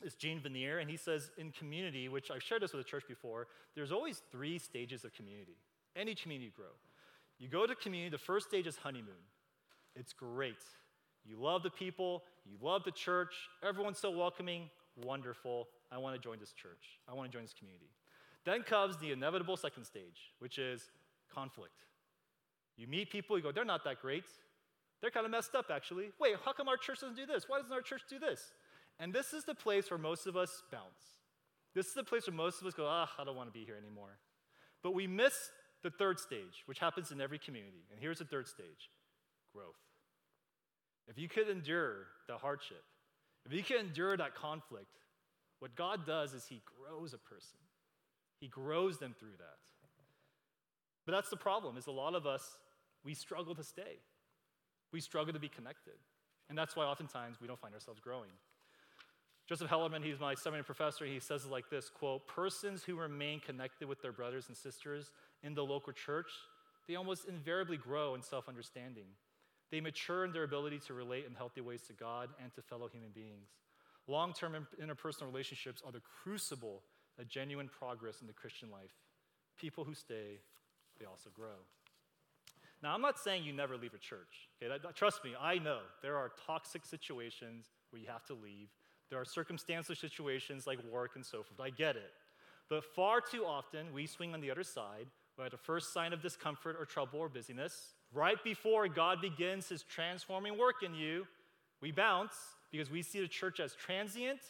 is 0.03 0.15
Jean 0.15 0.41
Vanier, 0.41 0.81
and 0.81 0.91
he 0.91 0.97
says 0.97 1.31
in 1.39 1.51
community, 1.51 2.09
which 2.09 2.31
I've 2.31 2.43
shared 2.43 2.63
this 2.63 2.73
with 2.73 2.85
the 2.85 2.89
church 2.89 3.05
before, 3.09 3.47
there's 3.75 3.93
always 3.93 4.23
three 4.31 4.59
stages 4.59 5.05
of 5.05 5.13
community. 5.13 5.57
Any 5.97 6.15
community 6.15 6.47
you 6.47 6.53
grow. 6.55 6.73
You 7.39 7.49
go 7.49 7.67
to 7.67 7.75
community, 7.75 8.11
the 8.11 8.19
first 8.19 8.49
stage 8.49 8.67
is 8.67 8.77
honeymoon. 8.77 9.15
It's 9.97 10.13
great. 10.13 10.63
You 11.25 11.37
love 11.39 11.63
the 11.63 11.71
people, 11.71 12.23
you 12.45 12.57
love 12.61 12.85
the 12.85 12.91
church, 12.91 13.35
everyone's 13.67 13.99
so 13.99 14.11
welcoming, 14.11 14.69
wonderful. 15.03 15.69
I 15.95 15.99
want 15.99 16.15
to 16.17 16.21
join 16.21 16.39
this 16.39 16.53
church. 16.53 16.99
I 17.09 17.15
want 17.15 17.31
to 17.31 17.37
join 17.37 17.45
this 17.45 17.55
community. 17.55 17.91
Then 18.45 18.63
comes 18.63 18.97
the 18.97 19.13
inevitable 19.13 19.57
second 19.57 19.85
stage, 19.85 20.33
which 20.39 20.59
is 20.59 20.91
conflict. 21.33 21.85
You 22.77 22.87
meet 22.87 23.11
people, 23.11 23.37
you 23.37 23.43
go, 23.43 23.53
they're 23.53 23.65
not 23.65 23.85
that 23.85 24.01
great. 24.01 24.25
They're 25.01 25.11
kind 25.11 25.27
of 25.27 25.33
messed 25.33 25.55
up, 25.55 25.67
actually. 25.71 26.11
Wait, 26.21 26.37
how 26.45 26.53
come 26.53 26.69
our 26.69 26.77
church 26.77 27.01
doesn't 27.01 27.17
do 27.17 27.27
this? 27.27 27.45
Why 27.47 27.59
doesn't 27.59 27.73
our 27.73 27.83
church 27.83 28.03
do 28.09 28.19
this? 28.19 28.53
And 28.99 29.13
this 29.13 29.33
is 29.33 29.45
the 29.45 29.55
place 29.55 29.91
where 29.91 29.99
most 29.99 30.27
of 30.27 30.37
us 30.37 30.63
bounce. 30.71 31.19
This 31.75 31.87
is 31.87 31.95
the 31.95 32.05
place 32.05 32.27
where 32.27 32.37
most 32.37 32.61
of 32.61 32.67
us 32.67 32.75
go, 32.75 32.87
ah, 32.87 33.11
I 33.19 33.25
don't 33.25 33.37
want 33.37 33.49
to 33.49 33.53
be 33.53 33.65
here 33.65 33.77
anymore. 33.77 34.19
But 34.83 34.95
we 34.95 35.07
miss 35.07 35.51
the 35.83 35.91
third 35.91 36.19
stage, 36.19 36.63
which 36.67 36.79
happens 36.79 37.11
in 37.11 37.21
every 37.21 37.39
community. 37.39 37.85
And 37.91 38.01
here's 38.01 38.19
the 38.19 38.25
third 38.25 38.47
stage 38.47 38.91
growth. 39.53 39.77
If 41.07 41.19
you 41.19 41.29
could 41.29 41.49
endure 41.49 42.07
the 42.27 42.37
hardship, 42.37 42.83
if 43.45 43.53
you 43.53 43.63
can 43.63 43.79
endure 43.87 44.17
that 44.17 44.35
conflict, 44.35 44.89
what 45.65 45.75
God 45.75 46.05
does 46.05 46.35
is 46.35 46.45
He 46.47 46.61
grows 46.77 47.15
a 47.15 47.19
person. 47.19 47.59
He 48.39 48.49
grows 48.49 48.99
them 48.99 49.15
through 49.19 49.37
that. 49.39 49.59
But 51.07 51.13
that's 51.13 51.31
the 51.31 51.39
problem, 51.39 51.79
is 51.79 51.87
a 51.87 51.91
lot 51.91 52.15
of 52.15 52.27
us, 52.27 52.59
we 53.03 53.15
struggle 53.15 53.55
to 53.55 53.65
stay. 53.65 53.97
We 54.93 55.01
struggle 55.01 55.33
to 55.33 55.39
be 55.39 55.49
connected. 55.49 55.95
And 56.51 56.59
that's 56.59 56.77
why 56.77 56.85
oftentimes 56.85 57.41
we 57.41 57.47
don't 57.47 57.59
find 57.59 57.73
ourselves 57.73 58.01
growing. 58.01 58.31
Joseph 59.49 59.71
Hellerman, 59.71 60.05
he's 60.05 60.21
my 60.21 60.35
seminary 60.35 60.65
professor, 60.65 61.07
he 61.07 61.19
says 61.19 61.47
it 61.47 61.51
like 61.51 61.71
this 61.71 61.89
quote, 61.89 62.29
persons 62.29 62.83
who 62.83 62.97
remain 62.97 63.41
connected 63.41 63.89
with 63.89 64.03
their 64.03 64.13
brothers 64.13 64.49
and 64.49 64.57
sisters 64.57 65.13
in 65.43 65.55
the 65.55 65.65
local 65.65 65.95
church 65.95 66.31
they 66.87 66.97
almost 66.97 67.27
invariably 67.27 67.77
grow 67.77 68.15
in 68.15 68.23
self 68.23 68.49
understanding. 68.49 69.07
They 69.71 69.81
mature 69.81 70.25
in 70.25 70.33
their 70.33 70.45
ability 70.45 70.81
to 70.87 70.95
relate 70.95 71.25
in 71.27 71.35
healthy 71.35 71.61
ways 71.61 71.83
to 71.89 71.93
God 71.93 72.29
and 72.43 72.53
to 72.55 72.63
fellow 72.63 72.89
human 72.89 73.11
beings. 73.11 73.49
Long 74.07 74.33
term 74.33 74.67
interpersonal 74.83 75.27
relationships 75.27 75.83
are 75.85 75.93
the 75.93 76.03
crucible 76.23 76.83
of 77.19 77.29
genuine 77.29 77.69
progress 77.69 78.21
in 78.21 78.27
the 78.27 78.33
Christian 78.33 78.71
life. 78.71 78.93
People 79.59 79.85
who 79.85 79.95
stay, 79.95 80.41
they 80.99 81.07
also 81.07 81.31
grow. 81.33 81.63
Now, 82.83 82.93
I'm 82.93 83.01
not 83.01 83.19
saying 83.19 83.45
you 83.45 83.53
never 83.53 83.77
leave 83.77 83.95
a 83.95 83.99
church. 83.99 84.49
Okay, 84.59 84.69
that, 84.69 84.83
that, 84.83 84.95
trust 84.95 85.25
me, 85.25 85.33
I 85.41 85.57
know 85.57 85.79
there 86.03 86.17
are 86.17 86.33
toxic 86.47 86.85
situations 86.85 87.71
where 87.91 88.03
you 88.03 88.09
have 88.09 88.27
to 88.27 88.35
leave. 88.35 88.69
There 89.09 89.19
are 89.19 89.25
circumstantial 89.25 89.95
situations 89.95 90.67
like 90.67 90.79
work 90.93 91.13
and 91.15 91.25
so 91.25 91.43
forth. 91.43 91.61
I 91.61 91.71
get 91.71 91.97
it. 91.97 92.13
But 92.69 92.85
far 92.85 93.21
too 93.21 93.45
often, 93.45 93.87
we 93.95 94.07
swing 94.07 94.35
on 94.35 94.41
the 94.41 94.51
other 94.51 94.65
side, 94.65 95.07
where 95.37 95.47
at 95.47 95.53
the 95.53 95.59
first 95.59 95.93
sign 95.95 96.13
of 96.13 96.21
discomfort 96.21 96.77
or 96.79 96.85
trouble 96.85 97.21
or 97.21 97.29
busyness, 97.29 97.95
right 98.13 98.43
before 98.45 98.87
God 98.89 99.21
begins 99.23 99.69
his 99.69 99.83
transforming 99.83 100.59
work 100.59 100.83
in 100.85 100.95
you, 100.95 101.27
we 101.81 101.91
bounce 101.91 102.35
because 102.75 102.91
we 102.91 103.03
see 103.03 103.21
the 103.21 103.29
church 103.29 103.61
as 103.61 103.73
transient. 103.77 104.41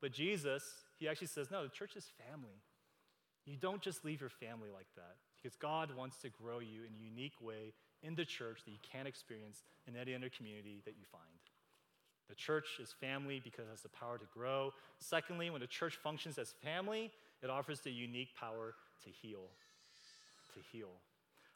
But 0.00 0.12
Jesus, 0.12 0.64
he 0.98 1.06
actually 1.06 1.26
says, 1.26 1.50
no, 1.50 1.62
the 1.62 1.68
church 1.68 1.94
is 1.94 2.06
family. 2.26 2.56
You 3.44 3.58
don't 3.58 3.82
just 3.82 4.02
leave 4.02 4.22
your 4.22 4.30
family 4.30 4.70
like 4.72 4.86
that 4.96 5.16
because 5.36 5.54
God 5.56 5.94
wants 5.94 6.16
to 6.22 6.30
grow 6.30 6.60
you 6.60 6.84
in 6.88 6.94
a 6.98 7.04
unique 7.04 7.38
way 7.42 7.74
in 8.02 8.14
the 8.14 8.24
church 8.24 8.60
that 8.64 8.70
you 8.70 8.78
can't 8.90 9.06
experience 9.06 9.62
in 9.86 9.94
any 9.94 10.14
other 10.14 10.30
community 10.34 10.80
that 10.86 10.94
you 10.96 11.04
find. 11.12 11.22
The 12.30 12.34
church 12.34 12.78
is 12.80 12.94
family 12.98 13.42
because 13.44 13.66
it 13.66 13.72
has 13.72 13.82
the 13.82 13.90
power 13.90 14.16
to 14.16 14.24
grow. 14.32 14.72
Secondly, 14.98 15.50
when 15.50 15.60
the 15.60 15.66
church 15.66 15.96
functions 16.02 16.38
as 16.38 16.54
family, 16.64 17.10
it 17.42 17.50
offers 17.50 17.80
the 17.80 17.92
unique 17.92 18.30
power 18.40 18.74
to 19.04 19.10
heal. 19.10 19.48
To 20.54 20.60
heal. 20.72 20.92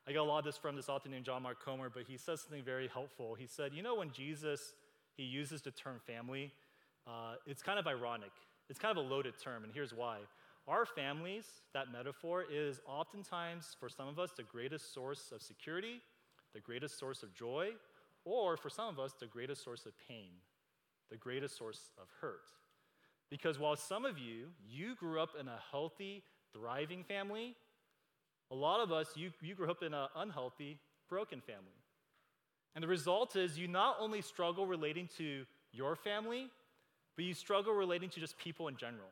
I 0.07 0.13
got 0.13 0.21
a 0.21 0.29
lot 0.29 0.41
of 0.41 0.45
this 0.45 0.59
from 0.59 0.77
this 0.77 0.91
author 0.91 1.09
named 1.09 1.25
John 1.25 1.43
Mark 1.43 1.65
Comer, 1.65 1.89
but 1.89 2.03
he 2.07 2.19
says 2.19 2.43
something 2.43 2.63
very 2.63 2.89
helpful. 2.89 3.35
He 3.35 3.47
said, 3.47 3.73
You 3.73 3.83
know, 3.83 3.95
when 3.95 4.11
Jesus 4.11 4.75
he 5.19 5.25
uses 5.25 5.61
the 5.61 5.73
term 5.73 6.01
family, 6.07 6.53
uh, 7.07 7.35
it's 7.45 7.63
kind 7.63 7.79
of 7.79 7.87
ironic. 7.87 8.31
It's 8.71 8.79
kind 8.79 8.97
of 8.97 9.05
a 9.05 9.09
loaded 9.09 9.35
term, 9.43 9.65
and 9.65 9.73
here's 9.75 9.93
why. 9.93 10.19
Our 10.69 10.87
families, 10.87 11.45
that 11.75 11.91
metaphor, 11.91 12.45
is 12.51 12.81
oftentimes, 12.87 13.77
for 13.81 13.89
some 13.89 14.07
of 14.07 14.19
us, 14.19 14.31
the 14.37 14.45
greatest 14.45 14.95
source 14.95 15.33
of 15.35 15.43
security, 15.43 16.01
the 16.55 16.61
greatest 16.61 16.99
source 16.99 17.23
of 17.23 17.35
joy, 17.35 17.71
or 18.25 18.57
for 18.57 18.71
some 18.71 18.87
of 18.87 19.01
us, 19.01 19.15
the 19.19 19.27
greatest 19.27 19.65
source 19.65 19.87
of 19.87 19.93
pain, 20.07 20.31
the 21.11 21.17
greatest 21.17 21.57
source 21.59 21.91
of 22.01 22.07
hurt. 22.21 22.53
Because 23.29 23.59
while 23.59 23.77
some 23.77 24.05
of 24.05 24.19
you, 24.19 24.49
you 24.67 24.95
grew 24.95 25.21
up 25.21 25.31
in 25.39 25.49
a 25.49 25.59
healthy, 25.71 26.23
thriving 26.53 27.03
family, 27.03 27.57
a 28.51 28.55
lot 28.55 28.81
of 28.81 28.93
us, 28.93 29.09
you, 29.17 29.31
you 29.43 29.55
grew 29.55 29.71
up 29.71 29.83
in 29.83 29.95
an 29.95 30.09
unhealthy, 30.17 30.79
broken 31.09 31.41
family. 31.41 31.77
And 32.75 32.83
the 32.83 32.89
result 32.89 33.37
is 33.37 33.59
you 33.59 33.69
not 33.69 33.97
only 33.99 34.23
struggle 34.23 34.67
relating 34.67 35.09
to 35.19 35.45
your 35.73 35.97
family, 35.97 36.49
but 37.17 37.25
you 37.25 37.35
struggle 37.35 37.73
relating 37.73 38.09
to 38.11 38.21
just 38.21 38.39
people 38.39 38.69
in 38.69 38.77
general. 38.77 39.09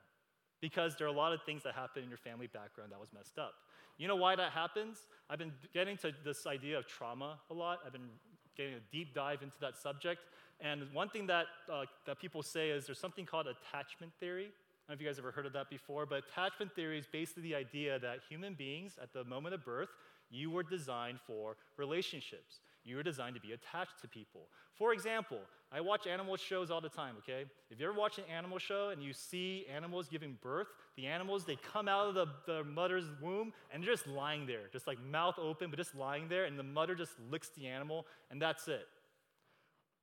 Because 0.60 0.96
there 0.96 1.06
are 1.06 1.10
a 1.10 1.16
lot 1.16 1.32
of 1.32 1.42
things 1.42 1.62
that 1.64 1.74
happen 1.74 2.02
in 2.02 2.08
your 2.08 2.18
family 2.18 2.46
background 2.46 2.92
that 2.92 3.00
was 3.00 3.12
messed 3.12 3.38
up. 3.38 3.52
You 3.98 4.08
know 4.08 4.16
why 4.16 4.36
that 4.36 4.52
happens? 4.52 5.06
I've 5.28 5.38
been 5.38 5.52
getting 5.72 5.96
to 5.98 6.12
this 6.24 6.46
idea 6.46 6.78
of 6.78 6.86
trauma 6.86 7.38
a 7.50 7.54
lot. 7.54 7.80
I've 7.84 7.92
been 7.92 8.08
getting 8.56 8.74
a 8.74 8.80
deep 8.90 9.14
dive 9.14 9.42
into 9.42 9.56
that 9.60 9.76
subject. 9.76 10.20
And 10.60 10.82
one 10.92 11.08
thing 11.08 11.26
that, 11.26 11.46
uh, 11.70 11.84
that 12.06 12.18
people 12.18 12.42
say 12.42 12.70
is 12.70 12.86
there's 12.86 12.98
something 12.98 13.26
called 13.26 13.46
attachment 13.46 14.12
theory. 14.18 14.46
I 14.46 14.48
don't 14.48 14.88
know 14.88 14.94
if 14.94 15.00
you 15.00 15.06
guys 15.06 15.18
ever 15.18 15.30
heard 15.30 15.46
of 15.46 15.52
that 15.54 15.68
before, 15.68 16.06
but 16.06 16.22
attachment 16.30 16.74
theory 16.74 16.98
is 16.98 17.06
basically 17.06 17.42
the 17.42 17.54
idea 17.54 17.98
that 17.98 18.20
human 18.28 18.54
beings, 18.54 18.96
at 19.02 19.12
the 19.12 19.24
moment 19.24 19.54
of 19.54 19.64
birth, 19.64 19.88
you 20.30 20.50
were 20.50 20.62
designed 20.62 21.18
for 21.26 21.56
relationships. 21.76 22.60
You 22.86 22.96
are 23.00 23.02
designed 23.02 23.34
to 23.34 23.40
be 23.40 23.52
attached 23.52 24.00
to 24.02 24.08
people. 24.08 24.42
For 24.78 24.92
example, 24.92 25.40
I 25.72 25.80
watch 25.80 26.06
animal 26.06 26.36
shows 26.36 26.70
all 26.70 26.80
the 26.80 26.88
time, 26.88 27.16
okay? 27.18 27.44
If 27.68 27.80
you 27.80 27.88
ever 27.88 27.98
watch 27.98 28.18
an 28.18 28.24
animal 28.32 28.58
show 28.58 28.90
and 28.90 29.02
you 29.02 29.12
see 29.12 29.66
animals 29.74 30.06
giving 30.08 30.38
birth, 30.40 30.68
the 30.96 31.08
animals, 31.08 31.44
they 31.44 31.56
come 31.56 31.88
out 31.88 32.06
of 32.06 32.14
the, 32.14 32.26
the 32.46 32.62
mother's 32.62 33.06
womb 33.20 33.52
and 33.72 33.82
they're 33.82 33.92
just 33.92 34.06
lying 34.06 34.46
there, 34.46 34.68
just 34.72 34.86
like 34.86 35.02
mouth 35.04 35.34
open, 35.36 35.68
but 35.68 35.78
just 35.78 35.96
lying 35.96 36.28
there, 36.28 36.44
and 36.44 36.56
the 36.56 36.62
mother 36.62 36.94
just 36.94 37.14
licks 37.28 37.48
the 37.56 37.66
animal, 37.66 38.06
and 38.30 38.40
that's 38.40 38.68
it. 38.68 38.86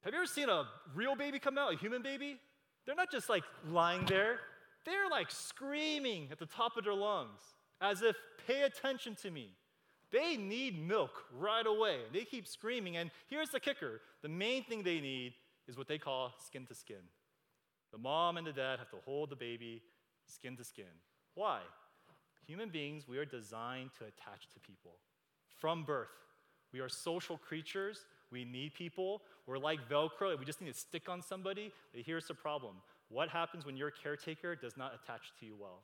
Have 0.04 0.12
you 0.12 0.20
ever 0.20 0.28
seen 0.28 0.50
a 0.50 0.66
real 0.94 1.16
baby 1.16 1.40
come 1.40 1.58
out, 1.58 1.74
a 1.74 1.78
human 1.78 2.02
baby? 2.02 2.38
They're 2.86 2.96
not 2.96 3.10
just 3.10 3.30
like 3.30 3.44
lying 3.66 4.06
there, 4.08 4.40
they're 4.86 5.10
like 5.10 5.32
screaming 5.32 6.28
at 6.34 6.40
the 6.40 6.46
top 6.46 6.76
of 6.76 6.84
their 6.84 6.94
lungs, 6.94 7.40
as 7.80 8.02
if, 8.02 8.18
pay 8.46 8.64
attention 8.64 9.16
to 9.22 9.32
me. 9.32 9.52
They 10.14 10.38
need 10.38 10.88
milk 10.88 11.26
right 11.38 11.66
away. 11.66 11.98
They 12.14 12.24
keep 12.24 12.48
screaming. 12.48 12.98
And 12.98 13.10
here's 13.28 13.50
the 13.50 13.60
kicker 13.60 14.00
the 14.22 14.30
main 14.30 14.64
thing 14.64 14.84
they 14.84 15.02
need 15.02 15.34
is 15.68 15.76
what 15.78 15.88
they 15.88 15.98
call 15.98 16.32
skin 16.46 16.66
to 16.68 16.76
skin. 16.76 17.04
The 17.92 17.98
mom 17.98 18.38
and 18.38 18.46
the 18.46 18.54
dad 18.54 18.80
have 18.80 18.92
to 18.92 18.98
hold 19.06 19.32
the 19.32 19.36
baby 19.36 19.82
skin 20.28 20.56
to 20.58 20.64
skin. 20.64 20.86
Why? 21.34 21.60
Human 22.46 22.70
beings, 22.70 23.08
we 23.08 23.18
are 23.18 23.26
designed 23.26 23.90
to 23.98 24.06
attach 24.06 24.48
to 24.54 24.60
people 24.60 24.94
from 25.60 25.84
birth. 25.84 26.10
We 26.72 26.80
are 26.80 26.90
social 26.90 27.38
creatures. 27.38 28.06
We 28.32 28.46
need 28.46 28.74
people. 28.74 29.22
We're 29.48 29.58
like 29.58 29.80
Velcro. 29.90 30.38
We 30.38 30.46
just 30.46 30.62
need 30.62 30.74
to 30.74 30.80
stick 30.80 31.10
on 31.10 31.22
somebody. 31.22 31.72
But 31.94 32.04
Here's 32.06 32.28
the 32.28 32.34
problem 32.36 32.76
what 33.10 33.30
happens 33.30 33.66
when 33.66 33.78
your 33.78 33.92
caretaker 33.92 34.56
does 34.56 34.78
not 34.78 34.94
attach 34.94 35.34
to 35.40 35.46
you 35.46 35.56
well? 35.60 35.82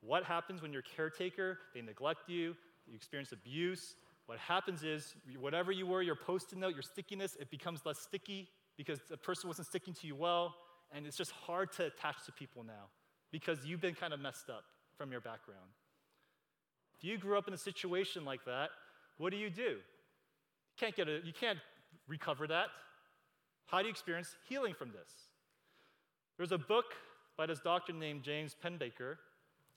What 0.00 0.24
happens 0.24 0.62
when 0.62 0.72
your 0.72 0.82
caretaker, 0.82 1.58
they 1.74 1.82
neglect 1.82 2.28
you, 2.28 2.54
you 2.88 2.96
experience 2.96 3.32
abuse? 3.32 3.96
What 4.26 4.38
happens 4.38 4.82
is, 4.82 5.14
whatever 5.38 5.72
you 5.72 5.86
were, 5.86 6.02
your 6.02 6.14
post 6.14 6.52
it 6.52 6.58
note, 6.58 6.74
your 6.74 6.82
stickiness, 6.82 7.36
it 7.40 7.50
becomes 7.50 7.86
less 7.86 7.98
sticky 7.98 8.48
because 8.76 9.00
the 9.08 9.16
person 9.16 9.48
wasn't 9.48 9.68
sticking 9.68 9.94
to 9.94 10.06
you 10.06 10.14
well, 10.14 10.54
and 10.92 11.06
it's 11.06 11.16
just 11.16 11.30
hard 11.32 11.72
to 11.72 11.86
attach 11.86 12.24
to 12.26 12.32
people 12.32 12.62
now 12.62 12.88
because 13.30 13.64
you've 13.64 13.80
been 13.80 13.94
kind 13.94 14.12
of 14.12 14.20
messed 14.20 14.50
up 14.50 14.64
from 14.96 15.10
your 15.10 15.20
background. 15.20 15.70
If 16.98 17.04
you 17.04 17.16
grew 17.16 17.38
up 17.38 17.48
in 17.48 17.54
a 17.54 17.58
situation 17.58 18.24
like 18.24 18.44
that, 18.44 18.70
what 19.18 19.30
do 19.30 19.36
you 19.36 19.50
do? 19.50 19.62
You 19.62 20.76
can't, 20.78 20.96
get 20.96 21.08
a, 21.08 21.20
you 21.24 21.32
can't 21.32 21.58
recover 22.06 22.46
that. 22.48 22.68
How 23.66 23.78
do 23.78 23.84
you 23.84 23.90
experience 23.90 24.36
healing 24.48 24.74
from 24.74 24.90
this? 24.90 25.10
There's 26.36 26.52
a 26.52 26.58
book 26.58 26.86
by 27.36 27.46
this 27.46 27.60
doctor 27.60 27.92
named 27.92 28.22
James 28.22 28.54
Pennebaker. 28.62 29.16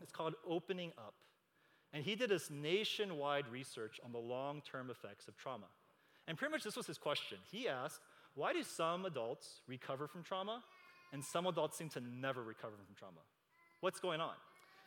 It's 0.01 0.11
called 0.11 0.33
Opening 0.47 0.91
Up. 0.97 1.13
And 1.93 2.03
he 2.03 2.15
did 2.15 2.29
this 2.29 2.49
nationwide 2.49 3.47
research 3.51 3.99
on 4.03 4.11
the 4.11 4.17
long 4.17 4.61
term 4.69 4.89
effects 4.89 5.27
of 5.27 5.37
trauma. 5.37 5.67
And 6.27 6.37
pretty 6.37 6.51
much 6.51 6.63
this 6.63 6.77
was 6.77 6.87
his 6.87 6.97
question. 6.97 7.37
He 7.51 7.67
asked, 7.67 7.99
why 8.35 8.53
do 8.53 8.63
some 8.63 9.05
adults 9.05 9.61
recover 9.67 10.07
from 10.07 10.23
trauma 10.23 10.63
and 11.11 11.23
some 11.23 11.45
adults 11.45 11.77
seem 11.77 11.89
to 11.89 11.99
never 11.99 12.41
recover 12.41 12.75
from 12.85 12.95
trauma? 12.97 13.19
What's 13.81 13.99
going 13.99 14.21
on? 14.21 14.35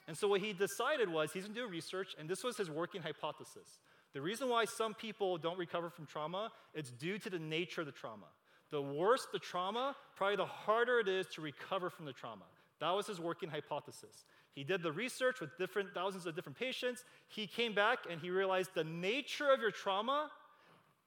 And 0.06 0.16
so 0.16 0.28
what 0.28 0.40
he 0.40 0.52
decided 0.52 1.08
was 1.08 1.32
he's 1.32 1.44
gonna 1.44 1.54
do 1.54 1.66
research, 1.66 2.14
and 2.18 2.28
this 2.28 2.44
was 2.44 2.56
his 2.56 2.70
working 2.70 3.02
hypothesis. 3.02 3.78
The 4.12 4.20
reason 4.20 4.48
why 4.48 4.64
some 4.64 4.94
people 4.94 5.38
don't 5.38 5.58
recover 5.58 5.90
from 5.90 6.06
trauma, 6.06 6.52
it's 6.74 6.90
due 6.90 7.18
to 7.18 7.30
the 7.30 7.38
nature 7.38 7.80
of 7.80 7.86
the 7.86 7.92
trauma. 7.92 8.26
The 8.70 8.80
worse 8.80 9.26
the 9.32 9.38
trauma, 9.38 9.96
probably 10.16 10.36
the 10.36 10.46
harder 10.46 11.00
it 11.00 11.08
is 11.08 11.26
to 11.28 11.40
recover 11.40 11.90
from 11.90 12.06
the 12.06 12.12
trauma. 12.12 12.44
That 12.84 12.94
was 12.94 13.06
his 13.06 13.18
working 13.18 13.48
hypothesis. 13.48 14.26
He 14.54 14.62
did 14.62 14.82
the 14.82 14.92
research 14.92 15.40
with 15.40 15.56
different 15.56 15.94
thousands 15.94 16.26
of 16.26 16.36
different 16.36 16.58
patients. 16.58 17.02
He 17.28 17.46
came 17.46 17.74
back 17.74 18.00
and 18.10 18.20
he 18.20 18.28
realized 18.28 18.72
the 18.74 18.84
nature 18.84 19.50
of 19.50 19.58
your 19.58 19.70
trauma 19.70 20.30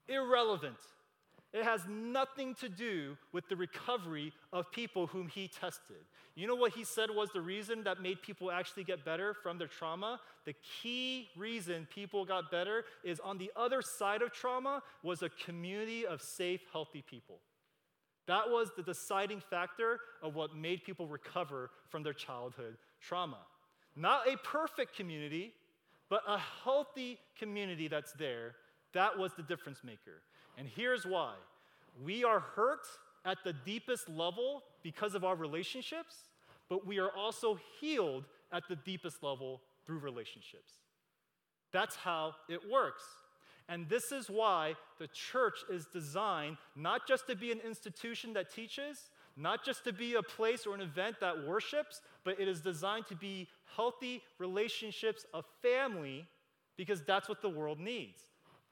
irrelevant. 0.09 0.79
It 1.53 1.63
has 1.63 1.81
nothing 1.87 2.55
to 2.55 2.67
do 2.67 3.15
with 3.31 3.47
the 3.47 3.55
recovery 3.55 4.33
of 4.51 4.71
people 4.71 5.05
whom 5.05 5.27
he 5.27 5.47
tested. 5.47 6.03
You 6.33 6.47
know 6.47 6.55
what 6.55 6.73
he 6.73 6.83
said 6.83 7.11
was 7.11 7.29
the 7.31 7.41
reason 7.41 7.83
that 7.83 8.01
made 8.01 8.23
people 8.23 8.49
actually 8.49 8.83
get 8.83 9.05
better 9.05 9.35
from 9.35 9.59
their 9.59 9.67
trauma? 9.67 10.19
The 10.45 10.55
key 10.81 11.29
reason 11.37 11.87
people 11.93 12.25
got 12.25 12.49
better 12.49 12.85
is 13.03 13.19
on 13.19 13.37
the 13.37 13.51
other 13.55 13.83
side 13.83 14.23
of 14.23 14.31
trauma 14.31 14.81
was 15.03 15.21
a 15.21 15.29
community 15.29 16.07
of 16.07 16.23
safe, 16.23 16.61
healthy 16.73 17.03
people. 17.07 17.37
That 18.27 18.49
was 18.49 18.71
the 18.75 18.83
deciding 18.83 19.41
factor 19.49 19.99
of 20.21 20.35
what 20.35 20.55
made 20.55 20.83
people 20.83 21.07
recover 21.07 21.71
from 21.89 22.03
their 22.03 22.13
childhood 22.13 22.77
trauma. 23.01 23.39
Not 23.95 24.27
a 24.27 24.37
perfect 24.37 24.95
community, 24.95 25.53
but 26.09 26.21
a 26.27 26.37
healthy 26.37 27.19
community 27.37 27.87
that's 27.87 28.13
there. 28.13 28.55
That 28.93 29.17
was 29.17 29.31
the 29.33 29.43
difference 29.43 29.83
maker. 29.83 30.21
And 30.57 30.67
here's 30.67 31.05
why 31.05 31.33
we 32.03 32.23
are 32.23 32.39
hurt 32.39 32.85
at 33.25 33.37
the 33.43 33.53
deepest 33.53 34.07
level 34.09 34.63
because 34.83 35.15
of 35.15 35.23
our 35.23 35.35
relationships, 35.35 36.15
but 36.69 36.85
we 36.85 36.99
are 36.99 37.11
also 37.11 37.59
healed 37.79 38.25
at 38.51 38.63
the 38.69 38.75
deepest 38.75 39.23
level 39.23 39.61
through 39.85 39.99
relationships. 39.99 40.73
That's 41.71 41.95
how 41.95 42.35
it 42.49 42.61
works. 42.69 43.03
And 43.69 43.89
this 43.89 44.11
is 44.11 44.29
why 44.29 44.75
the 44.97 45.07
church 45.07 45.59
is 45.69 45.85
designed 45.87 46.57
not 46.75 47.07
just 47.07 47.27
to 47.27 47.35
be 47.35 47.51
an 47.51 47.59
institution 47.59 48.33
that 48.33 48.53
teaches, 48.53 49.09
not 49.35 49.63
just 49.63 49.83
to 49.83 49.93
be 49.93 50.15
a 50.15 50.23
place 50.23 50.65
or 50.65 50.73
an 50.73 50.81
event 50.81 51.17
that 51.19 51.45
worships, 51.45 52.01
but 52.23 52.39
it 52.39 52.47
is 52.47 52.61
designed 52.61 53.05
to 53.07 53.15
be 53.15 53.47
healthy 53.75 54.23
relationships 54.39 55.25
of 55.33 55.45
family 55.61 56.25
because 56.77 57.03
that's 57.03 57.27
what 57.27 57.41
the 57.41 57.49
world 57.49 57.79
needs. 57.79 58.21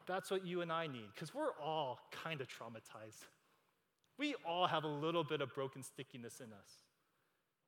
That's 0.07 0.31
what 0.31 0.45
you 0.45 0.61
and 0.61 0.71
I 0.71 0.87
need, 0.87 1.07
because 1.13 1.33
we're 1.33 1.53
all 1.61 1.99
kind 2.11 2.39
of 2.39 2.47
traumatized. 2.47 3.25
We 4.17 4.35
all 4.47 4.67
have 4.67 4.83
a 4.83 4.87
little 4.87 5.23
bit 5.23 5.41
of 5.41 5.53
broken 5.53 5.83
stickiness 5.83 6.39
in 6.39 6.53
us. 6.53 6.69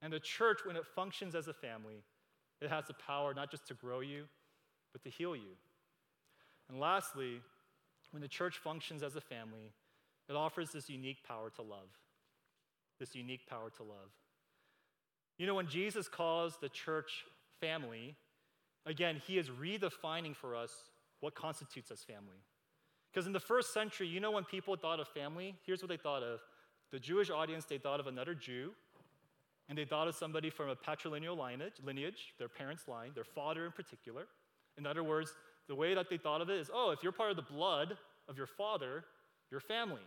And 0.02 0.14
the 0.14 0.20
church, 0.20 0.60
when 0.64 0.76
it 0.76 0.86
functions 0.96 1.34
as 1.36 1.48
a 1.48 1.54
family, 1.54 2.04
it 2.62 2.70
has 2.70 2.86
the 2.86 2.94
power 2.94 3.34
not 3.34 3.52
just 3.52 3.68
to 3.68 3.74
grow 3.74 4.00
you, 4.00 4.26
but 4.94 5.04
to 5.04 5.10
heal 5.10 5.36
you. 5.36 5.58
And 6.70 6.80
lastly, 6.80 7.41
when 8.11 8.22
the 8.22 8.28
church 8.28 8.57
functions 8.57 9.03
as 9.03 9.15
a 9.15 9.22
family, 9.22 9.74
it 10.30 10.36
offers 10.36 10.72
this 10.72 10.89
unique 10.89 11.24
power 11.28 11.49
to 11.55 11.61
love. 11.61 11.89
This 12.99 13.15
unique 13.15 13.47
power 13.49 13.70
to 13.78 13.84
love. 13.84 14.11
You 15.38 15.45
know, 15.45 15.55
when 15.55 15.68
Jesus 15.68 16.07
calls 16.07 16.57
the 16.59 16.70
church 16.70 17.26
family, 17.61 18.15
again, 18.86 19.22
he 19.26 19.38
is 19.38 19.49
redefining 19.49 20.36
for 20.36 20.55
us 20.55 20.72
what 21.20 21.36
constitutes 21.36 21.91
as 21.91 22.03
family. 22.03 22.41
Because 23.11 23.28
in 23.28 23.34
the 23.34 23.39
first 23.39 23.74
century, 23.74 24.07
you 24.07 24.20
know, 24.20 24.32
when 24.32 24.43
people 24.43 24.76
thought 24.76 24.99
of 24.99 25.07
family, 25.07 25.55
here's 25.65 25.82
what 25.82 25.89
they 25.89 25.97
thought 25.97 26.24
of 26.24 26.39
the 26.91 26.99
Jewish 26.99 27.30
audience, 27.30 27.65
they 27.65 27.78
thought 27.78 27.99
of 27.99 28.07
another 28.07 28.34
Jew, 28.34 28.72
and 29.68 29.78
they 29.78 29.84
thought 29.84 30.07
of 30.07 30.15
somebody 30.15 30.49
from 30.49 30.70
a 30.70 30.76
patrilineal 30.76 31.38
lineage, 31.38 31.74
lineage, 31.84 32.34
their 32.39 32.47
parents' 32.47 32.88
line, 32.88 33.11
their 33.13 33.26
father 33.26 33.65
in 33.65 33.74
particular. 33.74 34.28
In 34.78 34.86
other 34.86 35.03
words, 35.03 35.34
the 35.68 35.76
way 35.76 35.93
that 35.93 36.09
they 36.09 36.18
thought 36.18 36.41
of 36.41 36.49
it 36.49 36.59
is 36.59 36.70
oh, 36.74 36.91
if 36.91 37.03
you're 37.03 37.11
part 37.11 37.32
of 37.32 37.36
the 37.36 37.41
blood 37.41 37.97
of 38.30 38.38
your 38.38 38.47
father, 38.47 39.03
you're 39.51 39.59
family. 39.59 40.01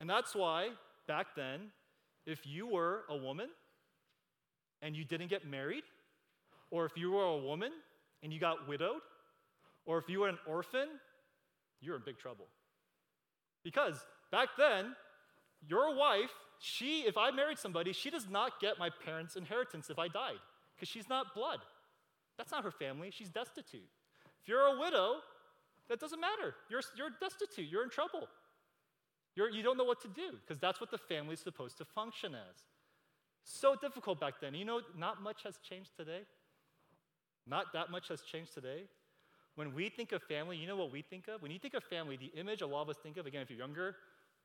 And 0.00 0.08
that's 0.08 0.34
why 0.34 0.70
back 1.08 1.28
then, 1.36 1.70
if 2.26 2.46
you 2.46 2.66
were 2.66 3.04
a 3.08 3.16
woman 3.16 3.48
and 4.82 4.96
you 4.96 5.04
didn't 5.04 5.28
get 5.28 5.46
married, 5.48 5.84
or 6.70 6.84
if 6.84 6.96
you 6.96 7.12
were 7.12 7.24
a 7.24 7.38
woman 7.38 7.72
and 8.22 8.32
you 8.32 8.40
got 8.40 8.68
widowed, 8.68 9.00
or 9.84 9.98
if 9.98 10.08
you 10.08 10.20
were 10.20 10.28
an 10.28 10.38
orphan, 10.46 10.88
you're 11.80 11.96
in 11.96 12.02
big 12.04 12.18
trouble. 12.18 12.46
Because 13.62 14.04
back 14.30 14.48
then, 14.58 14.94
your 15.68 15.94
wife, 15.96 16.30
she, 16.58 17.00
if 17.02 17.16
I 17.16 17.30
married 17.30 17.58
somebody, 17.58 17.92
she 17.92 18.10
does 18.10 18.28
not 18.28 18.60
get 18.60 18.78
my 18.78 18.90
parents' 19.04 19.36
inheritance 19.36 19.90
if 19.90 19.98
I 19.98 20.08
died, 20.08 20.38
because 20.74 20.88
she's 20.88 21.08
not 21.08 21.34
blood. 21.34 21.60
That's 22.36 22.50
not 22.50 22.64
her 22.64 22.70
family. 22.70 23.10
She's 23.10 23.28
destitute. 23.28 23.88
If 24.46 24.50
you're 24.50 24.76
a 24.76 24.78
widow, 24.78 25.16
that 25.88 25.98
doesn't 25.98 26.20
matter. 26.20 26.54
You're, 26.70 26.82
you're 26.96 27.10
destitute. 27.20 27.68
You're 27.68 27.82
in 27.82 27.90
trouble. 27.90 28.28
You're, 29.34 29.50
you 29.50 29.64
don't 29.64 29.76
know 29.76 29.84
what 29.84 30.00
to 30.02 30.08
do, 30.08 30.38
because 30.40 30.60
that's 30.60 30.80
what 30.80 30.92
the 30.92 30.98
family 30.98 31.34
is 31.34 31.40
supposed 31.40 31.78
to 31.78 31.84
function 31.84 32.32
as. 32.32 32.62
So 33.42 33.74
difficult 33.74 34.20
back 34.20 34.34
then. 34.40 34.54
You 34.54 34.64
know, 34.64 34.82
not 34.96 35.20
much 35.20 35.42
has 35.42 35.58
changed 35.68 35.96
today. 35.96 36.20
Not 37.44 37.72
that 37.72 37.90
much 37.90 38.06
has 38.06 38.20
changed 38.22 38.54
today. 38.54 38.84
When 39.56 39.74
we 39.74 39.88
think 39.88 40.12
of 40.12 40.22
family, 40.22 40.56
you 40.56 40.68
know 40.68 40.76
what 40.76 40.92
we 40.92 41.02
think 41.02 41.26
of? 41.26 41.42
When 41.42 41.50
you 41.50 41.58
think 41.58 41.74
of 41.74 41.82
family, 41.82 42.16
the 42.16 42.38
image 42.38 42.62
a 42.62 42.68
lot 42.68 42.82
of 42.82 42.90
us 42.90 42.96
think 43.02 43.16
of, 43.16 43.26
again, 43.26 43.42
if 43.42 43.50
you're 43.50 43.58
younger, 43.58 43.96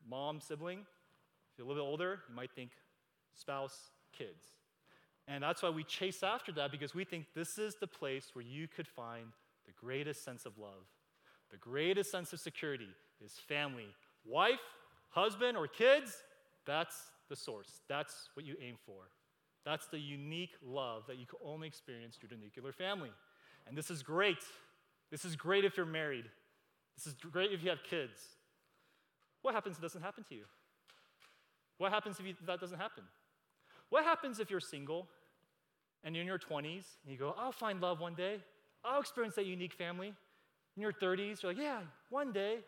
mom, 0.09 0.41
sibling. 0.41 0.79
If 0.79 1.59
you're 1.59 1.67
a 1.67 1.69
little 1.69 1.83
bit 1.83 1.87
older, 1.87 2.21
you 2.27 2.35
might 2.35 2.51
think 2.55 2.71
spouse, 3.35 3.91
kids. 4.17 4.45
And 5.27 5.43
that's 5.43 5.61
why 5.61 5.69
we 5.69 5.83
chase 5.83 6.23
after 6.23 6.51
that 6.53 6.71
because 6.71 6.95
we 6.95 7.03
think 7.03 7.27
this 7.35 7.59
is 7.59 7.75
the 7.79 7.85
place 7.85 8.31
where 8.33 8.43
you 8.43 8.67
could 8.67 8.87
find 8.87 9.27
the 9.65 9.71
greatest 9.73 10.23
sense 10.23 10.45
of 10.45 10.57
love. 10.57 10.85
The 11.51 11.57
greatest 11.57 12.11
sense 12.11 12.33
of 12.33 12.39
security 12.39 12.89
is 13.23 13.33
family. 13.33 13.87
Wife, 14.25 14.59
husband, 15.09 15.57
or 15.57 15.67
kids, 15.67 16.17
that's 16.65 16.95
the 17.29 17.35
source. 17.35 17.81
That's 17.87 18.29
what 18.33 18.45
you 18.45 18.55
aim 18.61 18.75
for. 18.85 19.09
That's 19.65 19.87
the 19.87 19.99
unique 19.99 20.55
love 20.65 21.03
that 21.07 21.17
you 21.17 21.25
can 21.25 21.39
only 21.45 21.67
experience 21.67 22.15
through 22.15 22.29
the 22.29 22.37
nuclear 22.37 22.71
family. 22.71 23.11
And 23.67 23.77
this 23.77 23.91
is 23.91 24.01
great. 24.01 24.43
This 25.11 25.25
is 25.25 25.35
great 25.35 25.65
if 25.65 25.77
you're 25.77 25.85
married. 25.85 26.25
This 26.95 27.07
is 27.07 27.13
great 27.13 27.51
if 27.51 27.63
you 27.63 27.69
have 27.69 27.83
kids. 27.83 28.19
What 29.41 29.53
happens 29.53 29.75
if 29.75 29.79
it 29.79 29.83
doesn't 29.83 30.01
happen 30.01 30.23
to 30.29 30.35
you? 30.35 30.43
What 31.77 31.91
happens 31.91 32.19
if, 32.19 32.25
you, 32.25 32.33
that 32.45 32.59
doesn't 32.59 32.77
happen? 32.77 33.03
What 33.89 34.03
happens 34.03 34.39
if 34.39 34.49
you're 34.49 34.59
single 34.59 35.07
and 36.03 36.15
you're 36.15 36.21
in 36.21 36.27
your 36.27 36.39
20s 36.39 36.85
and 37.03 37.11
you 37.11 37.17
go, 37.17 37.35
I'll 37.37 37.51
find 37.51 37.81
love 37.81 37.99
one 37.99 38.13
day. 38.13 38.37
I'll 38.83 38.99
experience 39.01 39.35
that 39.35 39.45
unique 39.45 39.73
family. 39.73 40.13
In 40.75 40.81
your 40.81 40.93
30s, 40.93 41.43
you're 41.43 41.51
like, 41.51 41.61
yeah, 41.61 41.79
one 42.09 42.31
day. 42.31 42.59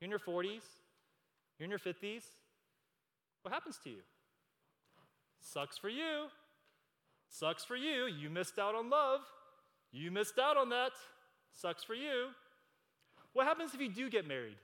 You're 0.00 0.06
in 0.06 0.10
your 0.10 0.18
40s, 0.18 0.62
you're 1.58 1.64
in 1.64 1.70
your 1.70 1.78
50s. 1.78 2.24
What 3.42 3.54
happens 3.54 3.78
to 3.84 3.90
you? 3.90 3.98
Sucks 5.40 5.78
for 5.78 5.88
you. 5.88 6.26
Sucks 7.28 7.64
for 7.64 7.76
you. 7.76 8.06
You 8.06 8.28
missed 8.28 8.58
out 8.58 8.74
on 8.74 8.90
love. 8.90 9.20
You 9.92 10.10
missed 10.10 10.38
out 10.40 10.56
on 10.56 10.70
that. 10.70 10.90
Sucks 11.52 11.84
for 11.84 11.94
you. 11.94 12.28
What 13.32 13.46
happens 13.46 13.74
if 13.74 13.80
you 13.80 13.88
do 13.88 14.10
get 14.10 14.26
married? 14.26 14.56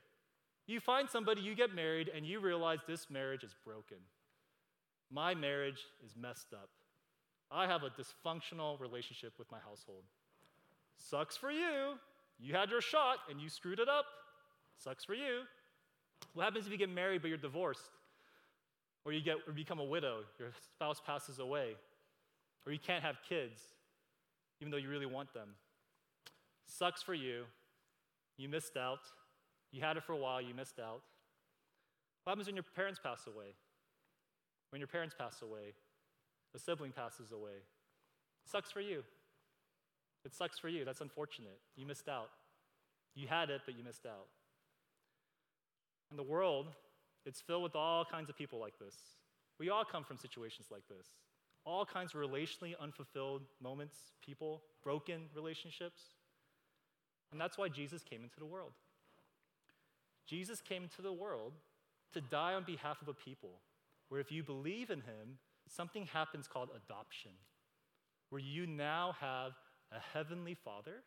You 0.67 0.81
find 0.81 1.09
somebody, 1.09 1.41
you 1.41 1.55
get 1.55 1.75
married, 1.75 2.11
and 2.15 2.27
you 2.27 2.41
realize 2.41 2.81
this 2.87 3.09
marriage 3.09 3.45
is 3.45 3.55
broken. 3.65 3.99
My 5.11 5.35
marriage 5.35 5.87
is 6.05 6.17
messed 6.21 6.53
up. 6.53 6.69
I 7.51 7.67
have 7.67 7.83
a 7.85 7.91
dysfunctional 7.91 8.79
relationship 8.81 9.35
with 9.39 9.51
my 9.51 9.59
household. 9.59 10.03
Sucks 10.99 11.37
for 11.37 11.51
you. 11.51 11.95
You 12.39 12.55
had 12.55 12.71
your 12.71 12.81
shot 12.81 13.19
and 13.31 13.41
you 13.41 13.49
screwed 13.49 13.81
it 13.81 13.89
up. 13.89 14.05
Sucks 14.77 15.05
for 15.05 15.15
you. 15.15 15.43
What 16.35 16.45
happens 16.45 16.67
if 16.67 16.73
you 16.73 16.79
get 16.79 16.91
married 16.91 17.23
but 17.23 17.29
you're 17.29 17.39
divorced? 17.39 17.91
Or 19.05 19.13
you 19.13 19.23
get 19.23 19.37
or 19.47 19.53
become 19.53 19.79
a 19.79 19.85
widow, 19.85 20.21
your 20.39 20.51
spouse 20.75 21.01
passes 21.05 21.39
away, 21.39 21.77
or 22.67 22.73
you 22.73 22.79
can't 22.79 23.03
have 23.03 23.17
kids, 23.27 23.59
even 24.61 24.71
though 24.71 24.77
you 24.77 24.91
really 24.91 25.07
want 25.07 25.33
them. 25.33 25.49
Sucks 26.67 27.03
for 27.03 27.15
you. 27.15 27.45
You 28.37 28.49
missed 28.49 28.77
out. 28.77 28.99
You 29.73 29.81
had 29.81 29.97
it 29.97 30.03
for 30.03 30.13
a 30.13 30.17
while, 30.17 30.43
you 30.43 30.53
missed 30.53 30.79
out. 30.79 31.01
What 32.25 32.33
happens 32.33 32.49
when 32.49 32.57
your 32.57 32.65
parents 32.77 33.01
pass 33.03 33.27
away? 33.27 33.55
When 34.71 34.81
your 34.81 34.89
parents 34.89 35.15
pass 35.19 35.41
away, 35.41 35.73
a 36.55 36.59
sibling 36.59 36.93
passes 36.93 37.33
away. 37.33 37.63
Sucks 38.45 38.71
for 38.71 38.81
you. 38.81 39.03
It 40.29 40.35
sucks 40.35 40.59
for 40.59 40.69
you. 40.69 40.85
That's 40.85 41.01
unfortunate. 41.01 41.59
You 41.75 41.87
missed 41.87 42.07
out. 42.07 42.29
You 43.15 43.29
had 43.29 43.49
it, 43.49 43.63
but 43.65 43.79
you 43.79 43.83
missed 43.83 44.05
out. 44.05 44.27
And 46.11 46.19
the 46.19 46.23
world, 46.23 46.67
it's 47.25 47.41
filled 47.41 47.63
with 47.63 47.75
all 47.75 48.05
kinds 48.05 48.29
of 48.29 48.37
people 48.37 48.59
like 48.59 48.79
this. 48.79 48.95
We 49.59 49.71
all 49.71 49.87
come 49.87 50.05
from 50.05 50.19
situations 50.19 50.67
like 50.71 50.87
this. 50.87 51.07
All 51.65 51.87
kinds 51.87 52.15
of 52.15 52.21
relationally 52.21 52.75
unfulfilled 52.79 53.41
moments, 53.63 53.97
people, 54.23 54.61
broken 54.85 55.23
relationships. 55.35 56.03
And 57.33 57.41
that's 57.41 57.57
why 57.57 57.71
Jesus 57.71 58.03
came 58.03 58.23
into 58.23 58.39
the 58.39 58.45
world. 58.45 58.73
Jesus 60.27 60.61
came 60.61 60.83
into 60.83 61.01
the 61.01 61.11
world 61.11 61.55
to 62.13 62.21
die 62.21 62.53
on 62.53 62.65
behalf 62.65 63.01
of 63.01 63.09
a 63.09 63.15
people 63.15 63.63
where 64.11 64.21
if 64.21 64.31
you 64.31 64.43
believe 64.43 64.91
in 64.91 64.99
him, 64.99 65.39
something 65.71 66.05
happens 66.05 66.47
called 66.47 66.69
adoption, 66.77 67.31
where 68.29 68.43
you 68.43 68.67
now 68.67 69.15
have 69.21 69.53
a 69.93 69.99
heavenly 70.13 70.55
Father 70.55 71.03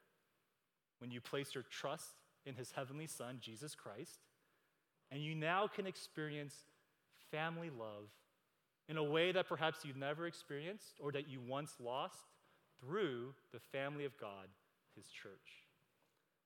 when 1.00 1.12
you 1.12 1.22
place 1.22 1.54
your 1.54 1.64
trust 1.64 2.22
in 2.46 2.56
his 2.56 2.72
heavenly 2.72 3.08
Son, 3.08 3.38
Jesus 3.40 3.76
Christ, 3.76 4.20
and 5.12 5.22
you 5.22 5.36
now 5.36 5.68
can 5.68 5.88
experience 5.88 6.56
family 7.32 7.70
love 7.70 8.10
in 8.88 8.98
a 8.98 9.04
way 9.04 9.32
that 9.32 9.48
perhaps 9.48 9.80
you've 9.84 9.98
never 9.98 10.28
experienced 10.28 11.00
or 11.00 11.12
that 11.12 11.30
you 11.30 11.40
once 11.40 11.76
lost 11.80 12.26
through 12.80 13.34
the 13.54 13.60
family 13.60 14.06
of 14.06 14.18
God, 14.18 14.48
his 14.96 15.08
church. 15.08 15.66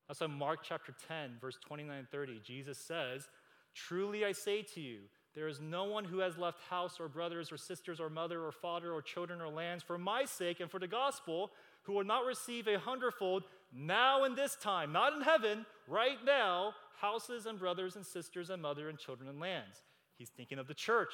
That's 0.07 0.21
why 0.21 0.27
Mark 0.27 0.59
chapter 0.61 0.93
10, 1.07 1.37
verse 1.41 1.57
29 1.65 1.97
and 1.97 2.09
30, 2.09 2.41
Jesus 2.43 2.77
says, 2.77 3.27
Truly 3.73 4.23
I 4.25 4.31
say 4.31 4.61
to 4.73 4.81
you, 4.81 4.99
there 5.33 5.47
is 5.47 5.59
no 5.59 5.83
one 5.83 6.05
who 6.05 6.19
has 6.19 6.37
left 6.37 6.61
house 6.69 6.97
or 6.99 7.09
brothers 7.09 7.51
or 7.51 7.57
sisters 7.57 7.99
or 7.99 8.09
mother 8.09 8.43
or 8.43 8.51
father 8.51 8.93
or 8.93 9.01
children 9.01 9.41
or 9.41 9.49
lands 9.49 9.83
for 9.83 9.97
my 9.97 10.23
sake 10.23 10.61
and 10.61 10.71
for 10.71 10.79
the 10.79 10.87
gospel 10.87 11.51
who 11.85 11.93
will 11.93 12.03
not 12.03 12.25
receive 12.25 12.67
a 12.67 12.79
hundredfold 12.79 13.43
now 13.73 14.23
in 14.23 14.35
this 14.35 14.55
time, 14.55 14.91
not 14.91 15.13
in 15.13 15.21
heaven, 15.21 15.65
right 15.87 16.17
now, 16.25 16.73
houses 16.99 17.45
and 17.45 17.59
brothers 17.59 17.95
and 17.95 18.05
sisters 18.05 18.49
and 18.49 18.61
mother 18.61 18.89
and 18.89 18.97
children 18.97 19.29
and 19.29 19.39
lands. 19.39 19.83
He's 20.17 20.29
thinking 20.29 20.59
of 20.59 20.67
the 20.67 20.73
church. 20.73 21.13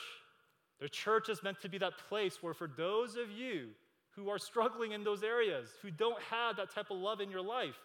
The 0.80 0.90
church 0.90 1.30
is 1.30 1.44
meant 1.44 1.62
to 1.62 1.70
be 1.70 1.78
that 1.80 1.98
place 2.10 2.42
where, 2.42 2.54
for 2.54 2.68
those 2.68 3.16
of 3.16 3.30
you 3.32 3.70
who 4.12 4.30
are 4.30 4.40
struggling 4.40 4.92
in 4.92 5.04
those 5.04 5.24
areas, 5.24 5.70
who 5.82 5.92
don't 5.92 6.22
have 6.24 6.58
that 6.58 6.74
type 6.74 6.92
of 6.92 6.98
love 6.98 7.22
in 7.22 7.32
your 7.32 7.42
life, 7.42 7.80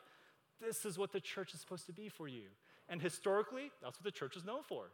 this 0.61 0.85
is 0.85 0.99
what 0.99 1.13
the 1.13 1.21
church 1.21 1.55
is 1.55 1.61
supposed 1.61 1.87
to 1.87 1.93
be 1.93 2.09
for 2.09 2.29
you. 2.29 2.45
And 2.89 3.01
historically, 3.01 3.71
that's 3.83 3.99
what 3.99 4.05
the 4.05 4.11
church 4.11 4.37
is 4.37 4.45
known 4.45 4.63
for. 4.63 4.91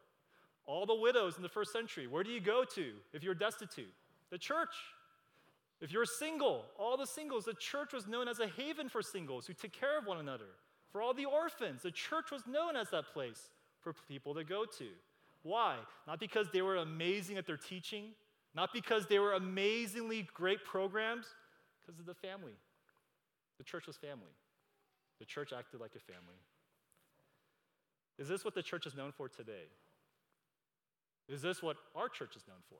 All 0.64 0.86
the 0.86 0.94
widows 0.94 1.36
in 1.36 1.42
the 1.42 1.48
first 1.48 1.72
century, 1.72 2.06
where 2.06 2.24
do 2.24 2.30
you 2.30 2.40
go 2.40 2.64
to 2.74 2.92
if 3.12 3.22
you're 3.22 3.34
destitute? 3.34 3.92
The 4.30 4.38
church. 4.38 4.74
If 5.82 5.92
you're 5.92 6.06
single, 6.06 6.64
all 6.78 6.96
the 6.96 7.06
singles, 7.06 7.44
the 7.44 7.54
church 7.54 7.92
was 7.92 8.06
known 8.06 8.28
as 8.28 8.38
a 8.38 8.46
haven 8.46 8.88
for 8.88 9.02
singles 9.02 9.48
who 9.48 9.52
took 9.52 9.72
care 9.72 9.98
of 9.98 10.06
one 10.06 10.18
another. 10.18 10.46
For 10.92 11.02
all 11.02 11.12
the 11.12 11.24
orphans, 11.24 11.82
the 11.82 11.90
church 11.90 12.30
was 12.30 12.46
known 12.46 12.76
as 12.76 12.90
that 12.90 13.12
place 13.12 13.50
for 13.80 13.92
people 14.08 14.32
to 14.34 14.44
go 14.44 14.64
to. 14.78 14.86
Why? 15.42 15.76
Not 16.06 16.20
because 16.20 16.46
they 16.52 16.62
were 16.62 16.76
amazing 16.76 17.36
at 17.36 17.48
their 17.48 17.56
teaching, 17.56 18.10
not 18.54 18.72
because 18.72 19.08
they 19.08 19.18
were 19.18 19.32
amazingly 19.32 20.28
great 20.32 20.64
programs, 20.64 21.26
because 21.80 21.98
of 21.98 22.06
the 22.06 22.14
family. 22.14 22.52
The 23.58 23.64
church 23.64 23.88
was 23.88 23.96
family. 23.96 24.30
The 25.18 25.24
church 25.24 25.52
acted 25.52 25.80
like 25.80 25.96
a 25.96 26.00
family. 26.00 26.38
Is 28.20 28.28
this 28.28 28.44
what 28.44 28.54
the 28.54 28.62
church 28.62 28.86
is 28.86 28.94
known 28.94 29.10
for 29.10 29.28
today? 29.28 29.66
Is 31.28 31.42
this 31.42 31.60
what 31.60 31.76
our 31.96 32.08
church 32.08 32.36
is 32.36 32.44
known 32.46 32.58
for? 32.68 32.78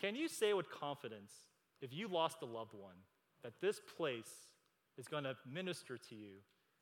Can 0.00 0.14
you 0.14 0.28
say 0.28 0.52
with 0.54 0.70
confidence, 0.70 1.32
if 1.80 1.92
you 1.92 2.08
lost 2.08 2.38
a 2.42 2.46
loved 2.46 2.74
one, 2.74 2.96
that 3.42 3.60
this 3.60 3.80
place 3.96 4.30
is 4.96 5.08
going 5.08 5.24
to 5.24 5.36
minister 5.50 5.96
to 5.96 6.14
you 6.14 6.34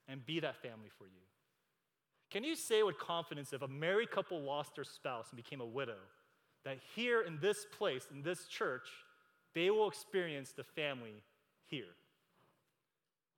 and 0.09 0.25
be 0.25 0.41
that 0.41 0.57
family 0.57 0.89
for 0.97 1.05
you? 1.05 1.23
Can 2.31 2.45
you 2.45 2.57
say 2.57 2.83
with 2.83 2.99
confidence 2.99 3.53
if 3.53 3.63
a 3.63 3.69
married 3.69 4.11
couple 4.11 4.41
lost 4.41 4.75
their 4.75 4.85
spouse 4.85 5.29
and 5.31 5.37
became 5.37 5.61
a 5.61 5.67
widow, 5.67 5.99
that 6.65 6.79
here 6.95 7.23
in 7.23 7.39
this 7.41 7.67
place, 7.79 8.09
in 8.13 8.23
this 8.23 8.47
church, 8.47 8.89
they 9.55 9.71
will 9.71 9.89
experience 9.89 10.53
the 10.53 10.65
family 10.65 11.23
here? 11.67 11.95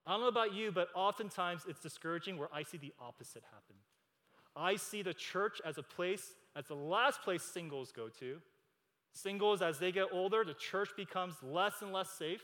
I 0.07 0.12
don't 0.12 0.22
know 0.22 0.29
about 0.29 0.55
you, 0.55 0.72
but 0.72 0.89
oftentimes 0.95 1.66
it's 1.68 1.81
discouraging 1.81 2.39
where 2.39 2.49
I 2.53 2.62
see 2.62 2.79
the 2.79 2.95
opposite 2.99 3.43
happen. 3.53 3.76
I 4.57 4.76
see 4.76 5.03
the 5.03 5.12
church 5.12 5.61
as 5.64 5.76
a 5.76 5.83
place, 5.83 6.35
as 6.57 6.66
the 6.66 6.74
last 6.74 7.20
place 7.20 7.43
singles 7.43 7.93
go 7.93 8.09
to. 8.20 8.41
Singles, 9.13 9.63
as 9.63 9.79
they 9.79 9.93
get 9.93 10.07
older, 10.13 10.45
the 10.45 10.55
church 10.55 10.91
becomes 10.97 11.35
less 11.43 11.83
and 11.83 11.93
less 11.93 12.11
safe. 12.11 12.43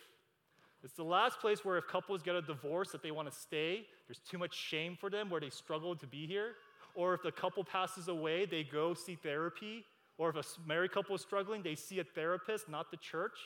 It's 0.82 0.94
the 0.94 1.04
last 1.04 1.38
place 1.40 1.64
where 1.64 1.78
if 1.78 1.86
couples 1.86 2.22
get 2.22 2.34
a 2.34 2.42
divorce 2.42 2.90
that 2.90 3.02
they 3.02 3.10
want 3.10 3.30
to 3.30 3.34
stay, 3.34 3.86
there's 4.06 4.18
too 4.18 4.38
much 4.38 4.54
shame 4.54 4.96
for 5.00 5.08
them 5.08 5.30
where 5.30 5.40
they 5.40 5.50
struggle 5.50 5.96
to 5.96 6.06
be 6.06 6.26
here. 6.26 6.52
Or 6.94 7.14
if 7.14 7.22
the 7.22 7.32
couple 7.32 7.64
passes 7.64 8.08
away, 8.08 8.44
they 8.44 8.64
go 8.64 8.92
see 8.94 9.14
therapy. 9.14 9.84
Or 10.18 10.28
if 10.30 10.36
a 10.36 10.44
married 10.66 10.92
couple 10.92 11.14
is 11.14 11.22
struggling, 11.22 11.62
they 11.62 11.74
see 11.74 12.00
a 12.00 12.04
therapist, 12.04 12.68
not 12.68 12.90
the 12.90 12.98
church. 12.98 13.38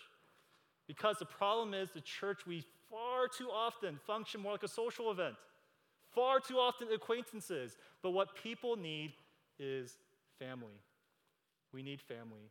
Because 0.87 1.19
the 1.19 1.27
problem 1.27 1.75
is 1.75 1.91
the 1.91 2.01
church, 2.01 2.41
we 2.47 2.65
far 2.91 3.29
too 3.29 3.49
often 3.51 3.99
function 4.07 4.41
more 4.41 4.53
like 4.53 4.63
a 4.63 4.69
social 4.69 5.11
event, 5.11 5.35
far 6.15 6.41
too 6.41 6.57
often 6.57 6.89
acquaintances. 6.93 7.77
But 8.03 8.11
what 8.11 8.35
people 8.43 8.77
need 8.77 9.13
is 9.59 9.97
family. 10.39 10.81
We 11.73 11.83
need 11.83 12.01
family. 12.01 12.51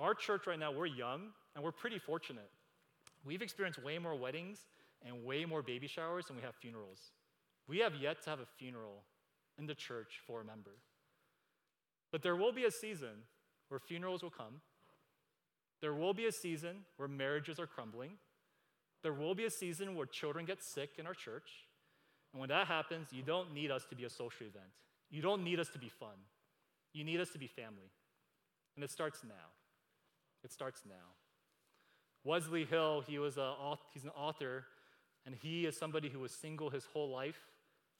Our 0.00 0.14
church 0.14 0.46
right 0.46 0.58
now, 0.58 0.72
we're 0.72 0.86
young 0.86 1.28
and 1.54 1.62
we're 1.62 1.72
pretty 1.72 1.98
fortunate. 1.98 2.50
We've 3.24 3.42
experienced 3.42 3.82
way 3.84 3.98
more 3.98 4.14
weddings 4.14 4.60
and 5.06 5.24
way 5.24 5.44
more 5.44 5.62
baby 5.62 5.86
showers 5.86 6.26
than 6.26 6.36
we 6.36 6.42
have 6.42 6.54
funerals. 6.54 6.98
We 7.68 7.78
have 7.80 7.94
yet 7.94 8.22
to 8.24 8.30
have 8.30 8.40
a 8.40 8.46
funeral 8.58 9.02
in 9.58 9.66
the 9.66 9.74
church 9.74 10.20
for 10.26 10.40
a 10.40 10.44
member. 10.44 10.70
But 12.10 12.22
there 12.22 12.34
will 12.34 12.52
be 12.52 12.64
a 12.64 12.70
season 12.70 13.24
where 13.68 13.78
funerals 13.78 14.22
will 14.22 14.30
come. 14.30 14.62
There 15.82 15.94
will 15.94 16.14
be 16.14 16.26
a 16.26 16.32
season 16.32 16.78
where 16.96 17.08
marriages 17.08 17.60
are 17.60 17.66
crumbling. 17.66 18.12
There 19.02 19.12
will 19.12 19.34
be 19.34 19.44
a 19.44 19.50
season 19.50 19.94
where 19.94 20.06
children 20.06 20.46
get 20.46 20.62
sick 20.62 20.90
in 20.98 21.06
our 21.06 21.14
church. 21.14 21.50
And 22.32 22.40
when 22.40 22.48
that 22.48 22.66
happens, 22.66 23.08
you 23.12 23.22
don't 23.22 23.52
need 23.52 23.70
us 23.70 23.84
to 23.90 23.96
be 23.96 24.04
a 24.04 24.10
social 24.10 24.46
event. 24.46 24.72
You 25.10 25.20
don't 25.20 25.44
need 25.44 25.60
us 25.60 25.68
to 25.70 25.78
be 25.78 25.88
fun. 25.88 26.16
You 26.92 27.04
need 27.04 27.20
us 27.20 27.30
to 27.30 27.38
be 27.38 27.46
family. 27.46 27.90
And 28.76 28.84
it 28.84 28.90
starts 28.90 29.22
now. 29.24 29.59
It 30.44 30.52
starts 30.52 30.82
now. 30.88 31.14
Wesley 32.24 32.64
Hill, 32.64 33.02
he 33.06 33.18
was 33.18 33.36
a, 33.36 33.54
he's 33.92 34.04
an 34.04 34.10
author, 34.10 34.64
and 35.26 35.34
he 35.34 35.66
is 35.66 35.76
somebody 35.76 36.08
who 36.08 36.20
was 36.20 36.32
single 36.32 36.70
his 36.70 36.86
whole 36.92 37.10
life. 37.10 37.40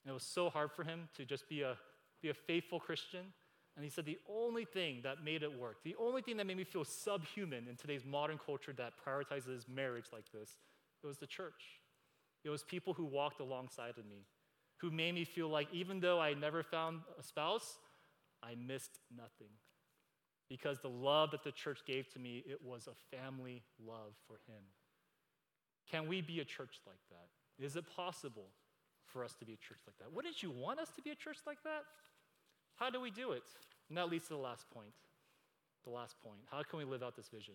And 0.04 0.10
it 0.10 0.14
was 0.14 0.22
so 0.22 0.50
hard 0.50 0.70
for 0.72 0.84
him 0.84 1.08
to 1.16 1.24
just 1.24 1.48
be 1.48 1.62
a, 1.62 1.76
be 2.22 2.30
a 2.30 2.34
faithful 2.34 2.80
Christian. 2.80 3.32
And 3.76 3.84
he 3.84 3.90
said, 3.90 4.04
The 4.04 4.18
only 4.28 4.64
thing 4.64 5.00
that 5.02 5.24
made 5.24 5.42
it 5.42 5.58
work, 5.58 5.82
the 5.84 5.96
only 5.98 6.22
thing 6.22 6.36
that 6.38 6.46
made 6.46 6.56
me 6.56 6.64
feel 6.64 6.84
subhuman 6.84 7.66
in 7.68 7.76
today's 7.76 8.04
modern 8.04 8.38
culture 8.38 8.72
that 8.74 8.94
prioritizes 9.06 9.68
marriage 9.68 10.06
like 10.12 10.30
this, 10.32 10.58
it 11.02 11.06
was 11.06 11.18
the 11.18 11.26
church. 11.26 11.80
It 12.44 12.50
was 12.50 12.62
people 12.62 12.94
who 12.94 13.04
walked 13.04 13.40
alongside 13.40 13.98
of 13.98 14.06
me, 14.06 14.26
who 14.78 14.90
made 14.90 15.14
me 15.14 15.24
feel 15.24 15.48
like 15.48 15.68
even 15.72 16.00
though 16.00 16.20
I 16.20 16.34
never 16.34 16.62
found 16.62 17.00
a 17.18 17.22
spouse, 17.22 17.78
I 18.42 18.54
missed 18.54 18.98
nothing. 19.14 19.48
Because 20.50 20.80
the 20.80 20.88
love 20.88 21.30
that 21.30 21.44
the 21.44 21.52
church 21.52 21.78
gave 21.86 22.12
to 22.12 22.18
me, 22.18 22.44
it 22.44 22.58
was 22.62 22.88
a 22.88 23.16
family 23.16 23.62
love 23.82 24.12
for 24.26 24.34
him. 24.46 24.60
Can 25.88 26.08
we 26.08 26.20
be 26.20 26.40
a 26.40 26.44
church 26.44 26.80
like 26.86 26.98
that? 27.10 27.64
Is 27.64 27.76
it 27.76 27.84
possible 27.96 28.48
for 29.06 29.24
us 29.24 29.34
to 29.36 29.44
be 29.44 29.52
a 29.52 29.56
church 29.56 29.78
like 29.86 29.96
that? 29.98 30.12
Wouldn't 30.12 30.42
you 30.42 30.50
want 30.50 30.80
us 30.80 30.90
to 30.96 31.02
be 31.02 31.10
a 31.10 31.14
church 31.14 31.38
like 31.46 31.62
that? 31.62 31.84
How 32.76 32.90
do 32.90 33.00
we 33.00 33.10
do 33.10 33.32
it? 33.32 33.44
And 33.88 33.96
that 33.96 34.10
leads 34.10 34.24
to 34.24 34.34
the 34.34 34.40
last 34.40 34.68
point. 34.70 34.92
The 35.84 35.90
last 35.90 36.16
point. 36.22 36.40
How 36.50 36.62
can 36.62 36.78
we 36.78 36.84
live 36.84 37.02
out 37.02 37.16
this 37.16 37.28
vision? 37.28 37.54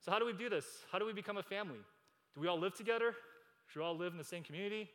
So, 0.00 0.10
how 0.10 0.18
do 0.18 0.26
we 0.26 0.32
do 0.32 0.48
this? 0.48 0.64
How 0.90 0.98
do 0.98 1.06
we 1.06 1.12
become 1.12 1.36
a 1.36 1.42
family? 1.42 1.78
Do 2.34 2.40
we 2.40 2.48
all 2.48 2.58
live 2.58 2.74
together? 2.74 3.14
Should 3.66 3.80
we 3.80 3.84
all 3.84 3.96
live 3.96 4.12
in 4.12 4.18
the 4.18 4.24
same 4.24 4.42
community? 4.42 4.88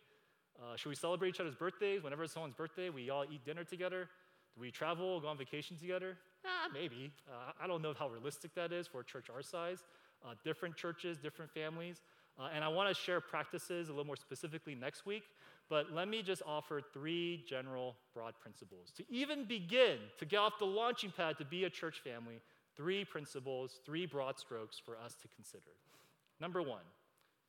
Uh, 0.60 0.76
should 0.76 0.90
we 0.90 0.96
celebrate 0.96 1.30
each 1.30 1.40
other's 1.40 1.56
birthdays? 1.56 2.04
Whenever 2.04 2.24
it's 2.24 2.34
someone's 2.34 2.54
birthday, 2.54 2.90
we 2.90 3.10
all 3.10 3.26
eat 3.32 3.46
dinner 3.46 3.64
together? 3.64 4.08
Do 4.56 4.62
we 4.62 4.72
travel, 4.72 5.20
go 5.20 5.28
on 5.28 5.38
vacation 5.38 5.78
together? 5.78 6.18
Ah, 6.46 6.70
maybe. 6.74 7.12
Uh, 7.28 7.52
I 7.60 7.68
don't 7.68 7.82
know 7.82 7.94
how 7.98 8.08
realistic 8.08 8.54
that 8.56 8.72
is 8.72 8.88
for 8.88 9.02
a 9.02 9.04
church 9.04 9.30
our 9.34 9.42
size. 9.42 9.84
Uh, 10.24 10.34
different 10.44 10.76
churches, 10.76 11.18
different 11.18 11.52
families. 11.52 12.02
Uh, 12.38 12.50
and 12.54 12.64
I 12.64 12.68
want 12.68 12.90
to 12.90 12.96
share 12.96 13.22
practices 13.22 13.88
a 13.90 13.92
little 13.92 14.06
more 14.06 14.16
specifically 14.16 14.76
next 14.76 15.06
week. 15.06 15.24
But 15.70 15.92
let 15.92 16.08
me 16.08 16.22
just 16.22 16.44
offer 16.46 16.82
three 16.94 17.44
general 17.48 17.96
broad 18.14 18.34
principles. 18.40 18.92
To 18.98 19.04
even 19.10 19.46
begin 19.46 19.98
to 20.20 20.26
get 20.26 20.38
off 20.38 20.54
the 20.60 20.66
launching 20.66 21.12
pad 21.16 21.38
to 21.40 21.46
be 21.46 21.64
a 21.64 21.70
church 21.70 22.02
family, 22.04 22.42
three 22.76 23.04
principles, 23.04 23.80
three 23.86 24.06
broad 24.06 24.38
strokes 24.38 24.78
for 24.78 24.98
us 24.98 25.16
to 25.22 25.28
consider. 25.30 25.72
Number 26.40 26.62
one, 26.62 26.84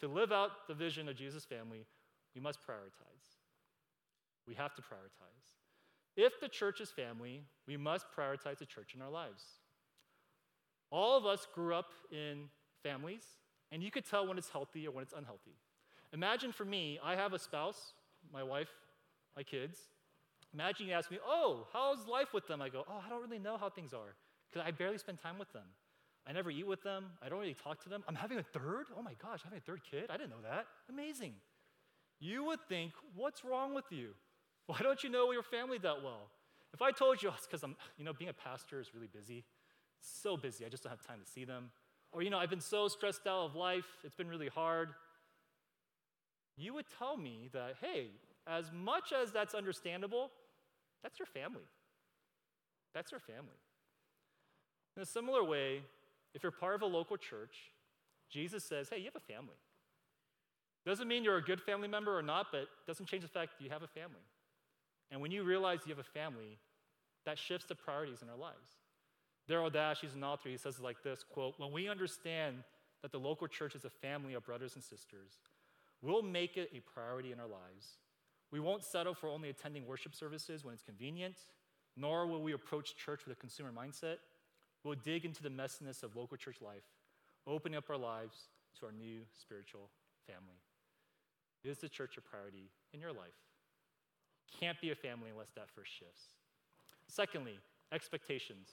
to 0.01 0.09
live 0.09 0.33
out 0.33 0.69
the 0.69 0.75
vision 0.75 1.09
of 1.09 1.17
Jesus' 1.17 1.45
family, 1.45 1.85
we 2.35 2.41
must 2.41 2.61
prioritize. 2.61 3.37
We 4.47 4.55
have 4.55 4.75
to 4.77 4.83
prioritize. 4.83 5.47
If 6.17 6.41
the 6.41 6.49
church 6.49 6.81
is 6.81 6.91
family, 6.91 7.43
we 7.67 7.77
must 7.77 8.07
prioritize 8.17 8.59
the 8.59 8.67
church 8.67 8.95
in 8.95 9.03
our 9.03 9.11
lives. 9.11 9.43
All 10.91 11.17
of 11.17 11.27
us 11.27 11.47
grew 11.55 11.75
up 11.75 11.91
in 12.11 12.49
families, 12.83 13.25
and 13.71 13.83
you 13.83 13.91
could 13.91 14.09
tell 14.09 14.27
when 14.27 14.39
it's 14.39 14.49
healthy 14.49 14.87
or 14.87 14.93
when 14.93 15.03
it's 15.03 15.13
unhealthy. 15.13 15.57
Imagine 16.13 16.53
for 16.53 16.65
me, 16.65 16.99
I 17.03 17.17
have 17.17 17.33
a 17.33 17.39
spouse, 17.39 17.93
my 18.33 18.43
wife, 18.43 18.71
my 19.37 19.43
kids. 19.43 19.79
Imagine 20.55 20.87
you 20.87 20.95
ask 20.95 21.11
me, 21.11 21.19
Oh, 21.27 21.67
how's 21.73 22.07
life 22.07 22.33
with 22.33 22.47
them? 22.47 22.63
I 22.63 22.69
go, 22.69 22.85
Oh, 22.89 23.03
I 23.05 23.11
don't 23.11 23.23
really 23.23 23.39
know 23.39 23.59
how 23.59 23.69
things 23.69 23.93
are 23.93 24.15
because 24.49 24.67
I 24.67 24.71
barely 24.71 24.99
spend 24.99 25.19
time 25.21 25.39
with 25.39 25.53
them. 25.53 25.65
I 26.27 26.33
never 26.33 26.51
eat 26.51 26.67
with 26.67 26.83
them. 26.83 27.07
I 27.23 27.29
don't 27.29 27.39
really 27.39 27.55
talk 27.55 27.83
to 27.85 27.89
them. 27.89 28.03
I'm 28.09 28.15
having 28.15 28.39
a 28.39 28.43
third? 28.43 28.87
Oh 28.97 29.03
my 29.03 29.15
gosh, 29.23 29.41
I'm 29.45 29.51
having 29.51 29.59
a 29.59 29.67
third 29.67 29.81
kid? 29.89 30.07
I 30.11 30.17
didn't 30.17 30.31
know 30.31 30.43
that. 30.43 30.67
Amazing. 30.89 31.35
You 32.19 32.45
would 32.45 32.61
think, 32.69 32.93
what's 33.15 33.45
wrong 33.45 33.75
with 33.75 33.85
you? 33.91 34.11
Why 34.67 34.79
don't 34.83 35.03
you 35.03 35.11
know 35.11 35.33
your 35.33 35.43
family 35.43 35.79
that 35.79 36.03
well? 36.03 36.29
If 36.75 36.83
I 36.83 36.91
told 36.91 37.23
you, 37.23 37.31
oh, 37.31 37.35
it's 37.37 37.47
because 37.47 37.63
I'm, 37.63 37.77
you 37.97 38.05
know, 38.05 38.13
being 38.13 38.29
a 38.29 38.35
pastor 38.35 38.81
is 38.81 38.95
really 38.95 39.07
busy. 39.07 39.45
so 40.01 40.37
busy, 40.37 40.65
I 40.65 40.69
just 40.69 40.83
don't 40.83 40.91
have 40.91 41.07
time 41.07 41.21
to 41.25 41.31
see 41.31 41.45
them. 41.45 41.71
Or, 42.13 42.23
you 42.23 42.31
know, 42.31 42.39
I've 42.39 42.51
been 42.51 42.61
so 42.61 42.89
stressed 42.89 43.27
out 43.27 43.45
of 43.45 43.55
life, 43.55 43.87
it's 44.05 44.15
been 44.15 44.29
really 44.29 44.49
hard. 44.49 44.91
You 46.57 46.75
would 46.75 46.87
tell 46.99 47.17
me 47.17 47.49
that, 47.53 47.77
hey, 47.81 48.09
as 48.47 48.71
much 48.73 49.13
as 49.13 49.33
that's 49.33 49.55
understandable, 49.55 50.31
that's 51.03 51.19
your 51.19 51.27
family. 51.27 51.67
That's 52.95 53.11
your 53.11 53.21
family. 53.21 53.59
In 54.97 55.03
a 55.03 55.07
similar 55.07 55.45
way, 55.45 55.83
if 56.35 56.43
you're 56.43 56.53
part 56.53 56.75
of 56.75 56.83
a 56.83 56.87
local 56.87 57.17
church, 57.17 57.55
Jesus 58.31 58.65
says, 58.65 58.89
hey, 58.89 58.99
you 58.99 59.05
have 59.05 59.17
a 59.17 59.33
family. 59.33 59.57
Doesn't 60.87 61.09
mean 61.09 61.25
you're 61.25 61.37
a 61.37 61.43
good 61.43 61.61
family 61.61 61.89
member 61.89 62.17
or 62.17 62.23
not, 62.23 62.47
but 62.53 62.69
doesn't 62.87 63.07
change 63.07 63.23
the 63.23 63.29
fact 63.29 63.59
that 63.59 63.65
you 63.65 63.71
have 63.71 63.83
a 63.83 63.89
family. 63.89 64.23
And 65.11 65.21
when 65.21 65.31
you 65.31 65.45
realize 65.45 65.81
you 65.85 65.95
have 65.95 65.99
a 65.99 66.19
family, 66.19 66.59
that 67.25 67.39
shifts 67.39 67.67
the 67.67 67.75
priorities 67.75 68.23
in 68.23 68.29
our 68.29 68.37
lives. 68.37 68.69
Darryl 69.49 69.73
Dash, 69.73 70.01
he's 70.01 70.15
an 70.15 70.25
author, 70.25 70.49
he 70.49 70.57
says 70.57 70.79
it 70.79 70.83
like 70.83 71.03
this 71.03 71.23
quote, 71.23 71.55
when 71.59 71.73
we 71.73 71.89
understand 71.89 72.57
that 73.03 73.13
the 73.13 73.19
local 73.19 73.47
church 73.47 73.75
is 73.75 73.85
a 73.85 73.91
family 73.91 74.35
of 74.35 74.45
brothers 74.45 74.75
and 74.75 74.83
sisters, 74.83 75.39
we'll 76.03 76.23
make 76.23 76.57
it 76.57 76.71
a 76.75 76.81
priority 76.81 77.33
in 77.33 77.39
our 77.39 77.47
lives. 77.47 77.99
We 78.51 78.61
won't 78.61 78.85
settle 78.85 79.15
for 79.15 79.29
only 79.29 79.49
attending 79.49 79.87
worship 79.87 80.15
services 80.15 80.65
when 80.65 80.75
it's 80.75 80.83
convenient, 80.83 81.37
nor 81.97 82.27
will 82.27 82.43
we 82.43 82.53
approach 82.53 82.97
church 82.97 83.25
with 83.25 83.37
a 83.37 83.41
consumer 83.41 83.71
mindset. 83.77 84.17
We'll 84.85 84.95
dig 84.95 85.25
into 85.25 85.43
the 85.43 85.49
messiness 85.49 86.03
of 86.03 86.17
local 86.17 86.37
church 86.37 86.61
life, 86.61 86.85
opening 87.47 87.77
up 87.77 87.91
our 87.91 87.97
lives 87.97 88.49
to 88.79 88.87
our 88.87 88.93
new 88.93 89.21
spiritual 89.39 89.91
family. 90.27 90.61
Is 91.65 91.79
the 91.79 91.89
church 91.89 92.17
a 92.17 92.21
priority 92.21 92.71
in 92.93 93.01
your 93.01 93.13
life? 93.13 93.46
Can't 94.61 94.81
be 94.81 94.91
a 94.91 94.95
family 94.95 95.31
unless 95.31 95.51
that 95.57 95.69
first 95.75 95.91
shifts. 95.93 96.35
Secondly, 97.09 97.59
expectations. 97.93 98.71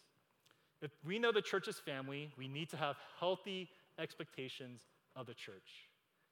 If 0.82 0.92
we 1.06 1.20
know 1.20 1.32
the 1.32 1.42
church 1.42 1.68
is 1.68 1.80
family, 1.80 2.32
we 2.38 2.48
need 2.48 2.70
to 2.70 2.78
have 2.78 2.98
healthy 3.20 3.70
expectations 4.00 4.82
of 5.16 5.28
the 5.28 5.34
church. 5.34 5.90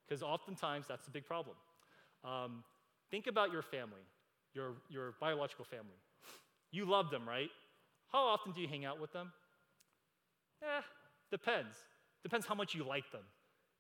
Because 0.08 0.24
oftentimes 0.24 0.88
that's 0.88 1.06
the 1.06 1.12
big 1.12 1.26
problem. 1.26 1.56
Um, 2.24 2.64
think 3.10 3.28
about 3.28 3.52
your 3.52 3.62
family, 3.62 4.04
your, 4.54 4.74
your 4.90 5.14
biological 5.20 5.66
family. 5.66 6.00
You 6.72 6.86
love 6.86 7.10
them, 7.10 7.28
right? 7.28 7.50
How 8.12 8.24
often 8.24 8.52
do 8.52 8.62
you 8.62 8.68
hang 8.68 8.86
out 8.86 9.00
with 9.00 9.14
them? 9.14 9.32
Eh, 10.62 10.82
depends. 11.30 11.76
Depends 12.24 12.46
how 12.46 12.56
much 12.56 12.76
you 12.76 12.84
like 12.84 13.12
them. 13.12 13.24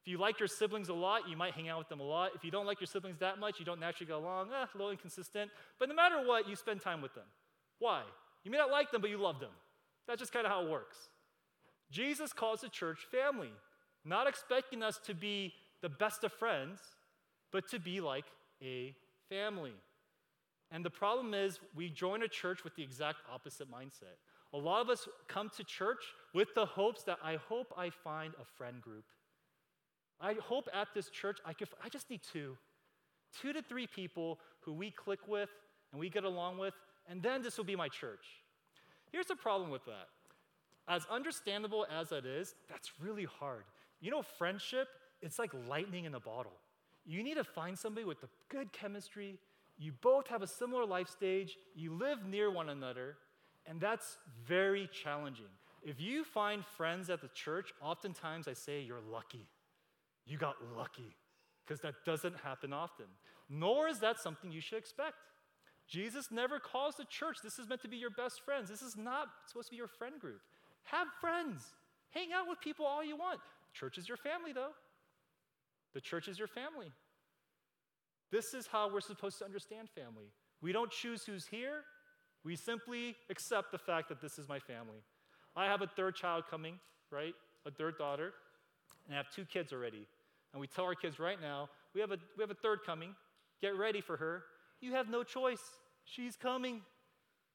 If 0.01 0.07
you 0.07 0.17
like 0.17 0.39
your 0.39 0.47
siblings 0.47 0.89
a 0.89 0.93
lot, 0.93 1.29
you 1.29 1.37
might 1.37 1.53
hang 1.53 1.69
out 1.69 1.77
with 1.77 1.89
them 1.89 1.99
a 1.99 2.03
lot. 2.03 2.31
If 2.33 2.43
you 2.43 2.49
don't 2.49 2.65
like 2.65 2.79
your 2.79 2.87
siblings 2.87 3.19
that 3.19 3.39
much, 3.39 3.59
you 3.59 3.65
don't 3.65 3.79
naturally 3.79 4.07
get 4.07 4.15
along, 4.15 4.49
eh, 4.51 4.65
a 4.73 4.77
little 4.77 4.91
inconsistent. 4.91 5.51
But 5.77 5.89
no 5.89 5.95
matter 5.95 6.25
what, 6.25 6.49
you 6.49 6.55
spend 6.55 6.81
time 6.81 7.01
with 7.01 7.13
them. 7.13 7.25
Why? 7.77 8.03
You 8.43 8.49
may 8.49 8.57
not 8.57 8.71
like 8.71 8.91
them, 8.91 9.01
but 9.01 9.11
you 9.11 9.17
love 9.17 9.39
them. 9.39 9.51
That's 10.07 10.19
just 10.19 10.33
kind 10.33 10.45
of 10.45 10.51
how 10.51 10.65
it 10.65 10.69
works. 10.69 10.97
Jesus 11.91 12.33
calls 12.33 12.61
the 12.61 12.69
church 12.69 13.05
family, 13.11 13.51
not 14.03 14.27
expecting 14.27 14.81
us 14.81 14.99
to 15.05 15.13
be 15.13 15.53
the 15.81 15.89
best 15.89 16.23
of 16.23 16.33
friends, 16.33 16.79
but 17.51 17.69
to 17.69 17.79
be 17.79 18.01
like 18.01 18.25
a 18.63 18.95
family. 19.29 19.73
And 20.71 20.85
the 20.85 20.89
problem 20.89 21.33
is, 21.33 21.59
we 21.75 21.89
join 21.89 22.23
a 22.23 22.27
church 22.27 22.63
with 22.63 22.75
the 22.75 22.81
exact 22.81 23.19
opposite 23.31 23.69
mindset. 23.69 24.17
A 24.53 24.57
lot 24.57 24.81
of 24.81 24.89
us 24.89 25.07
come 25.27 25.49
to 25.57 25.63
church 25.63 26.03
with 26.33 26.53
the 26.55 26.65
hopes 26.65 27.03
that 27.03 27.19
I 27.23 27.35
hope 27.35 27.73
I 27.77 27.89
find 27.89 28.33
a 28.41 28.45
friend 28.45 28.81
group. 28.81 29.03
I 30.21 30.35
hope 30.35 30.69
at 30.73 30.89
this 30.93 31.09
church 31.09 31.39
I 31.45 31.53
could, 31.53 31.69
I 31.83 31.89
just 31.89 32.09
need 32.09 32.21
two, 32.31 32.57
two 33.41 33.53
to 33.53 33.61
three 33.61 33.87
people 33.87 34.39
who 34.61 34.73
we 34.73 34.91
click 34.91 35.19
with 35.27 35.49
and 35.91 35.99
we 35.99 36.09
get 36.09 36.23
along 36.23 36.57
with, 36.57 36.73
and 37.09 37.21
then 37.21 37.41
this 37.41 37.57
will 37.57 37.65
be 37.65 37.75
my 37.75 37.89
church. 37.89 38.25
Here's 39.11 39.25
the 39.25 39.35
problem 39.35 39.71
with 39.71 39.83
that. 39.85 40.07
As 40.87 41.05
understandable 41.09 41.85
as 41.91 42.09
that 42.09 42.25
is, 42.25 42.55
that's 42.69 42.91
really 42.99 43.25
hard. 43.25 43.63
You 43.99 44.11
know, 44.11 44.21
friendship, 44.21 44.87
it's 45.21 45.37
like 45.37 45.51
lightning 45.67 46.05
in 46.05 46.15
a 46.15 46.19
bottle. 46.19 46.53
You 47.05 47.23
need 47.23 47.35
to 47.35 47.43
find 47.43 47.77
somebody 47.77 48.05
with 48.05 48.21
the 48.21 48.29
good 48.49 48.71
chemistry. 48.71 49.37
You 49.77 49.91
both 50.01 50.27
have 50.27 50.41
a 50.41 50.47
similar 50.47 50.85
life 50.85 51.09
stage. 51.09 51.57
You 51.75 51.93
live 51.93 52.25
near 52.25 52.51
one 52.51 52.69
another. 52.69 53.17
And 53.65 53.79
that's 53.79 54.17
very 54.45 54.89
challenging. 54.91 55.45
If 55.83 55.99
you 55.99 56.23
find 56.23 56.63
friends 56.65 57.09
at 57.09 57.21
the 57.21 57.29
church, 57.29 57.73
oftentimes 57.81 58.47
I 58.47 58.53
say 58.53 58.81
you're 58.81 59.01
lucky. 59.11 59.47
You 60.25 60.37
got 60.37 60.55
lucky 60.75 61.15
because 61.65 61.81
that 61.81 61.95
doesn't 62.05 62.35
happen 62.37 62.73
often. 62.73 63.05
Nor 63.49 63.87
is 63.87 63.99
that 63.99 64.19
something 64.19 64.51
you 64.51 64.61
should 64.61 64.77
expect. 64.77 65.15
Jesus 65.87 66.31
never 66.31 66.59
calls 66.59 66.95
the 66.95 67.05
church. 67.05 67.37
This 67.43 67.59
is 67.59 67.67
meant 67.67 67.81
to 67.81 67.89
be 67.89 67.97
your 67.97 68.09
best 68.09 68.41
friends. 68.45 68.69
This 68.69 68.81
is 68.81 68.95
not 68.95 69.27
supposed 69.45 69.67
to 69.67 69.71
be 69.71 69.77
your 69.77 69.87
friend 69.87 70.19
group. 70.19 70.39
Have 70.83 71.07
friends. 71.19 71.63
Hang 72.11 72.29
out 72.33 72.47
with 72.47 72.59
people 72.61 72.85
all 72.85 73.03
you 73.03 73.17
want. 73.17 73.39
Church 73.73 73.97
is 73.97 74.07
your 74.07 74.17
family, 74.17 74.53
though. 74.53 74.71
The 75.93 76.01
church 76.01 76.27
is 76.27 76.39
your 76.39 76.47
family. 76.47 76.91
This 78.31 78.53
is 78.53 78.67
how 78.67 78.91
we're 78.91 79.01
supposed 79.01 79.37
to 79.39 79.45
understand 79.45 79.89
family. 79.89 80.31
We 80.61 80.71
don't 80.71 80.91
choose 80.91 81.25
who's 81.25 81.47
here, 81.47 81.83
we 82.43 82.55
simply 82.55 83.15
accept 83.29 83.71
the 83.71 83.77
fact 83.77 84.09
that 84.09 84.21
this 84.21 84.39
is 84.39 84.49
my 84.49 84.59
family. 84.59 85.03
I 85.55 85.65
have 85.65 85.81
a 85.81 85.87
third 85.87 86.15
child 86.15 86.45
coming, 86.49 86.79
right? 87.11 87.33
A 87.65 87.71
third 87.71 87.97
daughter, 87.97 88.33
and 89.05 89.13
I 89.13 89.17
have 89.17 89.29
two 89.29 89.45
kids 89.45 89.73
already. 89.73 90.05
And 90.53 90.59
we 90.59 90.67
tell 90.67 90.85
our 90.85 90.95
kids 90.95 91.19
right 91.19 91.39
now, 91.41 91.69
we 91.93 92.01
have 92.01 92.11
a, 92.11 92.17
we 92.37 92.41
have 92.41 92.51
a 92.51 92.55
third 92.55 92.79
coming. 92.85 93.15
Get 93.61 93.77
ready 93.77 94.01
for 94.01 94.17
her. 94.17 94.43
You 94.81 94.93
have 94.93 95.09
no 95.09 95.23
choice. 95.23 95.61
She's 96.05 96.35
coming. 96.35 96.81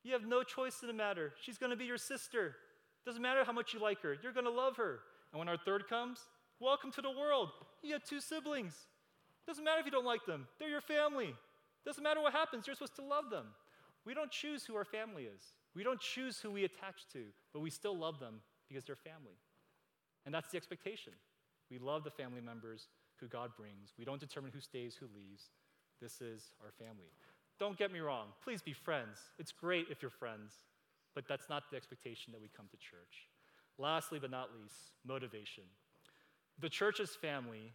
You 0.05 0.13
have 0.13 0.25
no 0.25 0.43
choice 0.43 0.79
in 0.83 0.89
the 0.89 0.95
matter. 0.95 1.33
She's 1.43 1.59
going 1.59 1.71
to 1.71 1.77
be 1.77 1.85
your 1.85 1.99
sister. 1.99 2.55
Doesn't 3.05 3.23
matter 3.23 3.45
how 3.45 3.53
much 3.53 3.73
you 3.73 3.81
like 3.81 4.01
her, 4.03 4.17
you're 4.23 4.33
going 4.33 4.47
to 4.47 4.51
love 4.51 4.77
her. 4.77 5.01
And 5.33 5.39
when 5.39 5.49
our 5.49 5.57
third 5.57 5.89
comes, 5.89 6.19
welcome 6.61 6.91
to 6.93 7.03
the 7.03 7.11
world. 7.11 7.51
You 7.83 7.93
have 7.93 8.05
two 8.05 8.21
siblings. 8.21 8.75
Doesn't 9.47 9.63
matter 9.63 9.79
if 9.79 9.87
you 9.87 9.93
don't 9.93 10.05
like 10.05 10.27
them, 10.27 10.49
they're 10.59 10.69
your 10.69 10.81
family. 10.81 11.35
Doesn't 11.85 12.03
matter 12.03 12.21
what 12.21 12.33
happens, 12.33 12.67
you're 12.67 12.75
supposed 12.75 12.97
to 12.97 13.05
love 13.05 13.31
them. 13.31 13.47
We 14.05 14.13
don't 14.13 14.31
choose 14.31 14.65
who 14.65 14.75
our 14.75 14.85
family 14.85 15.25
is. 15.25 15.41
We 15.75 15.85
don't 15.85 16.01
choose 16.01 16.39
who 16.39 16.51
we 16.51 16.65
attach 16.65 17.07
to, 17.13 17.25
but 17.53 17.61
we 17.61 17.71
still 17.71 17.97
love 17.97 18.19
them 18.19 18.41
because 18.69 18.85
they're 18.85 18.97
family. 18.97 19.39
And 20.27 20.35
that's 20.35 20.51
the 20.51 20.57
expectation. 20.57 21.13
We 21.71 21.79
love 21.79 22.05
the 22.05 22.11
family 22.11 22.41
members 22.41 22.89
who 23.21 23.29
God 23.29 23.51
brings. 23.57 23.95
We 23.99 24.05
don't 24.05 24.21
determine 24.21 24.51
who 24.53 24.61
stays, 24.61 24.95
who 24.95 25.07
leaves. 25.15 25.51
This 26.03 26.21
is 26.21 26.51
our 26.63 26.73
family. 26.73 27.11
Don't 27.59 27.79
get 27.79 27.91
me 27.91 28.01
wrong. 28.01 28.27
Please 28.45 28.61
be 28.61 28.73
friends. 28.73 29.19
It's 29.39 29.53
great 29.53 29.87
if 29.91 30.03
you're 30.03 30.11
friends, 30.11 30.53
but 31.15 31.25
that's 31.27 31.49
not 31.49 31.71
the 31.71 31.77
expectation 31.77 32.33
that 32.33 32.41
we 32.41 32.49
come 32.55 32.67
to 32.71 32.77
church. 32.77 33.31
Lastly, 33.79 34.19
but 34.19 34.31
not 34.31 34.51
least, 34.61 34.93
motivation. 35.07 35.65
The 36.61 36.69
church's 36.69 37.15
family, 37.15 37.73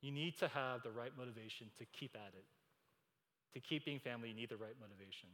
you 0.00 0.12
need 0.12 0.38
to 0.38 0.48
have 0.48 0.82
the 0.82 0.90
right 0.90 1.12
motivation 1.16 1.68
to 1.78 1.84
keep 1.86 2.14
at 2.14 2.32
it. 2.36 2.44
To 3.54 3.60
keep 3.60 3.84
being 3.84 4.00
family, 4.00 4.28
you 4.28 4.34
need 4.34 4.48
the 4.48 4.56
right 4.56 4.74
motivation. 4.80 5.28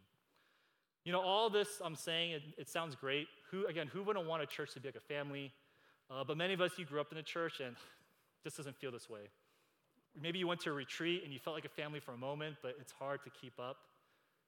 You 1.04 1.12
know, 1.12 1.22
all 1.22 1.48
this 1.48 1.80
I'm 1.82 1.96
saying, 1.96 2.32
it, 2.32 2.42
it 2.58 2.68
sounds 2.68 2.94
great. 2.94 3.26
Who, 3.50 3.66
again, 3.66 3.86
who 3.86 4.02
wouldn't 4.02 4.26
want 4.26 4.42
a 4.42 4.46
church 4.46 4.74
to 4.74 4.80
be 4.80 4.88
like 4.88 4.96
a 4.96 5.00
family? 5.00 5.52
Uh, 6.10 6.24
but 6.24 6.36
many 6.36 6.52
of 6.52 6.60
us, 6.60 6.72
you 6.76 6.84
grew 6.84 7.00
up 7.00 7.12
in 7.12 7.16
the 7.16 7.22
church 7.22 7.60
and 7.64 7.76
just 8.44 8.56
doesn't 8.56 8.76
feel 8.76 8.90
this 8.90 9.08
way. 9.08 9.20
Maybe 10.20 10.40
you 10.40 10.48
went 10.48 10.60
to 10.62 10.70
a 10.70 10.72
retreat 10.72 11.22
and 11.22 11.32
you 11.32 11.38
felt 11.38 11.54
like 11.54 11.64
a 11.64 11.68
family 11.68 12.00
for 12.00 12.12
a 12.12 12.16
moment, 12.16 12.56
but 12.62 12.74
it's 12.80 12.90
hard 12.90 13.22
to 13.22 13.30
keep 13.30 13.52
up. 13.60 13.76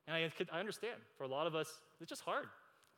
And 0.09 0.17
I, 0.17 0.31
I 0.53 0.59
understand. 0.59 0.97
For 1.17 1.23
a 1.23 1.29
lot 1.29 1.47
of 1.47 1.55
us, 1.55 1.69
it's 2.01 2.09
just 2.09 2.23
hard. 2.23 2.47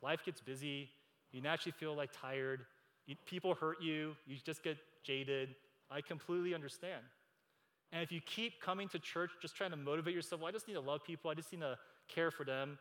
Life 0.02 0.24
gets 0.24 0.40
busy. 0.40 0.88
You 1.30 1.42
naturally 1.42 1.74
feel 1.78 1.94
like 1.94 2.10
tired. 2.18 2.64
You, 3.06 3.16
people 3.26 3.54
hurt 3.54 3.82
you. 3.82 4.16
You 4.26 4.36
just 4.42 4.62
get 4.62 4.78
jaded. 5.02 5.54
I 5.90 6.00
completely 6.00 6.54
understand. 6.54 7.02
And 7.92 8.02
if 8.02 8.10
you 8.10 8.20
keep 8.22 8.62
coming 8.62 8.88
to 8.88 8.98
church 8.98 9.30
just 9.42 9.56
trying 9.56 9.70
to 9.72 9.76
motivate 9.76 10.14
yourself, 10.14 10.40
well, 10.40 10.48
I 10.48 10.52
just 10.52 10.66
need 10.66 10.74
to 10.74 10.80
love 10.80 11.04
people, 11.04 11.30
I 11.30 11.34
just 11.34 11.52
need 11.52 11.60
to 11.60 11.78
care 12.08 12.30
for 12.30 12.44
them, 12.44 12.78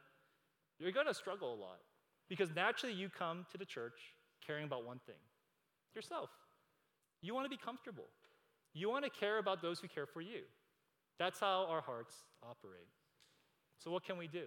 you're 0.80 0.92
going 0.92 1.06
to 1.06 1.14
struggle 1.14 1.54
a 1.54 1.60
lot. 1.60 1.80
Because 2.30 2.50
naturally, 2.56 2.96
you 2.96 3.10
come 3.10 3.46
to 3.52 3.58
the 3.58 3.66
church 3.66 4.16
caring 4.46 4.64
about 4.64 4.86
one 4.86 5.00
thing 5.06 5.16
yourself. 5.96 6.30
You 7.22 7.34
want 7.34 7.46
to 7.46 7.50
be 7.50 7.58
comfortable. 7.58 8.08
You 8.74 8.89
want 8.89 9.06
to 9.06 9.12
care 9.12 9.38
about 9.38 9.62
those 9.62 9.80
who 9.80 9.88
care 9.88 10.06
for 10.06 10.22
you. 10.22 10.41
That's 11.20 11.39
how 11.39 11.68
our 11.70 11.82
hearts 11.82 12.16
operate. 12.41 12.88
So, 13.78 13.91
what 13.91 14.04
can 14.04 14.18
we 14.18 14.28
do? 14.28 14.46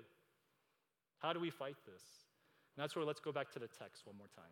How 1.19 1.33
do 1.33 1.41
we 1.41 1.51
fight 1.51 1.77
this? 1.87 2.03
And 2.77 2.83
that's 2.83 2.95
where 2.95 3.05
let's 3.05 3.21
go 3.21 3.33
back 3.33 3.51
to 3.53 3.59
the 3.59 3.69
text 3.69 4.07
one 4.07 4.17
more 4.17 4.29
time. 4.35 4.45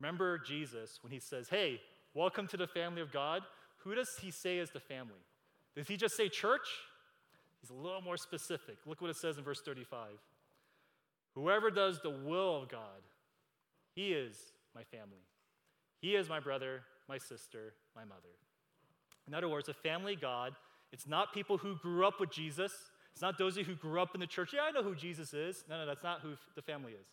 Remember 0.00 0.38
Jesus 0.38 0.98
when 1.02 1.12
he 1.12 1.18
says, 1.18 1.48
Hey, 1.48 1.80
welcome 2.14 2.46
to 2.48 2.56
the 2.56 2.66
family 2.66 3.00
of 3.00 3.12
God. 3.12 3.42
Who 3.78 3.94
does 3.94 4.08
he 4.20 4.30
say 4.30 4.58
is 4.58 4.70
the 4.70 4.80
family? 4.80 5.24
Does 5.74 5.88
he 5.88 5.96
just 5.96 6.16
say 6.16 6.28
church? 6.28 6.66
He's 7.60 7.70
a 7.70 7.74
little 7.74 8.02
more 8.02 8.16
specific. 8.16 8.76
Look 8.86 9.00
what 9.00 9.10
it 9.10 9.16
says 9.16 9.38
in 9.38 9.44
verse 9.44 9.60
35. 9.64 10.08
Whoever 11.34 11.70
does 11.70 12.00
the 12.02 12.10
will 12.10 12.62
of 12.62 12.68
God, 12.68 13.02
he 13.94 14.12
is 14.12 14.36
my 14.74 14.82
family. 14.84 15.22
He 16.00 16.14
is 16.14 16.28
my 16.28 16.40
brother, 16.40 16.82
my 17.08 17.18
sister, 17.18 17.74
my 17.94 18.04
mother. 18.04 18.34
In 19.26 19.34
other 19.34 19.48
words, 19.48 19.68
a 19.68 19.74
family 19.74 20.16
God, 20.16 20.54
it's 20.92 21.06
not 21.06 21.32
people 21.32 21.58
who 21.58 21.76
grew 21.76 22.06
up 22.06 22.20
with 22.20 22.30
Jesus. 22.30 22.72
It's 23.12 23.22
not 23.22 23.38
those 23.38 23.56
who 23.56 23.74
grew 23.74 24.00
up 24.00 24.14
in 24.14 24.20
the 24.20 24.26
church. 24.26 24.50
Yeah, 24.54 24.62
I 24.68 24.70
know 24.70 24.82
who 24.82 24.94
Jesus 24.94 25.34
is. 25.34 25.64
No, 25.68 25.78
no, 25.78 25.86
that's 25.86 26.02
not 26.02 26.20
who 26.20 26.34
the 26.54 26.62
family 26.62 26.92
is. 26.92 27.06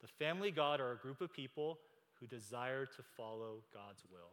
The 0.00 0.08
family 0.08 0.50
God 0.50 0.80
are 0.80 0.92
a 0.92 0.96
group 0.96 1.20
of 1.20 1.32
people 1.32 1.78
who 2.18 2.26
desire 2.26 2.86
to 2.86 3.02
follow 3.16 3.62
God's 3.72 4.02
will. 4.10 4.30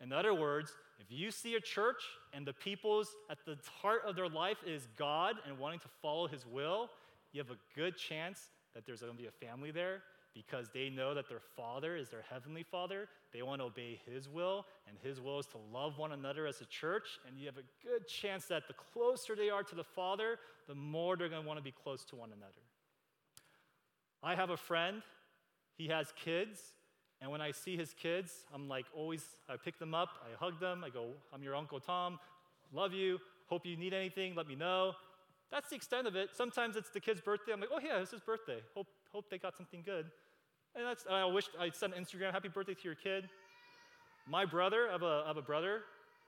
In 0.00 0.12
other 0.12 0.34
words, 0.34 0.72
if 0.98 1.06
you 1.10 1.30
see 1.30 1.54
a 1.54 1.60
church 1.60 2.02
and 2.32 2.46
the 2.46 2.52
people's 2.52 3.08
at 3.30 3.38
the 3.46 3.56
heart 3.80 4.02
of 4.06 4.14
their 4.14 4.28
life 4.28 4.58
is 4.66 4.88
God 4.96 5.36
and 5.46 5.58
wanting 5.58 5.80
to 5.80 5.88
follow 6.02 6.26
his 6.26 6.46
will, 6.46 6.90
you 7.32 7.40
have 7.40 7.50
a 7.50 7.58
good 7.74 7.96
chance 7.96 8.50
that 8.74 8.84
there's 8.86 9.00
going 9.00 9.12
to 9.12 9.18
be 9.18 9.28
a 9.28 9.46
family 9.46 9.70
there 9.70 10.02
because 10.36 10.68
they 10.74 10.90
know 10.90 11.14
that 11.14 11.28
their 11.30 11.40
Father 11.56 11.96
is 11.96 12.10
their 12.10 12.24
heavenly 12.30 12.62
Father. 12.62 13.08
They 13.32 13.40
want 13.40 13.62
to 13.62 13.66
obey 13.66 13.98
His 14.04 14.28
will, 14.28 14.66
and 14.86 14.98
His 15.02 15.18
will 15.18 15.38
is 15.38 15.46
to 15.46 15.58
love 15.72 15.96
one 15.96 16.12
another 16.12 16.46
as 16.46 16.60
a 16.60 16.66
church. 16.66 17.18
And 17.26 17.38
you 17.38 17.46
have 17.46 17.56
a 17.56 17.86
good 17.86 18.06
chance 18.06 18.44
that 18.46 18.68
the 18.68 18.74
closer 18.74 19.34
they 19.34 19.48
are 19.48 19.62
to 19.62 19.74
the 19.74 19.82
Father, 19.82 20.38
the 20.68 20.74
more 20.74 21.16
they're 21.16 21.30
going 21.30 21.42
to 21.42 21.48
want 21.48 21.58
to 21.58 21.64
be 21.64 21.72
close 21.72 22.04
to 22.06 22.16
one 22.16 22.30
another. 22.36 22.52
I 24.22 24.34
have 24.34 24.50
a 24.50 24.56
friend, 24.56 25.02
he 25.78 25.88
has 25.88 26.12
kids, 26.22 26.60
and 27.22 27.30
when 27.30 27.40
I 27.40 27.52
see 27.52 27.76
his 27.76 27.94
kids, 27.94 28.44
I'm 28.52 28.68
like 28.68 28.86
always, 28.94 29.24
I 29.48 29.56
pick 29.56 29.78
them 29.78 29.94
up, 29.94 30.10
I 30.22 30.36
hug 30.42 30.60
them, 30.60 30.82
I 30.84 30.90
go, 30.90 31.10
I'm 31.32 31.42
your 31.42 31.54
Uncle 31.54 31.80
Tom, 31.80 32.18
love 32.72 32.92
you, 32.92 33.20
hope 33.46 33.64
you 33.64 33.76
need 33.76 33.94
anything, 33.94 34.34
let 34.34 34.48
me 34.48 34.54
know. 34.54 34.92
That's 35.50 35.68
the 35.70 35.76
extent 35.76 36.06
of 36.06 36.16
it. 36.16 36.30
Sometimes 36.34 36.76
it's 36.76 36.90
the 36.90 37.00
kid's 37.00 37.20
birthday. 37.20 37.52
I'm 37.52 37.60
like, 37.60 37.68
oh, 37.72 37.78
yeah, 37.82 38.00
it's 38.00 38.10
his 38.10 38.20
birthday. 38.20 38.58
Hope, 38.74 38.88
hope 39.12 39.30
they 39.30 39.38
got 39.38 39.56
something 39.56 39.82
good. 39.84 40.06
And 40.76 40.86
that's, 40.86 41.06
I 41.10 41.24
wish 41.24 41.46
I'd 41.58 41.74
send 41.74 41.94
Instagram, 41.94 42.32
happy 42.32 42.48
birthday 42.48 42.74
to 42.74 42.84
your 42.84 42.94
kid. 42.94 43.28
My 44.28 44.44
brother, 44.44 44.88
I 44.88 44.92
have, 44.92 45.02
a, 45.02 45.22
I 45.24 45.28
have 45.28 45.36
a 45.38 45.42
brother, 45.42 45.82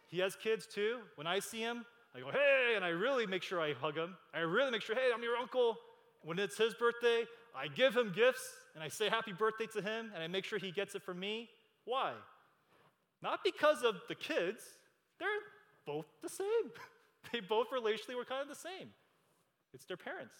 he 0.06 0.20
has 0.20 0.36
kids 0.36 0.66
too. 0.66 1.00
When 1.16 1.26
I 1.26 1.38
see 1.38 1.60
him, 1.60 1.84
I 2.16 2.20
go, 2.20 2.30
hey, 2.30 2.72
and 2.74 2.84
I 2.84 2.88
really 2.88 3.26
make 3.26 3.42
sure 3.42 3.60
I 3.60 3.74
hug 3.74 3.96
him. 3.96 4.16
I 4.32 4.40
really 4.40 4.70
make 4.70 4.80
sure, 4.80 4.94
hey, 4.94 5.10
I'm 5.14 5.22
your 5.22 5.36
uncle. 5.36 5.76
When 6.22 6.38
it's 6.38 6.56
his 6.56 6.72
birthday, 6.74 7.24
I 7.54 7.68
give 7.68 7.94
him 7.94 8.12
gifts 8.14 8.42
and 8.74 8.82
I 8.82 8.88
say 8.88 9.08
happy 9.08 9.32
birthday 9.32 9.66
to 9.74 9.82
him 9.82 10.10
and 10.14 10.22
I 10.22 10.26
make 10.26 10.44
sure 10.44 10.58
he 10.58 10.70
gets 10.70 10.94
it 10.94 11.02
from 11.02 11.20
me. 11.20 11.50
Why? 11.84 12.12
Not 13.22 13.40
because 13.44 13.82
of 13.82 13.96
the 14.08 14.14
kids, 14.14 14.62
they're 15.18 15.28
both 15.86 16.06
the 16.22 16.28
same. 16.28 16.46
they 17.32 17.40
both 17.40 17.68
relationally 17.70 18.16
were 18.16 18.24
kind 18.24 18.42
of 18.42 18.48
the 18.48 18.54
same. 18.54 18.88
It's 19.74 19.84
their 19.84 19.96
parents. 19.96 20.36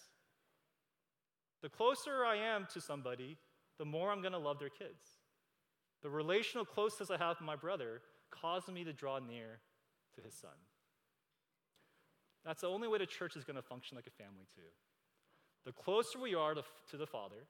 The 1.61 1.69
closer 1.69 2.25
I 2.25 2.37
am 2.37 2.67
to 2.73 2.81
somebody, 2.81 3.37
the 3.79 3.85
more 3.85 4.11
I'm 4.11 4.21
going 4.21 4.33
to 4.33 4.39
love 4.39 4.59
their 4.59 4.69
kids. 4.69 5.17
The 6.03 6.09
relational 6.09 6.65
closeness 6.65 7.09
I 7.09 7.17
have 7.17 7.37
with 7.39 7.45
my 7.45 7.55
brother 7.55 8.01
causes 8.29 8.69
me 8.69 8.83
to 8.83 8.93
draw 8.93 9.17
near 9.19 9.59
to 10.15 10.21
his 10.21 10.35
son. 10.35 10.51
That's 12.45 12.61
the 12.61 12.67
only 12.67 12.87
way 12.87 12.99
the 12.99 13.05
church 13.05 13.35
is 13.35 13.43
going 13.43 13.55
to 13.55 13.61
function 13.61 13.95
like 13.95 14.07
a 14.07 14.11
family, 14.11 14.45
too. 14.55 14.69
The 15.65 15.71
closer 15.71 16.19
we 16.19 16.35
are 16.35 16.53
to, 16.53 16.63
to 16.91 16.97
the 16.97 17.07
Father, 17.07 17.47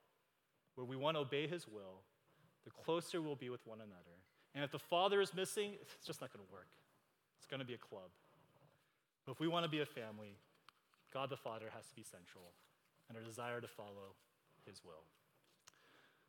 where 0.74 0.84
we 0.84 0.96
want 0.96 1.16
to 1.16 1.20
obey 1.20 1.46
his 1.46 1.68
will, 1.68 2.02
the 2.64 2.70
closer 2.70 3.20
we'll 3.20 3.36
be 3.36 3.50
with 3.50 3.66
one 3.66 3.78
another. 3.78 4.16
And 4.54 4.64
if 4.64 4.72
the 4.72 4.78
Father 4.78 5.20
is 5.20 5.34
missing, 5.34 5.74
it's 5.80 6.06
just 6.06 6.20
not 6.20 6.32
going 6.32 6.44
to 6.44 6.52
work. 6.52 6.68
It's 7.38 7.46
going 7.46 7.60
to 7.60 7.66
be 7.66 7.74
a 7.74 7.78
club. 7.78 8.10
But 9.24 9.32
if 9.32 9.40
we 9.40 9.48
want 9.48 9.64
to 9.64 9.70
be 9.70 9.80
a 9.80 9.86
family, 9.86 10.36
God 11.12 11.30
the 11.30 11.36
Father 11.36 11.66
has 11.74 11.86
to 11.88 11.94
be 11.94 12.02
central, 12.02 12.52
and 13.08 13.16
our 13.16 13.24
desire 13.24 13.60
to 13.60 13.68
follow 13.68 14.14
his 14.66 14.80
will. 14.84 15.04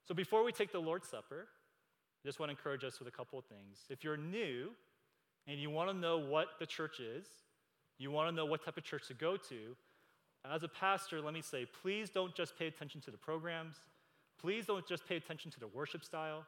So 0.08 0.14
before 0.14 0.44
we 0.44 0.52
take 0.52 0.72
the 0.72 0.80
Lord's 0.80 1.08
Supper, 1.08 1.48
I 2.24 2.28
just 2.28 2.40
want 2.40 2.50
to 2.50 2.58
encourage 2.58 2.84
us 2.84 3.00
with 3.00 3.08
a 3.08 3.12
couple 3.12 3.40
of 3.40 3.46
things. 3.46 3.80
If 3.90 4.04
you're 4.04 4.18
new 4.18 4.70
and 5.48 5.60
you 5.60 5.70
want 5.70 5.90
to 5.90 5.96
know 5.96 6.18
what 6.18 6.48
the 6.60 6.66
church 6.66 7.00
is, 7.00 7.26
you 7.98 8.12
want 8.12 8.30
to 8.30 8.36
know 8.36 8.46
what 8.46 8.64
type 8.66 8.78
of 8.78 8.84
church 8.84 9.08
to 9.08 9.14
go 9.14 9.38
to, 9.38 9.76
as 10.50 10.64
a 10.64 10.68
pastor, 10.68 11.22
let 11.22 11.34
me 11.34 11.42
say, 11.42 11.68
please 11.82 12.10
don't 12.10 12.34
just 12.34 12.58
pay 12.58 12.68
attention 12.68 13.00
to 13.02 13.12
the 13.12 13.18
programs. 13.18 13.76
Please 14.40 14.66
don't 14.66 14.88
just 14.88 15.08
pay 15.08 15.16
attention 15.16 15.52
to 15.52 15.60
the 15.60 15.68
worship 15.68 16.04
style. 16.04 16.46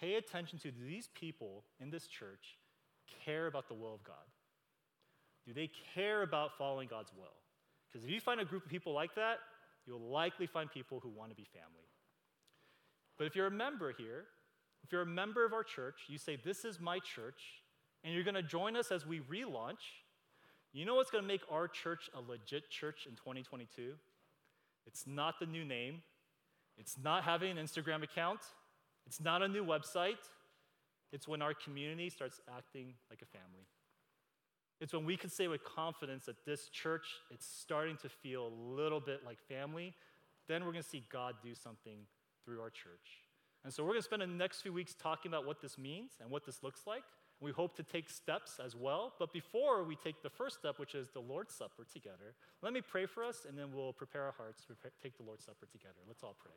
Pay 0.00 0.16
attention 0.16 0.58
to 0.58 0.72
these 0.86 1.08
people 1.14 1.62
in 1.80 1.90
this 1.90 2.08
church 2.08 2.58
care 3.24 3.46
about 3.46 3.68
the 3.68 3.74
will 3.74 3.94
of 3.94 4.02
God. 4.02 4.16
Do 5.46 5.52
they 5.52 5.70
care 5.94 6.22
about 6.22 6.58
following 6.58 6.88
God's 6.88 7.12
will? 7.16 7.36
Because 7.88 8.04
if 8.04 8.10
you 8.10 8.20
find 8.20 8.40
a 8.40 8.44
group 8.44 8.64
of 8.64 8.68
people 8.68 8.92
like 8.92 9.14
that, 9.14 9.38
you'll 9.86 10.00
likely 10.00 10.46
find 10.46 10.70
people 10.70 10.98
who 10.98 11.08
want 11.08 11.30
to 11.30 11.36
be 11.36 11.44
family. 11.44 11.86
But 13.18 13.26
if 13.26 13.34
you're 13.34 13.46
a 13.46 13.50
member 13.50 13.92
here, 13.92 14.24
if 14.84 14.92
you're 14.92 15.02
a 15.02 15.06
member 15.06 15.44
of 15.44 15.52
our 15.52 15.64
church, 15.64 16.04
you 16.08 16.18
say, 16.18 16.36
This 16.42 16.64
is 16.64 16.80
my 16.80 16.98
church, 16.98 17.40
and 18.04 18.14
you're 18.14 18.24
going 18.24 18.34
to 18.34 18.42
join 18.42 18.76
us 18.76 18.92
as 18.92 19.06
we 19.06 19.20
relaunch, 19.20 20.02
you 20.72 20.84
know 20.84 20.94
what's 20.94 21.10
going 21.10 21.24
to 21.24 21.28
make 21.28 21.40
our 21.50 21.68
church 21.68 22.10
a 22.14 22.20
legit 22.20 22.70
church 22.70 23.06
in 23.08 23.16
2022? 23.16 23.94
It's 24.86 25.06
not 25.06 25.40
the 25.40 25.46
new 25.46 25.64
name, 25.64 26.02
it's 26.78 26.96
not 27.02 27.24
having 27.24 27.56
an 27.56 27.64
Instagram 27.64 28.02
account, 28.02 28.40
it's 29.06 29.20
not 29.20 29.42
a 29.42 29.48
new 29.48 29.64
website. 29.64 30.18
It's 31.12 31.28
when 31.28 31.40
our 31.40 31.54
community 31.54 32.10
starts 32.10 32.40
acting 32.56 32.94
like 33.08 33.22
a 33.22 33.26
family. 33.26 33.66
It's 34.80 34.92
when 34.92 35.06
we 35.06 35.16
can 35.16 35.30
say 35.30 35.48
with 35.48 35.64
confidence 35.64 36.26
that 36.26 36.44
this 36.44 36.68
church 36.68 37.06
it's 37.30 37.46
starting 37.46 37.96
to 38.02 38.08
feel 38.08 38.48
a 38.48 38.54
little 38.74 39.00
bit 39.00 39.20
like 39.24 39.38
family, 39.48 39.94
then 40.48 40.64
we're 40.64 40.72
going 40.72 40.82
to 40.82 40.88
see 40.88 41.04
God 41.10 41.36
do 41.42 41.54
something 41.54 42.00
through 42.46 42.60
our 42.62 42.70
church. 42.70 43.26
And 43.64 43.74
so 43.74 43.82
we're 43.82 43.90
going 43.90 44.00
to 44.00 44.04
spend 44.04 44.22
the 44.22 44.28
next 44.28 44.62
few 44.62 44.72
weeks 44.72 44.94
talking 44.94 45.30
about 45.30 45.44
what 45.44 45.60
this 45.60 45.76
means 45.76 46.12
and 46.22 46.30
what 46.30 46.46
this 46.46 46.62
looks 46.62 46.82
like. 46.86 47.02
We 47.40 47.50
hope 47.50 47.76
to 47.76 47.82
take 47.82 48.08
steps 48.08 48.60
as 48.64 48.74
well. 48.74 49.12
But 49.18 49.32
before 49.32 49.84
we 49.84 49.96
take 49.96 50.22
the 50.22 50.30
first 50.30 50.60
step, 50.60 50.78
which 50.78 50.94
is 50.94 51.10
the 51.10 51.20
Lord's 51.20 51.52
Supper 51.52 51.84
together, 51.92 52.34
let 52.62 52.72
me 52.72 52.80
pray 52.80 53.04
for 53.06 53.24
us 53.24 53.44
and 53.46 53.58
then 53.58 53.72
we'll 53.74 53.92
prepare 53.92 54.22
our 54.22 54.34
hearts 54.38 54.64
to 54.66 54.74
take 55.02 55.18
the 55.18 55.24
Lord's 55.24 55.44
Supper 55.44 55.66
together. 55.70 55.98
Let's 56.06 56.22
all 56.22 56.36
pray. 56.40 56.54